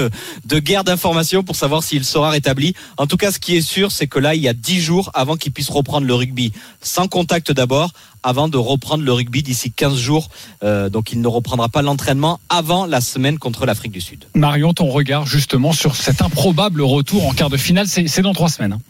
de 0.44 0.58
guerre 0.60 0.84
d'information 0.84 1.42
pour 1.42 1.56
savoir 1.56 1.82
s'il 1.82 2.04
sera 2.04 2.30
rétabli 2.30 2.74
en 2.96 3.08
tout 3.08 3.16
cas 3.16 3.32
ce 3.32 3.40
qui 3.40 3.56
est 3.56 3.60
sûr 3.60 3.90
c'est 3.90 4.06
que 4.06 4.20
là 4.20 4.36
il 4.36 4.42
y 4.42 4.48
a 4.48 4.54
dix 4.54 4.80
jours 4.80 5.10
avant 5.14 5.34
qu'il 5.34 5.50
puisse 5.50 5.68
reprendre 5.68 6.06
le 6.06 6.14
rugby 6.14 6.52
sans 6.80 7.08
contact 7.08 7.50
d'abord 7.50 7.90
avant 8.24 8.48
de 8.48 8.56
reprendre 8.58 9.04
le 9.04 9.12
rugby 9.12 9.42
d'ici 9.42 9.70
15 9.70 9.96
jours 9.96 10.28
Euh, 10.62 10.88
donc 10.88 11.12
il 11.12 11.20
ne 11.20 11.28
reprendra 11.28 11.68
pas 11.68 11.82
l'entraînement 11.82 12.40
avant 12.48 12.86
la 12.86 13.00
semaine 13.00 13.38
contre 13.38 13.66
l'Afrique 13.66 13.92
du 13.92 14.00
Sud 14.00 14.24
Marion, 14.34 14.72
ton 14.72 14.88
regard 14.90 15.26
justement 15.26 15.72
sur 15.72 15.94
cet 15.94 16.22
improbable 16.22 16.80
retour 16.82 17.26
en 17.26 17.32
quart 17.32 17.50
de 17.50 17.56
finale, 17.56 17.86
c'est 17.86 18.22
dans 18.22 18.32
trois 18.32 18.48
semaines. 18.48 18.72
hein. 18.74 18.80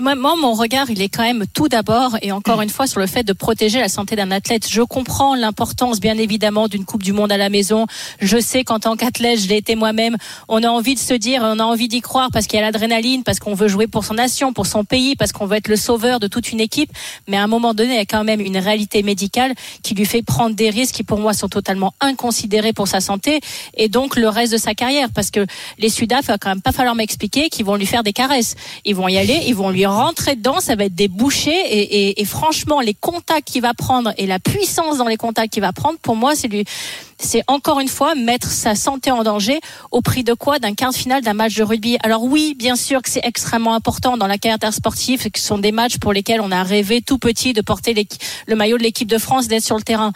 Moi, 0.00 0.14
mon 0.16 0.54
regard, 0.54 0.90
il 0.90 1.02
est 1.02 1.10
quand 1.10 1.22
même 1.22 1.44
tout 1.52 1.68
d'abord 1.68 2.16
et 2.22 2.32
encore 2.32 2.62
une 2.62 2.70
fois 2.70 2.86
sur 2.86 2.98
le 2.98 3.06
fait 3.06 3.24
de 3.24 3.34
protéger 3.34 3.78
la 3.78 3.90
santé 3.90 4.16
d'un 4.16 4.30
athlète. 4.30 4.66
Je 4.70 4.80
comprends 4.80 5.34
l'importance, 5.34 6.00
bien 6.00 6.16
évidemment, 6.16 6.66
d'une 6.66 6.86
Coupe 6.86 7.02
du 7.02 7.12
Monde 7.12 7.30
à 7.30 7.36
la 7.36 7.50
maison. 7.50 7.86
Je 8.18 8.40
sais 8.40 8.64
qu'en 8.64 8.78
tant 8.78 8.96
qu'athlète, 8.96 9.40
je 9.40 9.48
l'ai 9.48 9.58
été 9.58 9.74
moi-même. 9.74 10.16
On 10.48 10.62
a 10.62 10.68
envie 10.68 10.94
de 10.94 10.98
se 10.98 11.12
dire, 11.12 11.42
on 11.44 11.58
a 11.58 11.64
envie 11.64 11.88
d'y 11.88 12.00
croire 12.00 12.30
parce 12.32 12.46
qu'il 12.46 12.58
y 12.58 12.62
a 12.62 12.64
l'adrénaline, 12.64 13.22
parce 13.22 13.38
qu'on 13.38 13.52
veut 13.52 13.68
jouer 13.68 13.86
pour 13.86 14.06
son 14.06 14.14
nation, 14.14 14.54
pour 14.54 14.66
son 14.66 14.82
pays, 14.82 15.14
parce 15.14 15.30
qu'on 15.32 15.44
veut 15.44 15.58
être 15.58 15.68
le 15.68 15.76
sauveur 15.76 16.20
de 16.20 16.26
toute 16.26 16.52
une 16.52 16.60
équipe. 16.60 16.90
Mais 17.28 17.36
à 17.36 17.42
un 17.42 17.46
moment 17.46 17.74
donné, 17.74 17.92
il 17.92 17.96
y 17.96 18.00
a 18.00 18.06
quand 18.06 18.24
même 18.24 18.40
une 18.40 18.56
réalité 18.56 19.02
médicale 19.02 19.52
qui 19.82 19.94
lui 19.94 20.06
fait 20.06 20.22
prendre 20.22 20.56
des 20.56 20.70
risques 20.70 20.94
qui, 20.94 21.04
pour 21.04 21.18
moi, 21.18 21.34
sont 21.34 21.48
totalement 21.48 21.92
inconsidérés 22.00 22.72
pour 22.72 22.88
sa 22.88 23.00
santé 23.00 23.40
et 23.76 23.90
donc 23.90 24.16
le 24.16 24.30
reste 24.30 24.52
de 24.52 24.58
sa 24.58 24.74
carrière. 24.74 25.08
Parce 25.14 25.30
que 25.30 25.44
les 25.78 25.90
Sudaf, 25.90 26.22
il 26.24 26.26
va 26.28 26.38
quand 26.38 26.48
même 26.48 26.62
pas 26.62 26.72
falloir 26.72 26.94
m'expliquer 26.94 27.50
qu'ils 27.50 27.66
vont 27.66 27.76
lui 27.76 27.86
faire 27.86 28.02
des 28.02 28.14
caresses. 28.14 28.54
Ils 28.86 28.94
vont 28.94 29.06
y 29.06 29.18
aller, 29.18 29.42
ils 29.46 29.54
vont 29.54 29.68
lui 29.68 29.81
rentrer 29.86 30.36
dedans, 30.36 30.60
ça 30.60 30.76
va 30.76 30.84
être 30.84 30.94
des 30.94 31.08
bouchées 31.08 32.20
et, 32.20 32.24
franchement, 32.24 32.80
les 32.80 32.94
contacts 32.94 33.48
qu'il 33.48 33.62
va 33.62 33.74
prendre 33.74 34.12
et 34.16 34.26
la 34.26 34.38
puissance 34.38 34.98
dans 34.98 35.08
les 35.08 35.16
contacts 35.16 35.52
qu'il 35.52 35.62
va 35.62 35.72
prendre, 35.72 35.98
pour 35.98 36.16
moi, 36.16 36.34
c'est 36.34 36.48
c'est 37.18 37.44
encore 37.46 37.78
une 37.78 37.88
fois 37.88 38.16
mettre 38.16 38.50
sa 38.50 38.74
santé 38.74 39.10
en 39.10 39.22
danger 39.22 39.60
au 39.92 40.00
prix 40.00 40.24
de 40.24 40.34
quoi? 40.34 40.58
D'un 40.58 40.74
quart 40.74 40.90
de 40.90 40.96
finale 40.96 41.22
d'un 41.22 41.34
match 41.34 41.54
de 41.54 41.62
rugby. 41.62 41.96
Alors 42.02 42.24
oui, 42.24 42.54
bien 42.58 42.74
sûr 42.74 43.00
que 43.00 43.08
c'est 43.08 43.24
extrêmement 43.24 43.74
important 43.74 44.16
dans 44.16 44.26
la 44.26 44.38
carrière 44.38 44.56
intersportive, 44.56 45.30
que 45.30 45.38
ce 45.38 45.46
sont 45.46 45.58
des 45.58 45.72
matchs 45.72 45.98
pour 45.98 46.12
lesquels 46.12 46.40
on 46.40 46.50
a 46.50 46.62
rêvé 46.64 47.00
tout 47.00 47.18
petit 47.18 47.52
de 47.52 47.60
porter 47.60 47.94
le 48.46 48.56
maillot 48.56 48.76
de 48.76 48.82
l'équipe 48.82 49.08
de 49.08 49.18
France, 49.18 49.46
d'être 49.46 49.62
sur 49.62 49.76
le 49.76 49.82
terrain. 49.82 50.12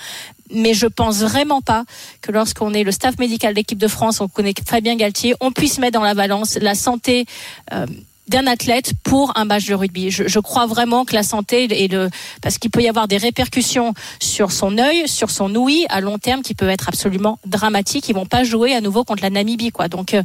Mais 0.51 0.75
je 0.75 0.87
pense 0.87 1.19
vraiment 1.19 1.61
pas 1.61 1.85
que 2.23 2.33
lorsqu'on 2.33 2.73
est 2.73 2.85
le 2.85 2.93
staff 2.93 3.19
médical 3.19 3.53
de 3.53 3.59
l'équipe 3.59 3.79
de 3.79 3.89
France, 3.89 4.21
on 4.21 4.29
connaît 4.29 4.55
Fabien 4.67 4.97
Galtier, 4.97 5.35
on 5.41 5.53
puisse 5.53 5.79
mettre 5.79 5.99
dans 5.99 6.05
la 6.05 6.15
balance 6.15 6.57
la 6.61 6.75
santé 6.75 7.27
euh, 7.73 7.87
d'un 8.29 8.47
athlète 8.47 8.93
pour 9.03 9.33
un 9.37 9.45
match 9.45 9.67
de 9.67 9.75
rugby. 9.75 10.11
Je, 10.11 10.27
je 10.27 10.39
crois 10.41 10.67
vraiment 10.67 11.05
que 11.05 11.15
la 11.15 11.23
santé 11.23 11.65
et 11.71 11.89
le 11.89 12.11
parce 12.43 12.59
qu'il 12.59 12.71
peut 12.71 12.83
y 12.83 12.89
avoir 12.89 13.09
des 13.09 13.17
répercussions 13.17 13.95
sur 14.21 14.53
son 14.53 14.79
œil, 14.79 15.09
sur 15.09 15.31
son 15.31 15.55
ouïe 15.55 15.87
à 15.89 16.01
long 16.01 16.19
terme 16.19 16.43
qui 16.43 16.55
peuvent 16.55 16.69
être 16.69 16.89
absolument 16.89 17.39
dramatiques. 17.47 18.09
Ils 18.09 18.15
vont 18.15 18.27
pas 18.27 18.45
jouer 18.45 18.75
à 18.75 18.81
nouveau 18.81 19.05
contre 19.05 19.23
la 19.23 19.31
Namibie, 19.31 19.71
quoi. 19.71 19.89
Donc 19.89 20.15
euh, 20.15 20.23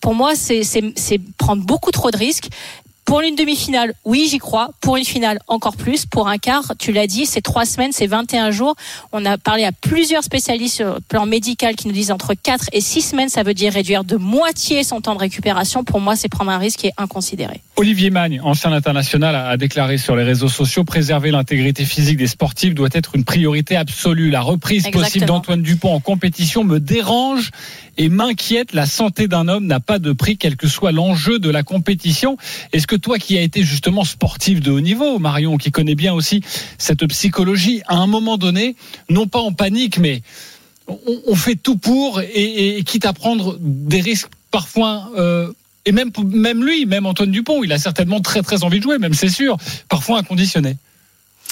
pour 0.00 0.14
moi, 0.14 0.34
c'est 0.34 1.20
prendre 1.38 1.62
beaucoup 1.64 1.90
trop 1.90 2.10
de 2.10 2.16
risques. 2.16 2.48
Pour 3.04 3.20
une 3.20 3.36
demi-finale, 3.36 3.94
oui, 4.04 4.26
j'y 4.30 4.38
crois. 4.38 4.70
Pour 4.80 4.96
une 4.96 5.04
finale, 5.04 5.38
encore 5.46 5.76
plus. 5.76 6.06
Pour 6.06 6.28
un 6.28 6.38
quart, 6.38 6.72
tu 6.78 6.90
l'as 6.90 7.06
dit, 7.06 7.26
c'est 7.26 7.42
trois 7.42 7.66
semaines, 7.66 7.92
c'est 7.92 8.06
21 8.06 8.50
jours. 8.50 8.74
On 9.12 9.24
a 9.26 9.36
parlé 9.36 9.64
à 9.64 9.72
plusieurs 9.72 10.24
spécialistes 10.24 10.76
sur 10.76 10.94
le 10.94 11.00
plan 11.00 11.26
médical 11.26 11.76
qui 11.76 11.86
nous 11.86 11.92
disent 11.92 12.10
entre 12.10 12.34
4 12.34 12.70
et 12.72 12.80
6 12.80 13.02
semaines, 13.02 13.28
ça 13.28 13.42
veut 13.42 13.54
dire 13.54 13.72
réduire 13.72 14.04
de 14.04 14.16
moitié 14.16 14.84
son 14.84 15.00
temps 15.00 15.14
de 15.14 15.20
récupération. 15.20 15.84
Pour 15.84 16.00
moi, 16.00 16.16
c'est 16.16 16.28
prendre 16.28 16.50
un 16.50 16.58
risque 16.58 16.80
qui 16.80 16.86
est 16.86 16.94
inconsidéré. 16.96 17.60
Olivier 17.76 18.10
Magne, 18.10 18.40
ancien 18.40 18.72
international, 18.72 19.34
a 19.34 19.56
déclaré 19.56 19.98
sur 19.98 20.14
les 20.14 20.22
réseaux 20.22 20.48
sociaux 20.48 20.84
préserver 20.84 21.32
l'intégrité 21.32 21.84
physique 21.84 22.18
des 22.18 22.28
sportifs 22.28 22.72
doit 22.72 22.88
être 22.92 23.16
une 23.16 23.24
priorité 23.24 23.74
absolue. 23.74 24.30
La 24.30 24.42
reprise 24.42 24.88
possible 24.90 25.26
d'Antoine 25.26 25.60
Dupont 25.60 25.92
en 25.92 25.98
compétition 25.98 26.62
me 26.62 26.78
dérange 26.78 27.50
et 27.98 28.08
m'inquiète. 28.08 28.74
La 28.74 28.86
santé 28.86 29.26
d'un 29.26 29.48
homme 29.48 29.66
n'a 29.66 29.80
pas 29.80 29.98
de 29.98 30.12
prix, 30.12 30.36
quel 30.36 30.54
que 30.54 30.68
soit 30.68 30.92
l'enjeu 30.92 31.40
de 31.40 31.50
la 31.50 31.64
compétition. 31.64 32.36
Est-ce 32.72 32.86
que 32.86 32.94
toi, 32.94 33.18
qui 33.18 33.36
as 33.38 33.42
été 33.42 33.64
justement 33.64 34.04
sportif 34.04 34.60
de 34.60 34.70
haut 34.70 34.80
niveau, 34.80 35.18
Marion, 35.18 35.56
qui 35.56 35.72
connaît 35.72 35.96
bien 35.96 36.14
aussi 36.14 36.42
cette 36.78 37.04
psychologie, 37.08 37.82
à 37.88 37.96
un 37.96 38.06
moment 38.06 38.38
donné, 38.38 38.76
non 39.10 39.26
pas 39.26 39.40
en 39.40 39.52
panique, 39.52 39.98
mais 39.98 40.22
on, 40.86 40.96
on 41.26 41.34
fait 41.34 41.56
tout 41.56 41.76
pour 41.76 42.20
et, 42.20 42.78
et 42.78 42.84
quitte 42.84 43.04
à 43.04 43.12
prendre 43.12 43.58
des 43.58 44.00
risques 44.00 44.30
parfois. 44.52 45.10
euh, 45.18 45.52
et 45.86 45.92
même, 45.92 46.10
même 46.32 46.64
lui, 46.64 46.86
même 46.86 47.06
Antoine 47.06 47.30
Dupont, 47.30 47.62
il 47.64 47.72
a 47.72 47.78
certainement 47.78 48.20
très 48.20 48.42
très 48.42 48.64
envie 48.64 48.78
de 48.78 48.82
jouer, 48.84 48.98
même 48.98 49.14
c'est 49.14 49.28
sûr, 49.28 49.56
parfois 49.88 50.18
inconditionné. 50.18 50.76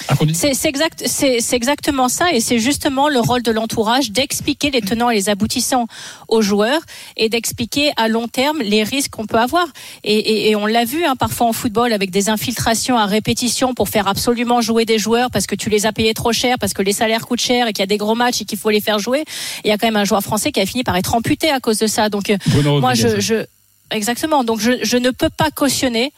Incondi- 0.08 0.34
C'est 0.34 0.68
exact, 0.68 1.04
exactement 1.52 2.08
ça, 2.08 2.32
et 2.32 2.40
c'est 2.40 2.58
justement 2.58 3.08
le 3.10 3.20
rôle 3.20 3.42
de 3.42 3.52
l'entourage 3.52 4.10
d'expliquer 4.10 4.70
les 4.70 4.80
tenants 4.80 5.10
et 5.10 5.14
les 5.14 5.28
aboutissants 5.28 5.86
aux 6.28 6.40
joueurs 6.40 6.80
et 7.18 7.28
d'expliquer 7.28 7.92
à 7.96 8.08
long 8.08 8.26
terme 8.26 8.62
les 8.62 8.82
risques 8.84 9.10
qu'on 9.10 9.26
peut 9.26 9.38
avoir. 9.38 9.66
Et, 10.02 10.14
et- 10.16 10.50
et 10.50 10.56
on 10.56 10.64
l'a 10.66 10.86
vu 10.86 11.04
hein, 11.04 11.14
parfois 11.14 11.46
en 11.46 11.52
football 11.52 11.92
avec 11.92 12.10
des 12.10 12.30
infiltrations 12.30 12.96
à 12.96 13.04
répétition 13.06 13.74
pour 13.74 13.90
faire 13.90 14.08
absolument 14.08 14.60
jouer 14.62 14.86
des 14.86 14.98
joueurs 14.98 15.30
parce 15.30 15.46
que 15.46 15.54
tu 15.54 15.68
les 15.68 15.84
as 15.86 15.92
payés 15.92 16.14
trop 16.14 16.32
cher, 16.32 16.56
parce 16.58 16.72
que 16.72 16.82
les 16.82 16.94
salaires 16.94 17.26
coûtent 17.26 17.40
cher 17.42 17.68
et 17.68 17.72
qu'il 17.74 17.82
y 17.82 17.84
a 17.84 17.86
des 17.86 17.98
gros 17.98 18.14
matchs 18.14 18.40
et 18.40 18.44
qu'il 18.46 18.58
faut 18.58 18.70
les 18.70 18.80
faire 18.80 18.98
jouer. 18.98 19.24
Il 19.62 19.68
y 19.68 19.72
a 19.72 19.78
quand 19.78 19.86
même 19.86 19.96
un 19.96 20.04
joueur 20.06 20.22
français 20.22 20.52
qui 20.52 20.60
a 20.60 20.66
fini 20.66 20.84
par 20.84 20.96
être 20.96 21.14
amputé 21.14 21.50
à 21.50 21.60
cause 21.60 21.78
de 21.78 21.86
ça. 21.86 22.08
Donc 22.08 22.30
euh, 22.30 22.38
moi, 22.80 22.94
je, 22.94 23.20
je 23.20 23.34
Exactement. 23.90 24.44
Donc 24.44 24.60
je, 24.60 24.96
ne 24.96 25.10
peux 25.10 25.28
pas 25.28 25.50
cautionner 25.50 26.12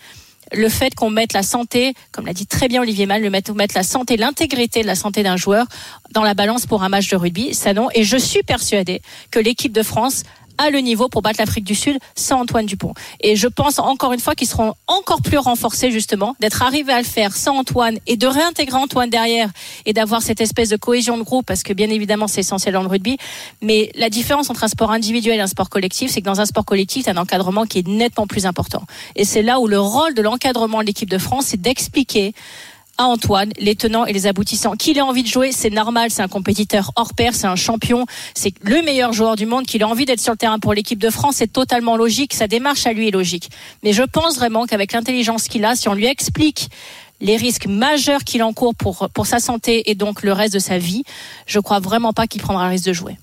le 0.52 0.68
fait 0.68 0.94
qu'on 0.94 1.10
mette 1.10 1.32
la 1.32 1.42
santé, 1.42 1.94
comme 2.12 2.26
l'a 2.26 2.32
dit 2.32 2.46
très 2.46 2.68
bien 2.68 2.82
Olivier 2.82 3.06
Mal, 3.06 3.22
le 3.22 3.30
mettre, 3.30 3.52
mettre 3.54 3.74
la 3.74 3.82
santé, 3.82 4.16
l'intégrité 4.16 4.82
de 4.82 4.86
la 4.86 4.94
santé 4.94 5.22
d'un 5.22 5.36
joueur 5.36 5.66
dans 6.12 6.22
la 6.22 6.34
balance 6.34 6.66
pour 6.66 6.82
un 6.84 6.88
match 6.88 7.08
de 7.08 7.16
rugby, 7.16 7.54
ça 7.54 7.72
non. 7.72 7.88
Et 7.94 8.04
je 8.04 8.16
suis 8.16 8.42
persuadée 8.42 9.00
que 9.30 9.38
l'équipe 9.38 9.72
de 9.72 9.82
France 9.82 10.22
a 10.58 10.70
le 10.70 10.78
niveau 10.78 11.08
pour 11.08 11.22
battre 11.22 11.40
l'Afrique 11.40 11.64
du 11.64 11.74
Sud 11.74 11.98
sans 12.14 12.40
Antoine 12.40 12.66
Dupont. 12.66 12.94
Et 13.20 13.36
je 13.36 13.48
pense 13.48 13.78
encore 13.78 14.12
une 14.12 14.20
fois 14.20 14.34
qu'ils 14.34 14.48
seront 14.48 14.74
encore 14.86 15.22
plus 15.22 15.38
renforcés 15.38 15.90
justement 15.90 16.36
d'être 16.40 16.62
arrivés 16.62 16.92
à 16.92 16.98
le 16.98 17.04
faire 17.04 17.36
sans 17.36 17.56
Antoine 17.56 17.98
et 18.06 18.16
de 18.16 18.26
réintégrer 18.26 18.76
Antoine 18.76 19.10
derrière 19.10 19.50
et 19.86 19.92
d'avoir 19.92 20.22
cette 20.22 20.40
espèce 20.40 20.68
de 20.68 20.76
cohésion 20.76 21.18
de 21.18 21.22
groupe 21.22 21.46
parce 21.46 21.62
que 21.62 21.72
bien 21.72 21.90
évidemment 21.90 22.28
c'est 22.28 22.40
essentiel 22.40 22.74
dans 22.74 22.82
le 22.82 22.88
rugby. 22.88 23.16
Mais 23.62 23.90
la 23.94 24.10
différence 24.10 24.50
entre 24.50 24.64
un 24.64 24.68
sport 24.68 24.90
individuel 24.90 25.38
et 25.38 25.42
un 25.42 25.46
sport 25.46 25.70
collectif, 25.70 26.10
c'est 26.10 26.20
que 26.20 26.26
dans 26.26 26.40
un 26.40 26.46
sport 26.46 26.64
collectif, 26.64 27.04
tu 27.04 27.10
un 27.10 27.16
encadrement 27.16 27.64
qui 27.64 27.80
est 27.80 27.86
nettement 27.86 28.26
plus 28.26 28.46
important. 28.46 28.82
Et 29.16 29.24
c'est 29.24 29.42
là 29.42 29.60
où 29.60 29.66
le 29.66 29.78
rôle 29.78 30.14
de 30.14 30.22
l'encadrement 30.22 30.80
de 30.80 30.86
l'équipe 30.86 31.10
de 31.10 31.18
France, 31.18 31.46
c'est 31.46 31.60
d'expliquer 31.60 32.34
à 32.98 33.04
Antoine 33.04 33.50
les 33.58 33.74
tenants 33.76 34.06
et 34.06 34.12
les 34.12 34.26
aboutissants. 34.26 34.72
Qu'il 34.76 34.98
ait 34.98 35.02
envie 35.02 35.22
de 35.22 35.28
jouer, 35.28 35.52
c'est 35.52 35.70
normal, 35.70 36.10
c'est 36.10 36.22
un 36.22 36.28
compétiteur 36.28 36.92
hors 36.96 37.14
pair, 37.14 37.34
c'est 37.34 37.46
un 37.46 37.56
champion, 37.56 38.06
c'est 38.34 38.54
le 38.62 38.82
meilleur 38.82 39.12
joueur 39.12 39.36
du 39.36 39.46
monde, 39.46 39.66
qu'il 39.66 39.82
ait 39.82 39.84
envie 39.84 40.04
d'être 40.04 40.20
sur 40.20 40.32
le 40.32 40.38
terrain 40.38 40.58
pour 40.58 40.74
l'équipe 40.74 40.98
de 40.98 41.10
France, 41.10 41.36
c'est 41.36 41.52
totalement 41.52 41.96
logique, 41.96 42.34
sa 42.34 42.46
démarche 42.46 42.86
à 42.86 42.92
lui 42.92 43.08
est 43.08 43.12
logique. 43.12 43.50
Mais 43.82 43.92
je 43.92 44.02
pense 44.02 44.36
vraiment 44.36 44.66
qu'avec 44.66 44.92
l'intelligence 44.92 45.48
qu'il 45.48 45.64
a, 45.64 45.76
si 45.76 45.88
on 45.88 45.94
lui 45.94 46.06
explique 46.06 46.68
les 47.20 47.36
risques 47.36 47.66
majeurs 47.66 48.24
qu'il 48.24 48.42
encourt 48.42 48.74
pour, 48.74 49.08
pour 49.14 49.26
sa 49.26 49.38
santé 49.40 49.90
et 49.90 49.94
donc 49.94 50.22
le 50.22 50.32
reste 50.32 50.54
de 50.54 50.58
sa 50.58 50.78
vie, 50.78 51.04
je 51.46 51.60
crois 51.60 51.80
vraiment 51.80 52.12
pas 52.12 52.26
qu'il 52.26 52.42
prendra 52.42 52.64
le 52.64 52.70
risque 52.70 52.86
de 52.86 52.92
jouer. 52.92 53.16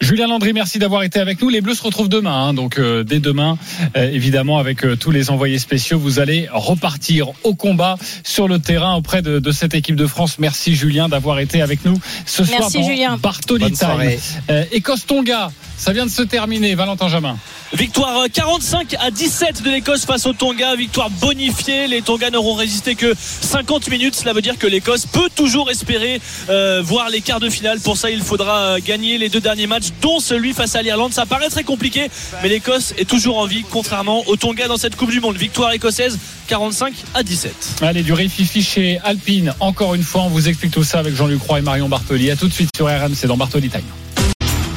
Julien 0.00 0.26
Landry, 0.26 0.52
merci 0.52 0.78
d'avoir 0.78 1.02
été 1.02 1.20
avec 1.20 1.40
nous. 1.40 1.48
Les 1.48 1.60
Bleus 1.60 1.74
se 1.74 1.82
retrouvent 1.82 2.08
demain, 2.08 2.48
hein, 2.48 2.54
donc 2.54 2.78
euh, 2.78 3.04
dès 3.04 3.20
demain, 3.20 3.56
euh, 3.96 4.10
évidemment, 4.10 4.58
avec 4.58 4.84
euh, 4.84 4.96
tous 4.96 5.10
les 5.10 5.30
envoyés 5.30 5.58
spéciaux, 5.58 5.98
vous 5.98 6.18
allez 6.18 6.48
repartir 6.52 7.28
au 7.42 7.54
combat 7.54 7.96
sur 8.24 8.48
le 8.48 8.58
terrain 8.58 8.94
auprès 8.96 9.22
de, 9.22 9.38
de 9.38 9.52
cette 9.52 9.74
équipe 9.74 9.96
de 9.96 10.06
France. 10.06 10.38
Merci 10.38 10.74
Julien 10.74 11.08
d'avoir 11.08 11.38
été 11.38 11.62
avec 11.62 11.84
nous 11.84 11.98
ce 12.26 12.42
Merci, 12.42 12.56
soir 12.56 12.70
dans 12.72 12.88
Julien. 12.88 13.16
Bartoli 13.16 13.72
Time. 13.72 14.18
Euh, 14.50 14.64
Écosse-Tonga, 14.72 15.52
ça 15.84 15.92
vient 15.92 16.06
de 16.06 16.10
se 16.10 16.22
terminer. 16.22 16.74
Valentin 16.74 17.08
Jamin. 17.08 17.36
Victoire 17.74 18.24
45 18.32 18.96
à 19.00 19.10
17 19.10 19.62
de 19.62 19.70
l'Écosse 19.70 20.06
face 20.06 20.24
aux 20.24 20.32
Tonga. 20.32 20.74
Victoire 20.76 21.10
bonifiée. 21.10 21.88
Les 21.88 22.00
Tonga 22.00 22.30
n'auront 22.30 22.54
résisté 22.54 22.94
que 22.94 23.12
50 23.14 23.90
minutes. 23.90 24.14
Cela 24.14 24.32
veut 24.32 24.40
dire 24.40 24.56
que 24.56 24.66
l'Écosse 24.66 25.04
peut 25.04 25.28
toujours 25.34 25.70
espérer 25.70 26.22
euh, 26.48 26.80
voir 26.82 27.10
les 27.10 27.20
quarts 27.20 27.38
de 27.38 27.50
finale. 27.50 27.80
Pour 27.80 27.98
ça, 27.98 28.08
il 28.08 28.22
faudra 28.22 28.60
euh, 28.60 28.78
gagner 28.82 29.18
les 29.18 29.28
deux 29.28 29.42
derniers 29.42 29.66
matchs, 29.66 29.88
dont 30.00 30.20
celui 30.20 30.54
face 30.54 30.74
à 30.74 30.80
l'Irlande. 30.80 31.12
Ça 31.12 31.26
paraît 31.26 31.50
très 31.50 31.64
compliqué, 31.64 32.08
mais 32.42 32.48
l'Écosse 32.48 32.94
est 32.96 33.08
toujours 33.08 33.36
en 33.36 33.44
vie, 33.44 33.62
contrairement 33.70 34.26
aux 34.26 34.36
Tonga 34.36 34.68
dans 34.68 34.78
cette 34.78 34.96
Coupe 34.96 35.10
du 35.10 35.20
Monde. 35.20 35.36
Victoire 35.36 35.72
écossaise 35.72 36.18
45 36.46 36.94
à 37.12 37.22
17. 37.22 37.82
Allez, 37.82 38.02
du 38.02 38.14
rififi 38.14 38.62
chez 38.62 39.00
Alpine. 39.04 39.52
Encore 39.60 39.94
une 39.94 40.02
fois, 40.02 40.22
on 40.22 40.28
vous 40.28 40.48
explique 40.48 40.72
tout 40.72 40.84
ça 40.84 41.00
avec 41.00 41.14
Jean-Luc 41.14 41.42
Roy 41.42 41.58
et 41.58 41.62
Marion 41.62 41.90
Bartoli. 41.90 42.30
À 42.30 42.36
tout 42.36 42.48
de 42.48 42.54
suite 42.54 42.70
sur 42.74 42.86
RMC 42.86 43.26
dans 43.26 43.36
Bartoli 43.36 43.68
Time. 43.68 43.82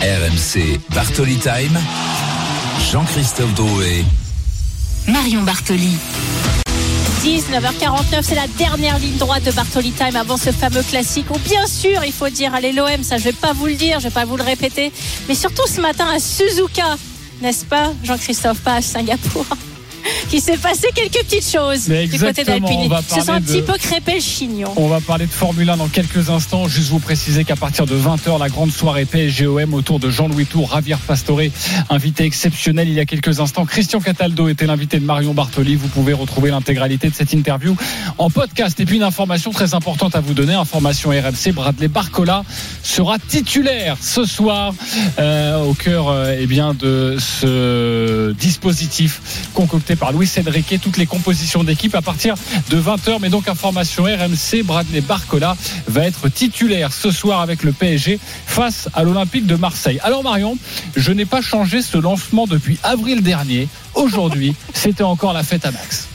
RMC 0.02 0.80
Bartoli 0.94 1.38
Time. 1.38 1.76
Jean-Christophe 2.92 3.54
Drouet. 3.56 4.06
Marion 5.08 5.42
Bartoli. 5.42 5.98
19h49, 7.24 8.22
c'est 8.22 8.36
la 8.36 8.46
dernière 8.60 9.00
ligne 9.00 9.18
droite 9.18 9.44
de 9.44 9.52
Bartoli 9.52 9.92
Time 9.92 10.16
avant 10.16 10.38
ce 10.38 10.52
fameux 10.52 10.84
classique 10.84 11.26
où 11.32 11.40
bien 11.40 11.66
sûr 11.66 12.04
il 12.06 12.14
faut 12.14 12.30
dire 12.30 12.54
allez 12.54 12.74
l'OM, 12.74 13.02
ça 13.02 13.18
je 13.18 13.24
vais 13.24 13.32
pas 13.32 13.54
vous 13.54 13.66
le 13.66 13.74
dire, 13.74 14.00
je 14.00 14.06
vais 14.06 14.14
pas 14.14 14.26
vous 14.26 14.38
le 14.38 14.44
répéter, 14.44 14.92
mais 15.28 15.34
surtout 15.34 15.66
ce 15.68 15.82
matin 15.82 16.06
à 16.16 16.20
Suzuka, 16.20 16.96
n'est-ce 17.42 17.66
pas 17.66 17.92
Jean-Christophe, 18.04 18.60
pas 18.60 18.76
à 18.76 18.82
Singapour 18.84 19.48
qu'il 20.30 20.42
s'est 20.42 20.58
passé 20.58 20.88
quelques 20.94 21.24
petites 21.26 21.50
choses 21.52 21.88
Mais 21.88 22.08
du 22.08 22.20
côté 22.20 22.44
d'Alpine. 22.44 22.90
se 23.08 23.22
sont 23.22 23.32
un 23.32 23.42
petit 23.42 23.58
de- 23.58 23.62
peu 23.62 23.78
crépé 23.78 24.16
le 24.16 24.20
chignon. 24.22 24.72
On 24.76 24.88
va 24.88 25.00
parler 25.02 25.26
de 25.26 25.32
Formule 25.32 25.70
1 25.70 25.78
dans 25.78 25.88
quelques 25.88 26.30
instants. 26.30 26.68
Juste 26.68 26.90
vous 26.90 27.00
préciser 27.00 27.44
qu'à 27.44 27.56
partir 27.56 27.86
de 27.86 27.96
20h, 27.96 28.40
la 28.40 28.50
grande 28.50 28.72
soirée 28.72 29.06
PSGOM 29.06 29.74
autour 29.74 30.00
de 30.00 30.10
Jean-Louis 30.10 30.46
Tour, 30.46 30.70
Javier 30.74 30.96
Pastore, 31.06 31.42
invité 31.90 32.24
exceptionnel 32.26 32.88
il 32.88 32.94
y 32.94 33.00
a 33.00 33.06
quelques 33.06 33.40
instants. 33.40 33.66
Christian 33.66 34.00
Cataldo 34.00 34.48
était 34.48 34.66
l'invité 34.66 35.00
de 35.00 35.06
Marion 35.06 35.34
Bartoli. 35.34 35.76
Vous 35.76 35.88
pouvez 35.88 36.14
retrouver 36.14 36.50
l'intégralité 36.52 37.10
de 37.10 37.14
cette 37.16 37.34
interview 37.34 37.76
en 38.18 38.30
podcast. 38.30 38.80
Et 38.80 38.86
puis 38.86 38.98
une 38.98 39.04
information 39.04 39.52
très 39.52 39.74
importante 39.74 40.16
à 40.16 40.20
vous 40.20 40.34
donner, 40.34 40.54
information 40.54 41.10
RMC, 41.12 41.54
Bradley 41.54 41.88
Barcola 41.88 42.44
sera 42.84 43.18
titulaire 43.20 43.98
ce 44.02 44.26
soir 44.26 44.74
euh, 45.20 45.64
au 45.64 45.74
cœur 45.74 46.10
euh, 46.10 46.36
eh 46.40 46.48
bien, 46.48 46.74
de 46.74 47.18
ce 47.20 48.32
dispositif 48.34 49.22
concocté 49.54 49.96
par 49.98 50.14
Luis 50.14 50.30
Enrique, 50.40 50.80
toutes 50.82 50.98
les 50.98 51.06
compositions 51.06 51.64
d'équipe 51.64 51.96
à 51.96 52.02
partir 52.02 52.36
de 52.70 52.80
20h. 52.80 53.18
Mais 53.22 53.30
donc 53.30 53.48
information 53.48 54.04
RMC, 54.04 54.64
Bradley 54.64 55.02
Barcola 55.02 55.58
va 55.88 56.06
être 56.06 56.30
titulaire 56.30 56.94
ce 56.94 57.12
soir 57.12 57.42
avec 57.42 57.64
le 57.64 57.72
PSG 57.72 58.20
face 58.46 58.90
à 58.94 59.04
l'Olympique 59.04 59.46
de 59.46 59.56
Marseille. 59.56 60.00
Alors 60.04 60.24
Marion, 60.24 60.58
je 60.96 61.12
n'ai 61.12 61.26
pas 61.26 61.42
changé 61.42 61.82
ce 61.82 61.98
lancement 61.98 62.48
depuis 62.48 62.78
avril 62.84 63.22
dernier. 63.22 63.68
Aujourd'hui, 63.96 64.56
c'était 64.74 65.04
encore 65.04 65.34
la 65.34 65.44
fête 65.44 65.66
à 65.66 65.72
Max. 65.72 66.08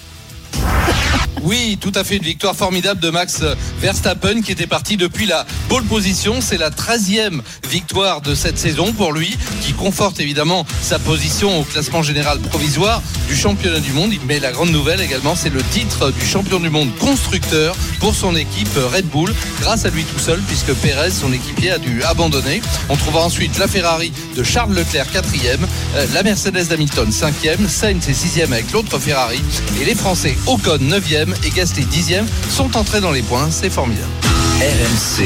Oui, 1.42 1.78
tout 1.80 1.92
à 1.94 2.04
fait. 2.04 2.16
Une 2.16 2.22
victoire 2.22 2.54
formidable 2.54 3.00
de 3.00 3.10
Max 3.10 3.42
Verstappen 3.80 4.42
qui 4.42 4.52
était 4.52 4.66
parti 4.66 4.96
depuis 4.96 5.26
la 5.26 5.46
pole 5.68 5.84
position. 5.84 6.40
C'est 6.40 6.58
la 6.58 6.70
13e 6.70 7.40
victoire 7.68 8.20
de 8.20 8.34
cette 8.34 8.58
saison 8.58 8.92
pour 8.92 9.12
lui, 9.12 9.36
qui 9.62 9.72
conforte 9.72 10.20
évidemment 10.20 10.66
sa 10.82 10.98
position 10.98 11.60
au 11.60 11.64
classement 11.64 12.02
général 12.02 12.38
provisoire 12.38 13.02
du 13.28 13.36
championnat 13.36 13.80
du 13.80 13.92
monde. 13.92 14.12
Mais 14.26 14.40
la 14.40 14.52
grande 14.52 14.70
nouvelle 14.70 15.00
également, 15.00 15.34
c'est 15.34 15.50
le 15.50 15.62
titre 15.62 16.12
du 16.12 16.26
champion 16.26 16.60
du 16.60 16.70
monde 16.70 16.94
constructeur 16.98 17.74
pour 17.98 18.14
son 18.14 18.36
équipe 18.36 18.68
Red 18.92 19.06
Bull, 19.06 19.32
grâce 19.60 19.84
à 19.84 19.90
lui 19.90 20.04
tout 20.04 20.18
seul, 20.18 20.40
puisque 20.46 20.72
Pérez, 20.74 21.10
son 21.10 21.32
équipier, 21.32 21.70
a 21.70 21.78
dû 21.78 22.02
abandonner. 22.02 22.60
On 22.88 22.96
trouvera 22.96 23.24
ensuite 23.24 23.58
la 23.58 23.68
Ferrari 23.68 24.12
de 24.36 24.42
Charles 24.42 24.74
Leclerc, 24.74 25.06
4e, 25.12 25.58
euh, 25.96 26.06
la 26.12 26.22
Mercedes 26.22 26.68
d'Hamilton, 26.68 27.08
5e, 27.10 27.68
Sainz 27.68 28.08
est 28.08 28.12
6e 28.12 28.52
avec 28.52 28.70
l'autre 28.72 28.98
Ferrari, 28.98 29.40
et 29.80 29.84
les 29.84 29.94
Français 29.94 30.36
Ocon, 30.46 30.78
9e 31.24 31.46
et 31.46 31.50
Gasly, 31.50 31.84
10e, 31.84 32.24
sont 32.50 32.76
entrés 32.76 33.00
dans 33.00 33.12
les 33.12 33.22
points. 33.22 33.50
C'est 33.50 33.70
formidable. 33.70 34.08
RMC. 34.60 35.24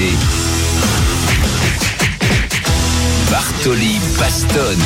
Bartoli 3.31 3.97
Bastonne. 4.19 4.83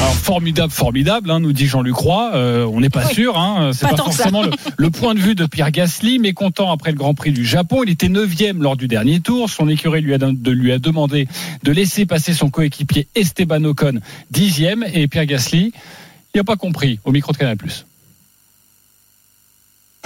Alors 0.00 0.14
formidable, 0.14 0.72
formidable, 0.72 1.30
hein, 1.30 1.40
nous 1.40 1.52
dit 1.52 1.66
Jean-Luc 1.66 1.94
Roy. 1.96 2.30
Euh, 2.34 2.64
on 2.72 2.80
n'est 2.80 2.88
pas 2.88 3.06
Oui. 3.08 3.14
sûr, 3.14 3.36
hein, 3.36 3.72
c'est 3.72 3.88
Pas 3.88 3.96
forcément 3.96 4.42
le, 4.42 4.50
le 4.76 4.90
point 4.90 5.14
de 5.14 5.20
vue 5.20 5.34
de 5.34 5.44
Pierre 5.46 5.72
Gasly, 5.72 6.18
mais 6.20 6.32
content 6.34 6.70
après 6.70 6.92
le 6.92 6.96
Grand 6.96 7.14
Prix 7.14 7.32
du 7.32 7.44
Japon. 7.44 7.82
Il 7.84 7.90
était 7.90 8.08
neuvième 8.08 8.62
lors 8.62 8.76
du 8.76 8.86
dernier 8.86 9.20
tour. 9.20 9.50
Son 9.50 9.68
écurie 9.68 10.00
lui 10.00 10.14
a, 10.14 10.18
de, 10.18 10.50
lui 10.50 10.72
a 10.72 10.78
demandé 10.78 11.26
de 11.64 11.72
laisser 11.72 12.06
passer 12.06 12.32
son 12.32 12.48
coéquipier 12.48 13.08
Esteban 13.16 13.64
Ocon 13.64 14.00
dixième, 14.30 14.84
et 14.92 15.08
Pierre 15.08 15.26
Gasly, 15.26 15.72
il 16.34 16.38
n'a 16.38 16.44
pas 16.44 16.56
compris 16.56 17.00
au 17.04 17.10
micro 17.10 17.32
de 17.32 17.38
Canal+. 17.38 17.56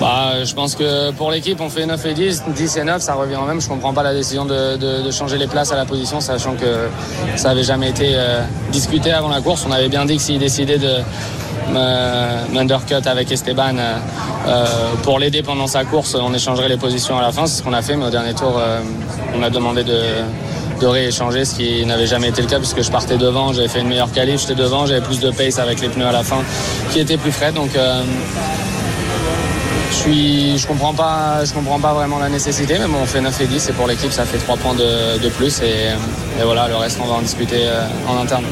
Bah, 0.02 0.44
je 0.44 0.52
pense 0.52 0.74
que 0.74 1.12
pour 1.12 1.30
l'équipe, 1.30 1.60
on 1.60 1.68
fait 1.68 1.86
9 1.86 2.06
et 2.06 2.14
10, 2.14 2.42
10 2.56 2.76
et 2.78 2.82
9, 2.82 3.00
ça 3.00 3.14
revient 3.14 3.36
au 3.36 3.46
même. 3.46 3.60
Je 3.60 3.68
comprends 3.68 3.92
pas 3.92 4.02
la 4.02 4.12
décision 4.12 4.44
de, 4.44 5.08
changer 5.12 5.38
les 5.38 5.46
places 5.46 5.70
à 5.70 5.76
la 5.76 5.84
position, 5.84 6.20
sachant 6.20 6.54
que 6.56 6.88
ça 7.36 7.50
avait 7.50 7.62
jamais 7.62 7.90
été 7.90 8.14
euh, 8.16 8.40
discuté 8.72 9.12
avant 9.12 9.28
la 9.28 9.40
course. 9.40 9.64
On 9.64 9.70
avait 9.70 9.88
bien 9.88 10.04
dit 10.04 10.16
que 10.16 10.22
s'il 10.22 10.40
décidait 10.40 10.78
de 10.78 10.96
m'undercut 12.52 13.06
avec 13.06 13.30
Esteban 13.30 13.76
euh, 13.76 13.94
euh, 14.48 14.66
pour 15.04 15.20
l'aider 15.20 15.44
pendant 15.44 15.68
sa 15.68 15.84
course, 15.84 16.16
on 16.20 16.34
échangerait 16.34 16.68
les 16.68 16.78
positions 16.78 17.16
à 17.16 17.22
la 17.22 17.30
fin. 17.30 17.46
C'est 17.46 17.58
ce 17.58 17.62
qu'on 17.62 17.72
a 17.72 17.82
fait, 17.82 17.94
mais 17.94 18.06
au 18.06 18.10
dernier 18.10 18.34
tour, 18.34 18.60
on 19.32 19.38
m'a 19.38 19.50
demandé 19.50 19.84
de, 19.84 20.84
rééchanger, 20.84 21.44
ce 21.44 21.54
qui 21.54 21.86
n'avait 21.86 22.08
jamais 22.08 22.30
été 22.30 22.42
le 22.42 22.48
cas 22.48 22.58
puisque 22.58 22.82
je 22.82 22.90
partais 22.90 23.16
devant, 23.16 23.52
j'avais 23.52 23.68
fait 23.68 23.82
une 23.82 23.88
meilleure 23.88 24.10
qualif, 24.10 24.40
j'étais 24.40 24.56
devant, 24.56 24.84
j'avais 24.84 25.00
plus 25.00 25.20
de 25.20 25.30
pace 25.30 25.60
avec 25.60 25.80
les 25.80 25.88
pneus 25.88 26.06
à 26.06 26.10
la 26.10 26.24
fin 26.24 26.42
qui 26.90 26.98
étaient 26.98 27.18
plus 27.18 27.30
frais. 27.30 27.52
Donc 27.52 27.70
je 29.92 29.96
suis, 29.96 30.58
je 30.58 30.66
comprends 30.66 30.94
pas, 30.94 31.44
je 31.44 31.52
comprends 31.52 31.78
pas 31.78 31.92
vraiment 31.92 32.18
la 32.18 32.28
nécessité, 32.28 32.74
mais 32.78 32.86
bon, 32.86 32.98
on 33.02 33.06
fait 33.06 33.20
9 33.20 33.40
et 33.40 33.46
10 33.46 33.68
et 33.68 33.72
pour 33.72 33.86
l'équipe, 33.86 34.10
ça 34.10 34.24
fait 34.24 34.38
3 34.38 34.56
points 34.56 34.74
de, 34.74 35.18
de 35.22 35.28
plus 35.28 35.60
et, 35.60 35.92
et 36.40 36.44
voilà, 36.44 36.66
le 36.68 36.76
reste, 36.76 36.98
on 37.02 37.06
va 37.06 37.14
en 37.14 37.22
discuter 37.22 37.60
euh, 37.66 37.86
en 38.08 38.16
interne. 38.20 38.44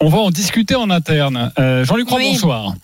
On 0.00 0.08
va 0.08 0.18
en 0.18 0.30
discuter 0.30 0.74
en 0.74 0.90
interne. 0.90 1.52
Euh, 1.58 1.84
Jean-Luc 1.84 2.10
Oui. 2.12 2.30
bonsoir. 2.32 2.74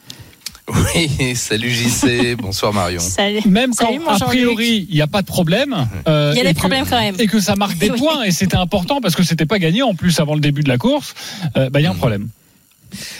Oui, 0.95 1.35
salut 1.35 1.71
JC, 1.71 2.37
bonsoir 2.37 2.73
Marion. 2.73 3.01
Salut. 3.01 3.41
Même 3.47 3.71
quand, 3.75 3.87
Salut, 3.87 3.99
mon 3.99 4.11
a 4.11 4.19
priori, 4.21 4.87
il 4.89 4.95
n'y 4.95 5.03
a 5.03 5.09
pas 5.09 5.21
de 5.23 5.27
problème. 5.27 5.75
euh, 6.07 6.31
Il 6.33 6.37
y 6.37 6.41
a 6.41 6.45
et 6.45 6.47
des 6.49 6.55
que- 6.55 6.59
problèmes 6.61 6.85
quand 6.89 7.01
même. 7.01 7.17
Et 7.19 7.27
que 7.27 7.41
ça 7.41 7.57
marque 7.57 7.77
des 7.79 7.91
Oui. 7.91 7.99
points, 7.99 8.23
et 8.23 8.31
c'était 8.31 8.57
important 8.57 9.01
parce 9.01 9.17
que 9.17 9.23
c'était 9.25 9.47
pas 9.47 9.59
gagné 9.59 9.83
en 9.83 9.95
plus 9.95 10.21
avant 10.21 10.35
le 10.35 10.41
début 10.41 10.63
de 10.63 10.69
la 10.69 10.79
course. 10.79 11.15
euh, 11.57 11.71
bah, 11.71 11.81
il 11.81 11.85
y 11.85 11.87
a 11.87 11.91
un 11.91 11.95
problème. 11.95 12.29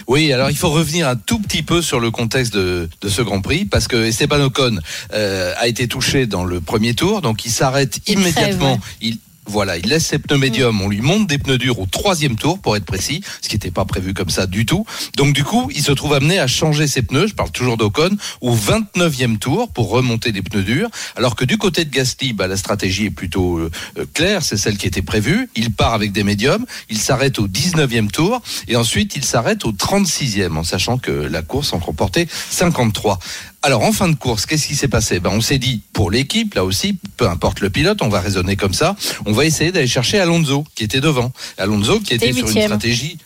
Oui, 0.07 0.33
alors 0.33 0.51
il 0.51 0.57
faut 0.57 0.71
revenir 0.71 1.09
un 1.09 1.17
tout 1.17 1.39
petit 1.39 1.63
peu 1.63 1.83
sur 1.83 2.01
le 2.01 2.11
contexte 2.11 2.53
de, 2.55 2.89
de 3.01 3.09
ce 3.09 3.23
Grand 3.23 3.41
Prix 3.41 3.65
parce 3.65 3.89
que 3.89 3.97
Esteban 3.97 4.41
Ocon 4.41 4.79
euh, 5.13 5.53
a 5.59 5.69
été 5.69 5.89
touché 5.89 6.27
dans 6.27 6.45
le 6.45 6.61
premier 6.61 6.95
tour, 6.95 7.21
donc 7.23 7.45
il 7.45 7.51
s'arrête 7.51 8.01
immédiatement. 8.09 8.77
crève, 8.77 8.81
ouais. 8.81 8.81
Il 9.03 9.19
Voilà, 9.51 9.79
il 9.79 9.89
laisse 9.89 10.07
ses 10.07 10.21
pneus 10.21 10.39
médiums, 10.39 10.81
on 10.81 10.89
lui 10.89 11.01
monte 11.01 11.27
des 11.27 11.37
pneus 11.37 11.59
durs 11.59 11.81
au 11.81 11.87
troisième 11.87 12.37
tour 12.37 12.61
pour 12.61 12.77
être 12.77 12.85
précis, 12.85 13.21
ce 13.43 13.49
qui 13.49 13.57
n'était 13.57 13.73
pas 13.73 13.85
prévu 13.85 14.15
comme 14.15 14.31
ça 14.31 14.47
du 14.47 14.65
tout. 14.65 14.87
Donc 15.17 15.35
du 15.35 15.43
coup, 15.43 15.69
il 15.75 15.83
se 15.83 15.91
trouve 15.91 16.15
amené 16.15 16.39
à 16.39 16.47
changer 16.47 16.87
ses 16.87 17.03
pneus, 17.03 17.27
je 17.27 17.35
parle 17.35 17.51
toujours 17.51 17.77
d'Ocon, 17.77 18.17
au 18.41 18.55
29e 18.55 19.39
tour 19.39 19.69
pour 19.73 19.91
remonter 19.91 20.31
des 20.31 20.43
pneus 20.43 20.63
durs, 20.63 20.89
alors 21.17 21.35
que 21.35 21.45
du 21.45 21.59
côté 21.59 21.85
de 21.85 21.91
Gasly, 21.91 22.33
bah, 22.33 22.47
la 22.47 22.57
stratégie 22.57 23.07
est 23.07 23.11
plutôt 23.11 23.59
euh, 23.59 23.73
euh, 23.99 24.07
claire, 24.15 24.45
c'est 24.45 24.57
celle 24.57 24.79
qui 24.79 24.87
était 24.87 25.03
prévue. 25.03 25.51
Il 25.57 25.73
part 25.73 25.95
avec 25.95 26.13
des 26.13 26.23
médiums, 26.23 26.65
il 26.89 26.99
s'arrête 26.99 27.41
au 27.41 27.49
19e 27.49 28.09
tour 28.09 28.41
et 28.69 28.77
ensuite 28.77 29.17
il 29.17 29.25
s'arrête 29.25 29.65
au 29.65 29.73
36e 29.73 30.57
en 30.57 30.63
sachant 30.63 30.97
que 30.97 31.11
la 31.11 31.43
course 31.43 31.73
en 31.73 31.81
comportait 31.81 32.29
53. 32.51 33.19
Alors 33.63 33.83
en 33.83 33.93
fin 33.93 34.09
de 34.09 34.15
course, 34.15 34.47
qu'est-ce 34.47 34.67
qui 34.67 34.75
s'est 34.75 34.89
passé? 34.89 35.21
Ben, 35.21 35.31
On 35.31 35.41
s'est 35.41 35.59
dit, 35.59 35.83
pour 35.93 36.11
l'équipe, 36.11 36.55
là 36.55 36.65
aussi, 36.65 36.99
peu 37.17 37.29
importe 37.29 37.61
le 37.61 37.69
pilote, 37.69 38.01
on 38.01 38.09
va 38.09 38.21
raisonner 38.21 38.57
comme 38.57 38.73
ça, 38.73 38.97
on 39.27 39.33
va 39.33 39.45
essayer 39.45 39.71
d'aller 39.71 39.87
chercher 39.87 40.19
Alonso, 40.19 40.65
qui 40.75 40.85
était 40.85 41.01
devant. 41.01 41.31
Alonso, 41.59 42.01
qui 42.01 42.15
était 42.15 42.33
sur 42.33 42.49
une 42.49 42.63
stratégie 42.63 43.19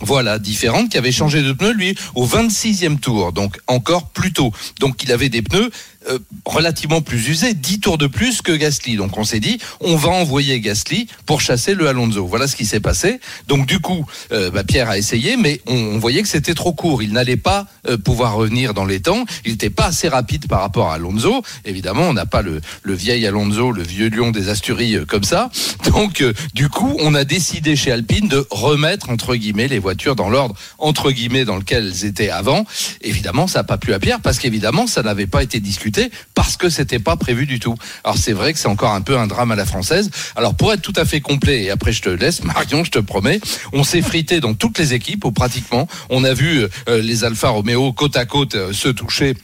voilà, 0.00 0.38
différente, 0.38 0.88
qui 0.88 0.98
avait 0.98 1.12
changé 1.12 1.42
de 1.42 1.52
pneu, 1.52 1.72
lui, 1.72 1.94
au 2.14 2.26
26e 2.26 2.98
tour, 2.98 3.32
donc 3.32 3.58
encore 3.66 4.08
plus 4.08 4.32
tôt. 4.32 4.52
Donc 4.80 5.02
il 5.02 5.12
avait 5.12 5.28
des 5.28 5.42
pneus 5.42 5.70
euh, 6.08 6.18
relativement 6.44 7.02
plus 7.02 7.28
usés, 7.28 7.54
10 7.54 7.80
tours 7.80 7.98
de 7.98 8.06
plus 8.06 8.42
que 8.42 8.52
Gasly. 8.52 8.96
Donc 8.96 9.16
on 9.16 9.24
s'est 9.24 9.40
dit, 9.40 9.58
on 9.80 9.96
va 9.96 10.10
envoyer 10.10 10.58
Gasly 10.60 11.06
pour 11.24 11.40
chasser 11.40 11.74
le 11.74 11.86
Alonso. 11.86 12.26
Voilà 12.26 12.46
ce 12.46 12.56
qui 12.56 12.66
s'est 12.66 12.80
passé. 12.80 13.20
Donc 13.46 13.66
du 13.66 13.78
coup, 13.78 14.04
euh, 14.32 14.50
bah, 14.50 14.64
Pierre 14.64 14.90
a 14.90 14.98
essayé, 14.98 15.36
mais 15.36 15.60
on, 15.66 15.98
voyait 15.98 16.22
que 16.22 16.28
c'était 16.28 16.54
trop 16.54 16.72
court. 16.72 17.02
Il 17.02 17.12
n'allait 17.12 17.36
pas 17.36 17.66
euh, 17.88 17.96
pouvoir 17.96 18.34
revenir 18.34 18.74
dans 18.74 18.84
les 18.84 19.00
temps. 19.00 19.24
Il 19.44 19.52
n'était 19.52 19.70
pas 19.70 19.86
assez 19.86 20.08
rapide 20.08 20.48
par 20.48 20.60
rapport 20.60 20.90
à 20.90 20.94
Alonso. 20.94 21.42
Évidemment, 21.64 22.02
on 22.02 22.12
n'a 22.12 22.26
pas 22.26 22.42
le, 22.42 22.60
le 22.82 22.94
vieil 22.94 23.24
Alonso, 23.26 23.70
le 23.70 23.82
vieux 23.82 24.08
lion 24.08 24.30
des 24.30 24.48
Asturies 24.48 24.96
comme 25.06 25.24
ça. 25.24 25.50
Donc 25.86 26.24
du 26.54 26.68
coup, 26.68 26.96
on 27.00 27.14
a 27.14 27.24
décidé 27.24 27.76
chez 27.76 27.92
Alpine 27.92 28.28
de 28.28 28.44
remettre 28.50 29.10
entre 29.10 29.36
guillemets 29.36 29.68
les 29.68 29.78
voitures 29.78 30.16
dans 30.16 30.28
l'ordre 30.28 30.56
entre 30.78 31.12
guillemets 31.12 31.44
dans 31.44 31.56
lequel 31.56 31.86
elles 31.86 32.04
étaient 32.04 32.30
avant. 32.30 32.64
Évidemment, 33.02 33.46
ça 33.46 33.60
n'a 33.60 33.64
pas 33.64 33.78
plu 33.78 33.94
à 33.94 34.00
Pierre 34.00 34.20
parce 34.20 34.38
qu'évidemment, 34.38 34.86
ça 34.86 35.02
n'avait 35.02 35.26
pas 35.26 35.42
été 35.42 35.60
discuté 35.60 35.91
parce 36.34 36.56
que 36.56 36.68
c'était 36.68 36.98
pas 36.98 37.16
prévu 37.16 37.46
du 37.46 37.60
tout. 37.60 37.74
Alors 38.04 38.18
c'est 38.18 38.32
vrai 38.32 38.52
que 38.52 38.58
c'est 38.58 38.68
encore 38.68 38.92
un 38.92 39.00
peu 39.00 39.18
un 39.18 39.26
drame 39.26 39.52
à 39.52 39.56
la 39.56 39.66
française. 39.66 40.10
Alors 40.36 40.54
pour 40.54 40.72
être 40.72 40.82
tout 40.82 40.92
à 40.96 41.04
fait 41.04 41.20
complet, 41.20 41.64
et 41.64 41.70
après 41.70 41.92
je 41.92 42.02
te 42.02 42.08
laisse 42.08 42.42
Marion, 42.44 42.84
je 42.84 42.90
te 42.90 42.98
promets, 42.98 43.40
on 43.72 43.84
s'est 43.84 44.02
frité 44.02 44.40
dans 44.40 44.54
toutes 44.54 44.78
les 44.78 44.94
équipes, 44.94 45.24
ou 45.24 45.32
pratiquement. 45.32 45.86
On 46.10 46.24
a 46.24 46.34
vu 46.34 46.66
euh, 46.88 47.02
les 47.02 47.24
Alfa 47.24 47.48
Romeo 47.48 47.92
côte 47.92 48.16
à 48.16 48.24
côte 48.24 48.54
euh, 48.54 48.72
se 48.72 48.88
toucher 48.88 49.34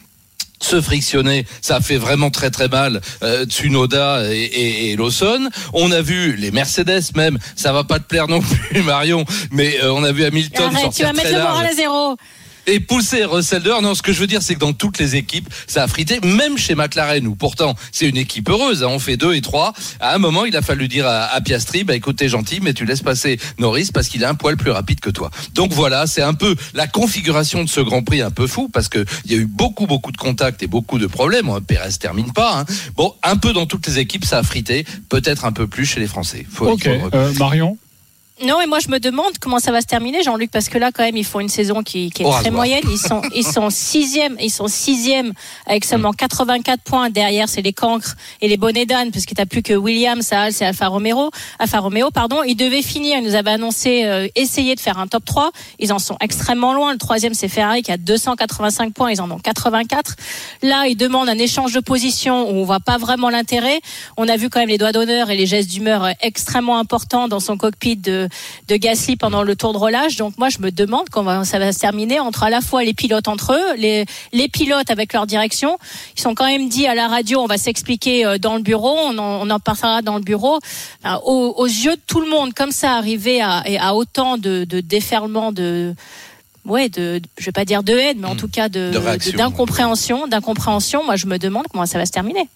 se 0.61 0.81
frictionner, 0.81 1.47
ça 1.61 1.77
a 1.77 1.81
fait 1.81 1.97
vraiment 1.97 2.31
très 2.31 2.51
très 2.51 2.69
mal 2.69 3.01
euh, 3.23 3.45
Tsunoda 3.45 4.25
et, 4.33 4.43
et, 4.43 4.91
et 4.91 4.97
Lawson. 4.97 5.49
On 5.73 5.91
a 5.93 6.01
vu 6.01 6.37
les 6.37 6.51
Mercedes 6.51 7.15
même, 7.15 7.39
ça 7.57 7.73
va 7.73 7.85
pas 7.85 7.99
te 7.99 8.05
plaire 8.05 8.29
non 8.29 8.41
plus 8.71 8.83
Marion, 8.83 9.25
mais 9.51 9.79
euh, 9.83 9.93
on 9.93 10.05
a 10.05 10.13
vu 10.13 10.25
Hamilton 10.25 10.67
Arrête, 10.67 10.77
tu 10.77 10.83
sortir 10.83 11.07
vas 11.07 11.13
mettre 11.13 11.29
très 11.29 11.39
le 11.39 11.45
moral 11.45 11.67
à 11.67 11.75
zéro. 11.75 12.17
Et 12.69 12.81
pousser 12.81 13.25
Russell 13.25 13.63
dehors. 13.63 13.83
Non, 13.83 13.95
ce 13.95 14.03
que 14.03 14.13
je 14.13 14.21
veux 14.21 14.27
dire, 14.27 14.43
c'est 14.43 14.55
que 14.55 14.61
dans 14.61 14.73
toutes 14.73 14.99
les 14.99 15.17
équipes, 15.17 15.49
ça 15.67 15.83
a 15.83 15.89
frité, 15.89 16.21
même 16.21 16.57
chez 16.59 16.75
McLaren, 16.75 17.27
où 17.27 17.35
pourtant 17.35 17.75
c'est 17.93 18.09
une 18.09 18.17
équipe 18.17 18.49
heureuse, 18.49 18.83
hein, 18.83 18.89
on 18.91 18.99
fait 18.99 19.17
deux 19.17 19.35
et 19.35 19.41
trois. 19.41 19.73
À 20.01 20.15
un 20.15 20.19
moment, 20.19 20.45
il 20.45 20.57
a 20.57 20.63
fallu 20.63 20.87
dire 20.89 21.07
à, 21.07 21.25
à 21.25 21.41
Piastri, 21.41 21.85
bah 21.85 21.95
écoute, 21.95 22.17
t'es 22.17 22.29
gentil, 22.29 22.61
mais 22.63 22.75
tu 22.75 22.85
laisses 22.85 23.03
passer 23.03 23.39
Norris 23.59 23.91
parce 23.93 24.09
qu'il 24.09 24.23
est 24.23 24.27
un 24.27 24.35
poil 24.35 24.57
plus 24.57 24.71
rapide 24.71 25.01
que 25.01 25.11
toi. 25.11 25.31
Donc 25.55 25.73
voilà, 25.73 26.07
c'est 26.07 26.23
un 26.23 26.35
peu 26.35 26.55
la 26.75 26.87
configuration 26.87 27.65
de 27.65 27.69
ce 27.69 27.81
Grand 27.81 28.03
Prix 28.03 28.21
un 28.23 28.31
peu 28.31 28.47
fou, 28.47 28.69
parce 28.69 28.89
que 28.89 29.05
il 29.25 29.33
y 29.33 29.35
a 29.35 29.39
eu 29.39 29.47
beaucoup, 29.47 29.87
beaucoup 29.87 30.13
de 30.13 30.17
contacts 30.19 30.63
et 30.63 30.67
beaucoup 30.67 30.99
de 30.99 31.07
problèmes. 31.07 31.49
Hein, 31.49 31.61
Perez 31.67 31.93
termine 31.99 32.33
pas. 32.33 32.61
hein. 32.61 32.65
Bon, 32.97 33.15
un 33.23 33.37
peu 33.37 33.53
dans 33.53 33.67
toutes 33.67 33.87
les 33.87 33.99
équipes, 33.99 34.25
ça 34.25 34.39
a 34.39 34.43
frité, 34.43 34.85
peut-être 35.09 35.45
un 35.45 35.53
peu 35.53 35.67
plus 35.67 35.87
chez 35.87 36.01
les 36.01 36.07
Français. 36.07 36.47
Faut, 36.51 36.67
euh, 37.15 37.33
Marion? 37.39 37.79
Non, 38.45 38.61
et 38.61 38.67
moi 38.67 38.79
je 38.79 38.89
me 38.89 39.01
demande 39.01 39.33
comment 39.41 39.59
ça 39.59 39.73
va 39.73 39.81
se 39.81 39.87
terminer, 39.87 40.23
Jean-Luc, 40.23 40.53
parce 40.53 40.69
que 40.69 40.79
là 40.79 40.93
quand 40.93 41.03
même 41.03 41.17
ils 41.17 41.25
font 41.25 41.41
une 41.41 41.49
saison 41.49 41.83
qui, 41.83 42.11
qui 42.11 42.23
est 42.23 42.31
très 42.31 42.53
moyenne. 42.53 42.85
Ils 42.89 42.99
sont 42.99 43.21
ils 43.35 43.47
sont 43.47 43.69
sixième, 43.69 44.37
ils 44.41 44.51
sont 44.51 44.69
sixième 44.69 45.33
avec 45.67 45.85
seulement 45.85 46.13
84 46.13 46.81
points. 46.83 47.11
Derrière 47.11 47.49
c'est 47.49 47.63
les 47.63 47.73
cancres 47.73 48.15
et 48.41 48.49
les 48.49 48.57
bonnets 48.57 48.87
d'âne, 48.87 49.11
parce 49.11 49.27
que 49.27 49.35
t'as 49.35 49.47
plus 49.47 49.63
que 49.63 49.75
Williams, 49.75 50.33
Haas 50.33 50.59
et 50.61 50.65
Alfa 50.65 50.87
Romeo. 50.87 51.31
Alfa 51.59 51.81
Romeo, 51.81 52.11
pardon. 52.13 52.45
Ils 52.45 52.55
devaient 52.55 52.83
finir. 52.83 53.19
Ils 53.19 53.25
nous 53.25 53.35
avaient 53.35 53.51
annoncé 53.51 54.05
euh, 54.05 54.29
essayer 54.37 54.77
de 54.77 54.81
faire 54.81 54.99
un 54.99 55.09
top 55.09 55.25
3. 55.25 55.51
Ils 55.81 55.93
en 55.93 55.99
sont 55.99 56.17
extrêmement 56.21 56.75
loin. 56.75 56.93
Le 56.93 56.99
troisième 56.99 57.35
c'est 57.35 57.49
Ferrari 57.49 57.83
qui 57.83 57.91
a 57.91 57.97
285 57.97 58.95
points. 58.95 59.11
Ils 59.11 59.21
en 59.21 59.31
ont 59.33 59.39
84. 59.39 60.15
Là 60.63 60.87
ils 60.87 60.97
demandent 60.97 61.29
un 61.29 61.39
échange 61.39 61.73
de 61.73 61.81
position 61.81 62.49
où 62.49 62.55
on 62.55 62.65
voit 62.65 62.81
pas 62.81 62.99
vraiment 62.99 63.31
l'intérêt. 63.31 63.81
On 64.17 64.29
a 64.29 64.37
vu 64.37 64.49
quand 64.49 64.61
même 64.61 64.69
les 64.69 64.79
doigts 64.79 64.93
d'honneur 64.93 65.31
et 65.31 65.37
les 65.37 65.47
gestes 65.47 65.71
d'humeur 65.71 66.05
euh, 66.05 66.13
extrêmement 66.21 66.79
importants 66.79 67.27
dans 67.27 67.41
son 67.41 67.57
cockpit 67.57 67.97
de 67.97 68.28
de 68.69 68.77
Gasly 68.77 69.17
pendant 69.17 69.43
le 69.43 69.57
tour 69.57 69.73
de 69.73 69.79
relâche. 69.79 70.17
Donc 70.17 70.37
moi, 70.39 70.49
je 70.49 70.59
me 70.61 70.71
demande 70.71 71.09
comment 71.11 71.45
ça 71.45 71.59
va 71.59 71.73
se 71.73 71.79
terminer 71.79 72.21
entre 72.21 72.43
à 72.45 72.51
la 72.51 72.61
fois 72.61 72.85
les 72.85 72.95
pilotes 72.95 73.29
entre 73.29 73.53
eux, 73.55 73.77
les, 73.77 74.05
les 74.33 74.49
pilotes 74.49 74.91
avec 74.91 75.13
leur 75.13 75.27
direction. 75.27 75.79
Ils 76.17 76.21
sont 76.21 76.35
quand 76.35 76.47
même 76.47 76.69
dit 76.69 76.87
à 76.87 76.95
la 76.95 77.09
radio, 77.09 77.41
on 77.41 77.47
va 77.47 77.59
s'expliquer 77.59 78.25
euh, 78.25 78.39
dans 78.39 78.57
le 78.57 78.63
bureau, 78.63 78.97
on 78.99 79.19
en, 79.19 79.47
on 79.47 79.51
en 79.51 79.61
parlera 79.61 80.03
dans 80.03 80.17
le 80.17 80.23
bureau. 80.23 80.59
Enfin, 81.03 81.21
aux, 81.25 81.55
aux 81.57 81.67
yeux 81.67 81.97
de 81.97 82.01
tout 82.07 82.21
le 82.21 82.29
monde, 82.31 82.55
comme 82.55 82.73
ça, 82.73 82.93
arriver 82.95 83.41
à, 83.41 83.63
à 83.81 83.95
autant 83.95 84.39
de, 84.39 84.65
de 84.65 84.81
déferlement 84.81 85.53
de 85.53 85.95
ouais, 86.65 86.89
de, 86.91 87.21
je 87.39 87.45
vais 87.47 87.53
pas 87.53 87.65
dire 87.65 87.83
de 87.83 87.95
haine, 87.95 88.19
mais 88.21 88.27
en 88.29 88.37
tout 88.37 88.49
cas 88.49 88.69
de- 88.69 88.91
d'incompréhension, 89.39 90.27
d'incompréhension. 90.27 91.03
Moi, 91.05 91.17
je 91.17 91.27
me 91.27 91.39
demande 91.39 91.65
comment 91.71 91.87
ça 91.87 91.97
va 91.99 92.05
se 92.05 92.13
terminer. 92.13 92.47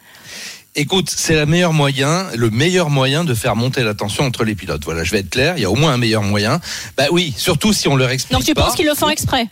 Écoute, 0.75 1.13
c'est 1.15 1.35
le 1.35 1.45
meilleur 1.45 1.75
moyen, 1.75 2.29
le 2.35 2.49
meilleur 2.49 2.89
moyen 2.89 3.25
de 3.25 3.35
faire 3.35 3.57
monter 3.57 3.83
la 3.83 3.93
tension 3.93 4.25
entre 4.25 4.43
les 4.43 4.55
pilotes. 4.55 4.83
Voilà, 4.85 5.05
je 5.05 5.11
vais 5.11 5.19
être 5.19 5.29
clair, 5.29 5.55
il 5.59 5.63
y 5.63 5.67
a 5.67 5.71
au 5.71 5.75
moins 5.75 5.93
un 5.93 5.99
meilleur 5.99 6.23
moyen. 6.23 6.61
Bah 6.97 7.05
oui, 7.11 7.35
surtout 7.37 7.75
si 7.75 7.89
on 7.89 7.97
leur 7.97 8.09
explique 8.09 8.39
Donc 8.39 8.47
tu 8.47 8.55
pas. 8.55 8.63
penses 8.65 8.75
qu'ils 8.77 8.87
le 8.87 8.95
font 8.95 9.11
exprès? 9.11 9.49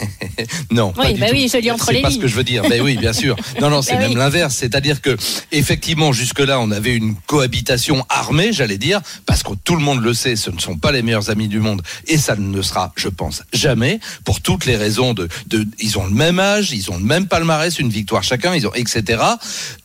Non, 0.70 0.92
pas 0.92 1.02
Oui, 1.06 1.14
du 1.14 1.20
bah 1.20 1.26
tout. 1.28 1.32
oui, 1.34 1.50
je 1.52 1.58
lis 1.58 1.70
entre 1.70 1.86
c'est 1.86 1.92
les 1.94 2.02
pas 2.02 2.08
ce 2.08 2.14
lignes. 2.14 2.22
que 2.22 2.28
je 2.28 2.34
veux 2.36 2.44
dire. 2.44 2.62
Mais 2.68 2.80
oui, 2.80 2.96
bien 2.96 3.12
sûr. 3.12 3.36
Non, 3.60 3.70
non, 3.70 3.82
c'est 3.82 3.94
Bah 3.94 4.00
même 4.00 4.10
oui. 4.10 4.16
l'inverse. 4.16 4.54
C'est-à-dire 4.54 5.00
que, 5.00 5.16
effectivement, 5.52 6.12
jusque-là, 6.12 6.60
on 6.60 6.70
avait 6.70 6.94
une 6.94 7.14
cohabitation 7.26 8.04
armée, 8.08 8.52
j'allais 8.52 8.78
dire, 8.78 9.00
parce 9.24 9.42
que 9.42 9.52
tout 9.64 9.76
le 9.76 9.82
monde 9.82 10.02
le 10.02 10.12
sait, 10.14 10.36
ce 10.36 10.50
ne 10.50 10.58
sont 10.58 10.76
pas 10.76 10.92
les 10.92 11.02
meilleurs 11.02 11.30
amis 11.30 11.48
du 11.48 11.60
monde, 11.60 11.82
et 12.06 12.18
ça 12.18 12.36
ne 12.36 12.54
le 12.54 12.62
sera, 12.62 12.92
je 12.96 13.08
pense, 13.08 13.42
jamais, 13.52 14.00
pour 14.24 14.40
toutes 14.40 14.66
les 14.66 14.76
raisons 14.76 15.14
de, 15.14 15.28
de, 15.46 15.66
ils 15.78 15.98
ont 15.98 16.04
le 16.04 16.12
même 16.14 16.38
âge, 16.38 16.72
ils 16.72 16.90
ont 16.90 16.98
le 16.98 17.04
même 17.04 17.26
palmarès, 17.28 17.78
une 17.78 17.88
victoire 17.90 18.22
chacun, 18.22 18.54
ils 18.54 18.66
ont, 18.66 18.74
etc. 18.74 19.22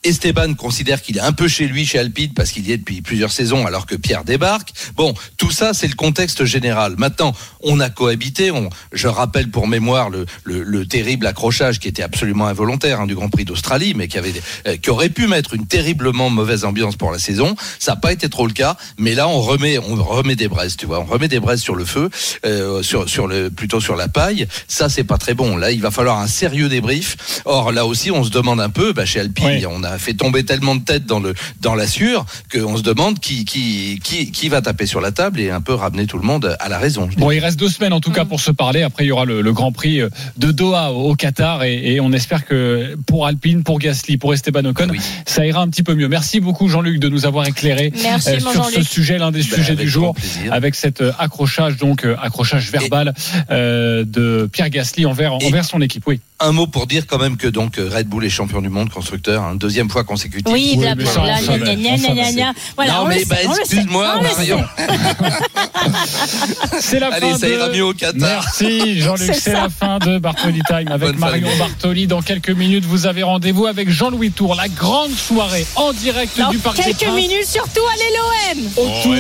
Esteban 0.03 0.53
considère 0.55 1.01
qu'il 1.01 1.17
est 1.17 1.21
un 1.21 1.31
peu 1.33 1.47
chez 1.47 1.67
lui, 1.67 1.85
chez 1.85 1.99
Alpine, 1.99 2.33
parce 2.33 2.51
qu'il 2.51 2.67
y 2.67 2.71
est 2.71 2.77
depuis 2.77 3.01
plusieurs 3.01 3.31
saisons, 3.31 3.65
alors 3.65 3.85
que 3.85 3.95
Pierre 3.95 4.23
débarque. 4.23 4.71
Bon, 4.95 5.13
tout 5.37 5.51
ça, 5.51 5.73
c'est 5.73 5.87
le 5.87 5.95
contexte 5.95 6.43
général. 6.45 6.95
Maintenant, 6.97 7.33
on 7.61 7.79
a 7.79 7.89
cohabité. 7.89 8.51
On, 8.51 8.69
je 8.91 9.07
rappelle 9.07 9.49
pour 9.49 9.67
mémoire 9.67 10.00
le, 10.09 10.25
le, 10.43 10.63
le 10.63 10.85
terrible 10.85 11.25
accrochage 11.27 11.79
qui 11.79 11.87
était 11.87 12.03
absolument 12.03 12.47
involontaire 12.47 13.01
hein, 13.01 13.07
du 13.07 13.15
Grand 13.15 13.29
Prix 13.29 13.45
d'Australie, 13.45 13.93
mais 13.95 14.07
qui 14.07 14.17
avait, 14.17 14.33
euh, 14.67 14.77
qui 14.77 14.89
aurait 14.89 15.09
pu 15.09 15.27
mettre 15.27 15.53
une 15.53 15.67
terriblement 15.67 16.29
mauvaise 16.29 16.65
ambiance 16.65 16.95
pour 16.95 17.11
la 17.11 17.19
saison. 17.19 17.55
Ça 17.79 17.91
n'a 17.93 17.95
pas 17.97 18.11
été 18.11 18.29
trop 18.29 18.47
le 18.47 18.53
cas, 18.53 18.77
mais 18.97 19.13
là, 19.15 19.27
on 19.27 19.41
remet, 19.41 19.77
on 19.77 19.95
remet 19.95 20.35
des 20.35 20.47
braises, 20.47 20.77
tu 20.77 20.85
vois, 20.85 20.99
on 20.99 21.05
remet 21.05 21.27
des 21.27 21.39
braises 21.39 21.61
sur 21.61 21.75
le 21.75 21.85
feu, 21.85 22.09
euh, 22.45 22.81
sur, 22.83 23.07
sur 23.09 23.27
le, 23.27 23.49
plutôt 23.49 23.79
sur 23.81 23.95
la 23.95 24.07
paille. 24.07 24.47
Ça, 24.67 24.89
c'est 24.89 25.03
pas 25.03 25.17
très 25.17 25.33
bon. 25.33 25.57
Là, 25.57 25.71
il 25.71 25.81
va 25.81 25.91
falloir 25.91 26.19
un 26.19 26.27
sérieux 26.27 26.69
débrief. 26.69 27.41
Or, 27.45 27.71
là 27.71 27.85
aussi, 27.85 28.11
on 28.11 28.23
se 28.23 28.29
demande 28.29 28.59
un 28.61 28.69
peu, 28.69 28.93
bah, 28.93 29.05
chez 29.05 29.19
Alpine, 29.19 29.65
on 29.69 29.83
a 29.83 29.97
fait 29.97 30.13
tomber 30.13 30.43
tellement 30.43 30.75
de 30.75 30.83
têtes 30.83 31.05
dans 31.05 31.19
le, 31.19 31.33
dans 31.61 31.75
la 31.75 31.87
sûre 31.87 32.25
qu'on 32.51 32.77
se 32.77 32.81
demande 32.83 33.19
qui, 33.19 33.45
qui, 33.45 33.99
qui, 34.03 34.31
qui 34.31 34.49
va 34.49 34.61
taper 34.61 34.85
sur 34.85 35.01
la 35.01 35.11
table 35.11 35.39
et 35.39 35.49
un 35.49 35.61
peu 35.61 35.73
ramener 35.73 36.05
tout 36.07 36.17
le 36.17 36.23
monde 36.25 36.55
à 36.59 36.69
la 36.69 36.77
raison. 36.77 37.09
Bon, 37.17 37.31
il 37.31 37.39
reste 37.39 37.59
deux 37.59 37.69
semaines 37.69 37.93
en 37.93 37.99
tout 37.99 38.11
Mm. 38.11 38.13
cas 38.13 38.25
pour 38.25 38.39
se 38.41 38.51
parler. 38.51 38.81
Après, 38.81 39.05
il 39.05 39.07
y 39.07 39.11
aura 39.11 39.25
le, 39.25 39.41
le 39.41 39.53
Grand 39.53 39.71
Prix 39.71 39.90
de 39.99 40.51
Doha 40.51 40.91
au 40.91 41.15
Qatar 41.15 41.63
et, 41.63 41.93
et 41.93 41.99
on 41.99 42.11
espère 42.11 42.45
que 42.45 42.95
pour 43.05 43.25
Alpine, 43.25 43.63
pour 43.63 43.79
Gasly, 43.79 44.17
pour 44.17 44.33
Esteban 44.33 44.65
Ocon, 44.65 44.87
ça 45.25 45.45
ira 45.45 45.61
un 45.61 45.69
petit 45.69 45.83
peu 45.83 45.95
mieux. 45.95 46.07
Merci 46.07 46.39
beaucoup 46.39 46.67
Jean-Luc 46.67 46.99
de 46.99 47.09
nous 47.09 47.25
avoir 47.25 47.47
éclairé 47.47 47.91
Merci, 48.03 48.29
euh, 48.29 48.39
sur 48.39 48.65
ce 48.65 48.81
sujet, 48.81 49.17
l'un 49.17 49.31
des 49.31 49.43
Ben, 49.43 49.55
sujets 49.55 49.75
du 49.75 49.89
jour, 49.89 50.15
avec 50.51 50.75
cet 50.75 51.01
euh, 51.01 51.11
accrochage 51.19 51.77
donc 51.77 52.05
euh, 52.05 52.15
accrochage 52.21 52.71
verbal 52.71 53.13
euh, 53.49 54.03
de 54.05 54.49
Pierre 54.51 54.69
Gasly 54.69 55.05
envers 55.05 55.33
envers 55.33 55.65
son 55.65 55.81
équipe. 55.81 56.03
Oui. 56.07 56.19
Un 56.43 56.51
mot 56.53 56.65
pour 56.65 56.87
dire 56.87 57.05
quand 57.07 57.19
même 57.19 57.37
que 57.37 57.47
donc 57.47 57.75
Red 57.77 58.07
Bull 58.07 58.25
est 58.25 58.29
champion 58.29 58.61
du 58.61 58.69
monde 58.69 58.89
constructeur, 58.89 59.43
hein, 59.43 59.55
deuxième 59.55 59.89
fois 59.89 60.03
consécutive. 60.03 60.51
Oui, 60.51 60.71
Oui, 60.75 60.81
bla 60.81 60.95
mais 60.95 61.03
bla 61.03 61.11
ça, 61.13 61.19
on 61.19 61.23
bla, 61.23 61.37
savait, 61.37 61.59
gna, 61.59 61.75
gna, 61.75 61.75
on 61.75 61.97
gna, 61.97 62.13
gna, 62.13 62.23
savait. 62.23 62.33
gna. 62.35 62.53
Voilà, 62.75 62.93
non 62.93 63.01
on 63.03 63.07
mais 63.07 63.25
bah, 63.25 63.35
le 63.43 63.53
sait, 63.53 63.59
excuse-moi 63.61 64.21
Marion. 64.21 64.63
C'est 66.79 66.99
la 66.99 67.07
Allez, 67.13 67.31
fin 67.31 67.37
ça 67.37 67.47
de... 67.47 67.53
ira 67.53 67.69
mieux 67.69 67.85
au 67.85 67.93
Qatar. 67.93 68.13
Merci 68.15 68.99
Jean-Luc, 69.01 69.33
C'est 69.35 69.53
la 69.53 69.69
fin 69.69 69.99
de 69.99 70.17
Bartoli 70.17 70.61
Time 70.67 70.87
avec 70.89 71.09
Bonne 71.09 71.17
Marion 71.19 71.43
famille. 71.47 71.59
Bartoli. 71.59 72.07
Dans 72.07 72.21
quelques 72.21 72.49
minutes, 72.49 72.85
vous 72.85 73.05
avez 73.05 73.23
rendez-vous 73.23 73.67
avec 73.67 73.89
Jean-Louis 73.89 74.31
Tour, 74.31 74.55
la 74.55 74.67
grande 74.67 75.11
soirée 75.11 75.65
en 75.75 75.93
direct 75.93 76.37
Dans 76.37 76.49
du 76.49 76.57
Parc 76.57 76.77
des 76.77 76.83
quelques 76.83 76.99
Princes. 77.03 77.15
minutes, 77.15 77.45
surtout, 77.45 77.81
allez 77.93 78.57
l'OM 78.57 78.67
autour 78.77 79.15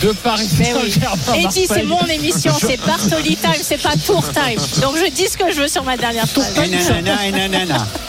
de 0.00 0.12
Paris 0.12 0.48
Mais 0.58 0.74
oui. 0.74 0.90
Saint-Germain. 0.92 1.34
Et 1.34 1.46
dit, 1.48 1.66
c'est 1.66 1.84
mon 1.84 2.04
émission, 2.06 2.52
c'est 2.60 2.78
Bartoli 2.84 3.36
Time, 3.36 3.62
c'est 3.62 3.80
pas 3.80 3.94
Tour 4.04 4.24
Time. 4.32 4.60
Donc 4.82 4.96
je 4.96 5.10
dis 5.10 5.26
ce 5.28 5.36
que 5.36 5.50
je 5.52 5.60
veux 5.62 5.68
sur 5.68 5.84
ma 5.84 5.96
dernière 5.96 6.28
phrase. 6.28 6.52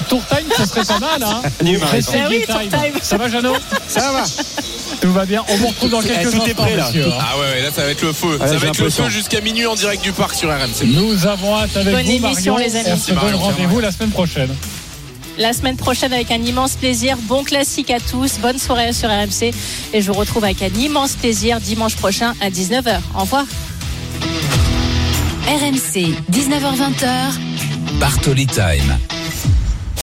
Tour 0.09 0.21
time, 0.27 0.47
ce 0.57 0.65
serait 0.65 0.85
pas 0.85 0.99
mal, 0.99 1.23
hein 1.23 1.41
Ben 1.61 1.77
oui, 2.29 2.45
Tour 2.47 2.59
time. 2.59 2.69
Time. 2.69 2.93
Ça 3.01 3.17
va, 3.17 3.29
Jeannot 3.29 3.55
Ça 3.87 4.11
va. 4.11 4.23
Tout 5.01 5.11
va 5.11 5.25
bien. 5.25 5.43
On 5.49 5.55
vous 5.57 5.67
retrouve 5.67 5.89
dans 5.89 6.01
quelques 6.01 6.31
tout 6.31 6.37
est 6.37 6.51
instants, 6.51 6.63
prêt, 6.63 6.75
là. 6.75 6.85
messieurs. 6.85 7.07
Ah 7.19 7.37
ouais, 7.37 7.45
ouais, 7.55 7.61
là 7.61 7.69
ça 7.75 7.83
va 7.83 7.89
être 7.91 8.01
le 8.01 8.13
feu. 8.13 8.37
Ah, 8.39 8.47
ça 8.47 8.57
va 8.57 8.67
être 8.67 8.79
le 8.79 8.89
feu 8.89 9.09
jusqu'à 9.09 9.41
minuit 9.41 9.65
en 9.65 9.75
direct 9.75 10.03
du 10.03 10.11
parc 10.11 10.35
sur 10.35 10.49
RMC. 10.49 10.85
Nous 10.85 11.27
avons 11.27 11.57
hâte 11.57 11.75
avec 11.75 11.93
Bonne 11.93 12.05
vous, 12.05 12.11
émission, 12.11 12.53
Marion. 12.53 12.67
les 12.69 12.75
amis. 12.75 12.89
On 12.93 12.97
se 12.97 13.11
donne 13.11 13.35
rendez-vous 13.35 13.79
la 13.79 13.91
semaine 13.91 14.11
prochaine. 14.11 14.49
La 15.37 15.53
semaine 15.53 15.75
prochaine 15.75 16.13
avec 16.13 16.31
un 16.31 16.41
immense 16.41 16.75
plaisir. 16.75 17.17
Bon 17.23 17.43
classique 17.43 17.91
à 17.91 17.99
tous. 17.99 18.39
Bonne 18.39 18.57
soirée 18.57 18.93
sur 18.93 19.09
RMC. 19.09 19.53
Et 19.93 20.01
je 20.01 20.11
vous 20.11 20.17
retrouve 20.17 20.43
avec 20.43 20.61
un 20.61 20.73
immense 20.79 21.15
plaisir 21.15 21.59
dimanche 21.59 21.95
prochain 21.95 22.33
à 22.41 22.49
19h. 22.49 22.99
Au 23.15 23.21
revoir. 23.21 23.45
RMC, 25.47 26.15
19h20h. 26.31 27.99
Bartoli 27.99 28.47
Time. 28.47 29.14